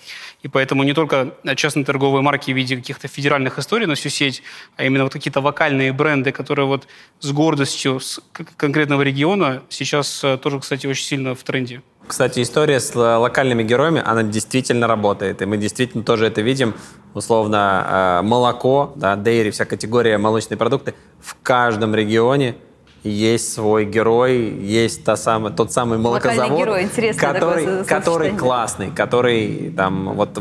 И 0.43 0.49
поэтому 0.49 0.83
не 0.83 0.93
только 0.93 1.35
частные 1.57 1.85
торговые 1.85 2.23
марки 2.23 2.53
в 2.53 2.57
виде 2.57 2.77
каких-то 2.77 3.09
федеральных 3.09 3.59
историй 3.59 3.87
на 3.87 3.95
всю 3.95 4.09
сеть, 4.09 4.43
а 4.77 4.85
именно 4.85 5.05
вот 5.05 5.13
какие-то 5.13 5.41
вокальные 5.41 5.93
бренды, 5.93 6.33
которые 6.33 6.67
вот 6.67 6.87
с 7.21 7.31
гордостью 7.33 8.01
с 8.01 8.21
конкретного 8.57 9.03
региона 9.03 9.63
сейчас 9.69 10.25
тоже, 10.43 10.61
кстати, 10.61 10.87
очень 10.87 11.05
сильно 11.05 11.35
в 11.35 11.43
тренде. 11.43 11.83
Кстати, 12.13 12.43
история 12.43 12.79
с 12.79 12.95
локальными 12.95 13.63
героями, 13.63 14.03
она 14.05 14.23
действительно 14.23 14.87
работает. 14.87 15.41
И 15.41 15.47
мы 15.47 15.57
действительно 15.57 16.05
тоже 16.05 16.27
это 16.27 16.43
видим. 16.43 16.75
Условно, 17.15 18.21
э, 18.21 18.23
молоко, 18.23 18.93
да, 18.97 19.17
дейри, 19.17 19.49
вся 19.51 19.65
категория 19.65 20.19
молочные 20.19 20.59
продукты. 20.59 20.93
В 21.21 21.39
каждом 21.43 21.95
регионе 21.95 22.57
есть 23.03 23.55
свой 23.55 23.87
герой, 23.87 24.37
есть 24.61 25.05
та 25.05 25.17
самая, 25.17 25.55
тот 25.55 25.73
самый 25.73 25.97
молокозавод, 25.97 26.59
герой, 26.59 26.87
который, 27.17 27.83
который 27.87 28.33
классный, 28.33 28.91
который 28.91 29.73
там, 29.75 30.13
вот 30.13 30.39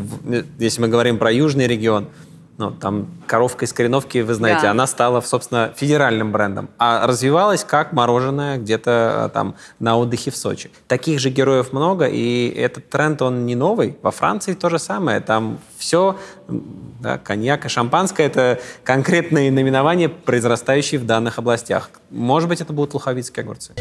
если 0.59 0.81
мы 0.81 0.89
говорим 0.89 1.17
про 1.17 1.31
южный 1.31 1.67
регион, 1.67 2.09
ну, 2.61 2.69
там 2.69 3.07
коровка 3.25 3.65
из 3.65 3.73
Кореновки, 3.73 4.19
вы 4.19 4.35
знаете, 4.35 4.61
Да. 4.63 4.71
она 4.71 4.85
стала, 4.85 5.19
собственно, 5.21 5.73
федеральным 5.75 6.31
брендом, 6.31 6.69
а 6.77 7.07
развивалась 7.07 7.63
как 7.63 7.91
мороженое 7.91 8.57
где-то 8.57 9.25
э, 9.25 9.33
там 9.33 9.55
на 9.79 9.97
отдыхе 9.97 10.29
в 10.29 10.37
Сочи. 10.37 10.69
Таких 10.87 11.19
же 11.19 11.31
героев 11.31 11.73
много, 11.73 12.05
и 12.05 12.49
этот 12.49 12.87
тренд, 12.87 13.19
он 13.23 13.47
не 13.47 13.55
новый. 13.55 13.97
Во 14.03 14.11
Франции 14.11 14.53
то 14.53 14.69
же 14.69 14.77
самое. 14.77 15.21
Там 15.21 15.57
все, 15.79 16.19
да, 16.47 17.17
коньяк 17.17 17.65
и 17.65 17.69
шампанское– 17.69 18.25
это 18.27 18.59
конкретные 18.83 19.51
наименования, 19.51 20.07
произрастающие 20.07 20.99
в 20.99 21.05
данных 21.07 21.39
областях. 21.39 21.89
Может 22.11 22.47
быть, 22.47 22.61
это 22.61 22.73
будут 22.73 22.93
луховицкие 22.93 23.41
огурцы. 23.43 23.73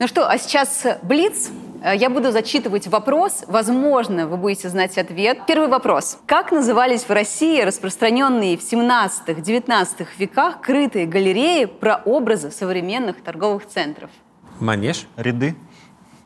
Ну 0.00 0.08
что, 0.08 0.28
а 0.28 0.38
сейчас 0.38 0.84
Блиц. 1.02 1.50
Э, 1.82 1.96
Я 1.96 2.10
буду 2.10 2.30
зачитывать 2.30 2.86
вопрос. 2.88 3.44
Возможно, 3.46 4.26
вы 4.26 4.36
будете 4.36 4.68
знать 4.68 4.98
ответ. 4.98 5.38
Первый 5.46 5.68
вопрос. 5.68 6.18
Как 6.26 6.52
назывались 6.52 7.04
в 7.04 7.10
России 7.10 7.60
распространенные 7.62 8.56
в 8.56 8.60
17-19 8.60 10.06
веках 10.18 10.60
крытые 10.60 11.06
галереи 11.06 11.64
про 11.64 12.00
образы 12.04 12.50
современных 12.50 13.22
торговых 13.22 13.66
центров? 13.66 14.10
Манеж? 14.58 15.06
Ряды. 15.16 15.54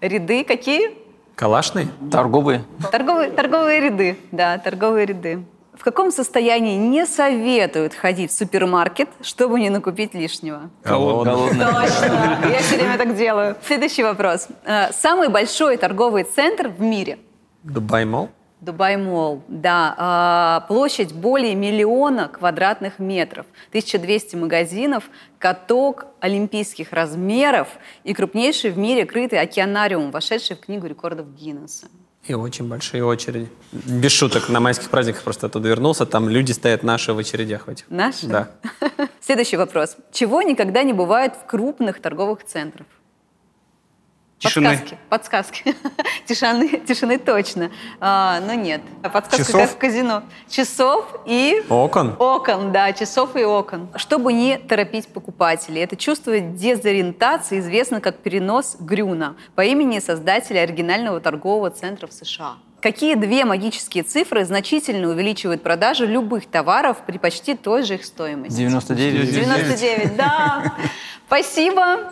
Ряды 0.00 0.44
какие? 0.44 0.90
Калашный? 1.34 1.88
Торговые. 2.10 2.64
Торговые, 2.92 3.30
торговые 3.30 3.80
ряды. 3.80 4.18
Да, 4.30 4.58
торговые 4.58 5.06
ряды. 5.06 5.44
В 5.74 5.82
каком 5.82 6.12
состоянии 6.12 6.76
не 6.76 7.04
советуют 7.04 7.94
ходить 7.94 8.30
в 8.30 8.36
супермаркет, 8.36 9.08
чтобы 9.20 9.58
не 9.58 9.70
накупить 9.70 10.14
лишнего? 10.14 10.70
Голодный. 10.84 11.48
Точно, 11.48 12.38
я 12.48 12.58
все 12.60 12.76
время 12.76 12.96
так 12.96 13.16
делаю. 13.16 13.56
Следующий 13.66 14.04
вопрос. 14.04 14.46
Э, 14.64 14.92
Самый 14.92 15.28
большой 15.28 15.76
торговый 15.76 16.22
центр 16.24 16.68
в 16.68 16.80
мире? 16.80 17.18
Dubai 17.64 18.04
Mall. 18.04 18.28
Dubai 18.60 18.96
Mall, 18.96 19.42
да. 19.48 19.94
А, 19.98 20.60
Площадь 20.68 21.12
более 21.12 21.54
миллиона 21.54 22.28
квадратных 22.28 22.98
метров, 22.98 23.44
1200 23.70 24.36
магазинов, 24.36 25.04
каток 25.38 26.06
олимпийских 26.20 26.92
размеров 26.92 27.68
и 28.04 28.14
крупнейший 28.14 28.70
в 28.70 28.78
мире 28.78 29.04
крытый 29.04 29.38
океанариум, 29.40 30.10
вошедший 30.10 30.56
в 30.56 30.60
Книгу 30.60 30.86
рекордов 30.86 31.26
Гиннесса. 31.34 31.88
И 32.26 32.32
очень 32.32 32.68
большие 32.68 33.04
очереди. 33.04 33.50
Без 33.72 34.12
шуток, 34.12 34.48
на 34.48 34.58
майских 34.58 34.88
праздниках 34.88 35.22
просто 35.22 35.46
оттуда 35.46 35.68
вернулся, 35.68 36.06
там 36.06 36.28
люди 36.28 36.52
стоят 36.52 36.82
наши 36.82 37.12
в 37.12 37.18
очередях 37.18 37.66
в 37.66 37.70
этих. 37.70 37.84
Наши? 37.90 38.26
Да. 38.26 38.50
Следующий 39.20 39.58
вопрос. 39.58 39.96
Чего 40.10 40.40
никогда 40.40 40.82
не 40.82 40.94
бывает 40.94 41.34
в 41.34 41.46
крупных 41.46 42.00
торговых 42.00 42.44
центрах? 42.44 42.86
Тишины. 44.44 44.68
Подсказки. 44.68 44.98
Подсказки. 45.08 45.74
Тишины, 46.26 46.68
тишины 46.86 47.18
точно. 47.18 47.70
А, 48.00 48.40
но 48.40 48.54
нет. 48.54 48.82
А 49.02 49.08
Подсказка 49.08 49.44
Часов? 49.44 49.60
как 49.62 49.70
в 49.70 49.76
казино. 49.78 50.22
Часов 50.48 51.06
и... 51.26 51.62
Окон? 51.68 52.14
Окон, 52.18 52.72
да, 52.72 52.92
часов 52.92 53.36
и 53.36 53.44
окон. 53.44 53.88
Чтобы 53.96 54.32
не 54.32 54.58
торопить 54.58 55.08
покупателей. 55.08 55.82
Это 55.82 55.96
чувство 55.96 56.38
дезориентации 56.40 57.58
известно 57.60 58.00
как 58.00 58.18
перенос 58.18 58.76
Грюна 58.78 59.36
по 59.54 59.62
имени 59.62 59.98
создателя 59.98 60.60
оригинального 60.60 61.20
торгового 61.20 61.70
центра 61.70 62.06
в 62.06 62.12
США. 62.12 62.54
Какие 62.80 63.14
две 63.14 63.46
магические 63.46 64.04
цифры 64.04 64.44
значительно 64.44 65.08
увеличивают 65.08 65.62
продажу 65.62 66.04
любых 66.06 66.44
товаров 66.44 66.98
при 67.06 67.16
почти 67.16 67.54
той 67.54 67.82
же 67.82 67.94
их 67.94 68.04
стоимости? 68.04 68.58
99. 68.58 69.32
99, 69.32 70.16
да. 70.16 70.74
Спасибо. 71.26 72.10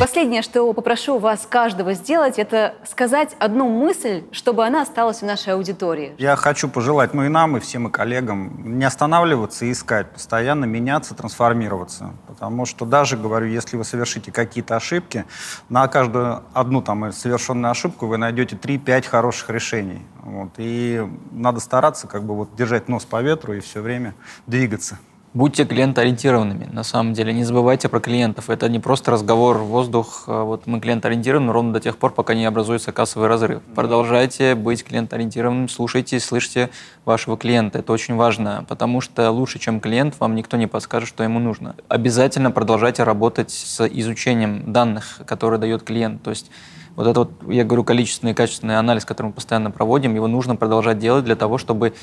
Последнее, 0.00 0.42
что 0.42 0.72
попрошу 0.72 1.18
вас 1.18 1.46
каждого 1.48 1.94
сделать, 1.94 2.38
это 2.38 2.74
сказать 2.84 3.36
одну 3.38 3.68
мысль, 3.68 4.24
чтобы 4.32 4.66
она 4.66 4.82
осталась 4.82 5.20
в 5.20 5.24
нашей 5.24 5.54
аудитории. 5.54 6.14
Я 6.18 6.36
хочу 6.36 6.68
пожелать, 6.68 7.14
ну 7.14 7.24
и 7.24 7.28
нам, 7.28 7.56
и 7.56 7.60
всем 7.60 7.88
и 7.88 7.90
коллегам, 7.90 8.78
не 8.78 8.84
останавливаться 8.84 9.64
и 9.64 9.72
искать, 9.72 10.10
постоянно 10.10 10.64
меняться, 10.64 11.14
трансформироваться. 11.14 12.12
Потому 12.26 12.66
что 12.66 12.84
даже, 12.84 13.16
говорю, 13.16 13.46
если 13.46 13.76
вы 13.76 13.84
совершите 13.84 14.32
какие-то 14.32 14.76
ошибки, 14.76 15.24
на 15.68 15.86
каждую 15.86 16.42
одну 16.52 16.82
там 16.82 17.12
совершенную 17.12 17.70
ошибку 17.70 18.06
вы 18.06 18.18
найдете 18.18 18.56
3-5 18.56 19.08
хороших 19.08 19.50
решений. 19.50 20.02
Вот. 20.22 20.50
И 20.58 21.06
надо 21.30 21.60
стараться 21.60 22.08
как 22.08 22.24
бы 22.24 22.34
вот 22.34 22.54
держать 22.56 22.88
нос 22.88 23.04
по 23.04 23.22
ветру 23.22 23.54
и 23.54 23.60
все 23.60 23.80
время 23.80 24.14
двигаться. 24.46 24.98
Будьте 25.34 25.64
клиентоориентированными, 25.64 26.68
на 26.70 26.84
самом 26.84 27.12
деле. 27.12 27.32
Не 27.32 27.42
забывайте 27.42 27.88
про 27.88 27.98
клиентов. 27.98 28.50
Это 28.50 28.68
не 28.68 28.78
просто 28.78 29.10
разговор 29.10 29.58
в 29.58 29.64
воздух. 29.64 30.24
а 30.28 30.44
Вот 30.44 30.68
мы 30.68 30.78
клиентоориентированы 30.78 31.52
ровно 31.52 31.72
до 31.72 31.80
тех 31.80 31.98
пор, 31.98 32.12
пока 32.12 32.34
не 32.34 32.44
образуется 32.44 32.92
кассовый 32.92 33.26
разрыв. 33.26 33.60
Продолжайте 33.74 34.54
быть 34.54 34.84
клиентоориентированным, 34.84 35.68
слушайте, 35.68 36.20
слышите 36.20 36.70
вашего 37.04 37.36
клиента. 37.36 37.80
Это 37.80 37.92
очень 37.92 38.14
важно, 38.14 38.64
потому 38.68 39.00
что 39.00 39.28
лучше, 39.32 39.58
чем 39.58 39.80
клиент, 39.80 40.14
вам 40.20 40.36
никто 40.36 40.56
не 40.56 40.68
подскажет, 40.68 41.08
что 41.08 41.24
ему 41.24 41.40
нужно. 41.40 41.74
Обязательно 41.88 42.52
продолжайте 42.52 43.02
работать 43.02 43.50
с 43.50 43.84
изучением 43.88 44.72
данных, 44.72 45.20
которые 45.26 45.58
дает 45.58 45.82
клиент. 45.82 46.22
То 46.22 46.30
есть 46.30 46.48
вот 46.94 47.08
этот, 47.08 47.42
вот, 47.42 47.52
я 47.52 47.64
говорю, 47.64 47.82
количественный 47.82 48.34
и 48.34 48.34
качественный 48.36 48.78
анализ, 48.78 49.04
который 49.04 49.26
мы 49.26 49.32
постоянно 49.32 49.72
проводим, 49.72 50.14
его 50.14 50.28
нужно 50.28 50.54
продолжать 50.54 51.00
делать 51.00 51.24
для 51.24 51.34
того, 51.34 51.58
чтобы 51.58 51.94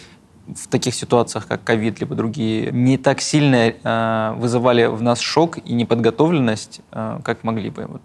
в 0.47 0.67
таких 0.67 0.95
ситуациях, 0.95 1.47
как 1.47 1.63
ковид, 1.63 1.99
либо 1.99 2.15
другие, 2.15 2.71
не 2.71 2.97
так 2.97 3.21
сильно 3.21 3.73
э, 3.83 4.33
вызывали 4.37 4.85
в 4.85 5.01
нас 5.01 5.19
шок 5.19 5.57
и 5.57 5.73
неподготовленность, 5.73 6.81
э, 6.91 7.19
как 7.23 7.43
могли 7.43 7.69
бы. 7.69 7.85
Вот. 7.85 8.01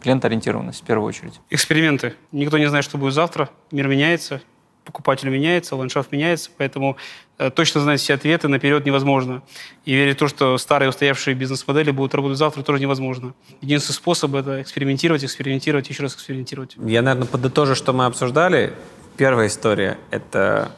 Клиент-ориентированность 0.00 0.82
в 0.82 0.84
первую 0.84 1.08
очередь. 1.08 1.40
Эксперименты. 1.50 2.14
Никто 2.32 2.58
не 2.58 2.66
знает, 2.66 2.84
что 2.84 2.98
будет 2.98 3.14
завтра. 3.14 3.50
Мир 3.70 3.88
меняется, 3.88 4.40
покупатель 4.84 5.28
меняется, 5.28 5.76
ландшафт 5.76 6.12
меняется, 6.12 6.50
поэтому 6.56 6.96
э, 7.38 7.50
точно 7.50 7.80
знать 7.80 8.00
все 8.00 8.14
ответы 8.14 8.48
наперед 8.48 8.84
невозможно. 8.84 9.42
И 9.84 9.94
верить 9.94 10.16
в 10.16 10.18
то, 10.18 10.28
что 10.28 10.58
старые 10.58 10.88
устоявшие 10.88 11.34
бизнес-модели 11.34 11.90
будут 11.90 12.14
работать 12.14 12.38
завтра, 12.38 12.62
тоже 12.62 12.80
невозможно. 12.80 13.34
Единственный 13.60 13.94
способ– 13.94 14.34
это 14.36 14.62
экспериментировать, 14.62 15.24
экспериментировать, 15.24 15.88
еще 15.88 16.02
раз 16.02 16.14
экспериментировать. 16.14 16.76
Я, 16.84 17.02
наверное, 17.02 17.28
подытожу, 17.28 17.74
что 17.74 17.92
мы 17.92 18.06
обсуждали. 18.06 18.72
Первая 19.16 19.48
история— 19.48 19.98
это 20.10 20.72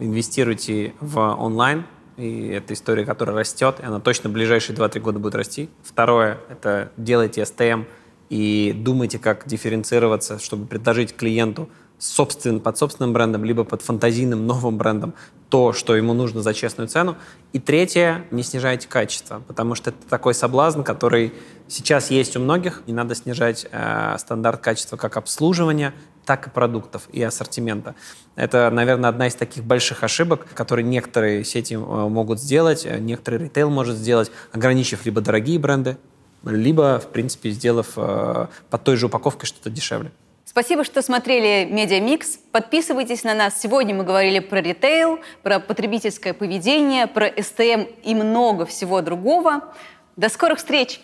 инвестируйте 0.00 0.94
в 1.00 1.18
онлайн, 1.20 1.84
и 2.16 2.48
это 2.48 2.74
история, 2.74 3.04
которая 3.04 3.36
растет, 3.36 3.76
и 3.80 3.84
она 3.84 4.00
точно 4.00 4.30
в 4.30 4.32
ближайшие 4.32 4.76
2-3 4.76 5.00
года 5.00 5.18
будет 5.18 5.34
расти. 5.34 5.68
Второе— 5.82 6.38
это 6.48 6.90
делайте 6.96 7.42
STM 7.42 7.86
и 8.30 8.72
думайте, 8.76 9.18
как 9.18 9.46
дифференцироваться, 9.46 10.38
чтобы 10.38 10.66
предложить 10.66 11.14
клиенту 11.14 11.68
собствен, 11.98 12.60
под 12.60 12.76
собственным 12.76 13.12
брендом, 13.12 13.44
либо 13.44 13.64
под 13.64 13.82
фантазийным 13.82 14.46
новым 14.46 14.76
брендом 14.76 15.14
то, 15.48 15.72
что 15.72 15.96
ему 15.96 16.12
нужно 16.12 16.42
за 16.42 16.52
честную 16.52 16.88
цену. 16.88 17.16
И 17.52 17.58
третье, 17.58 18.26
не 18.30 18.42
снижайте 18.42 18.88
качество, 18.88 19.42
потому 19.46 19.74
что 19.74 19.90
это 19.90 20.06
такой 20.08 20.34
соблазн, 20.34 20.82
который 20.82 21.32
сейчас 21.68 22.10
есть 22.10 22.36
у 22.36 22.40
многих. 22.40 22.82
Не 22.86 22.92
надо 22.92 23.14
снижать 23.14 23.66
э, 23.70 24.16
стандарт 24.18 24.60
качества 24.60 24.96
как 24.96 25.16
обслуживания, 25.16 25.94
так 26.26 26.48
и 26.48 26.50
продуктов 26.50 27.08
и 27.12 27.22
ассортимента. 27.22 27.94
Это, 28.34 28.68
наверное, 28.70 29.08
одна 29.08 29.28
из 29.28 29.34
таких 29.34 29.64
больших 29.64 30.02
ошибок, 30.04 30.46
которые 30.52 30.84
некоторые 30.84 31.44
сети 31.44 31.74
э, 31.74 31.78
могут 31.78 32.40
сделать, 32.40 32.84
э, 32.84 32.98
некоторый 32.98 33.44
ритейл 33.44 33.70
может 33.70 33.96
сделать, 33.96 34.30
ограничив 34.52 35.06
либо 35.06 35.20
дорогие 35.20 35.58
бренды, 35.58 35.96
либо, 36.44 36.98
в 36.98 37.06
принципе, 37.06 37.50
сделав 37.50 37.92
э, 37.96 38.46
под 38.68 38.84
той 38.84 38.96
же 38.96 39.06
упаковкой 39.06 39.46
что-то 39.46 39.70
дешевле. 39.70 40.10
Спасибо, 40.44 40.84
что 40.84 41.02
смотрели 41.02 41.70
Медиамикс. 41.70 42.38
Подписывайтесь 42.50 43.24
на 43.24 43.34
нас. 43.34 43.60
Сегодня 43.60 43.94
мы 43.94 44.04
говорили 44.04 44.38
про 44.38 44.60
ритейл, 44.60 45.20
про 45.42 45.60
потребительское 45.60 46.34
поведение, 46.34 47.06
про 47.06 47.28
СТМ 47.28 47.84
и 48.02 48.14
много 48.14 48.66
всего 48.66 49.00
другого. 49.00 49.72
До 50.16 50.28
скорых 50.28 50.58
встреч! 50.58 51.00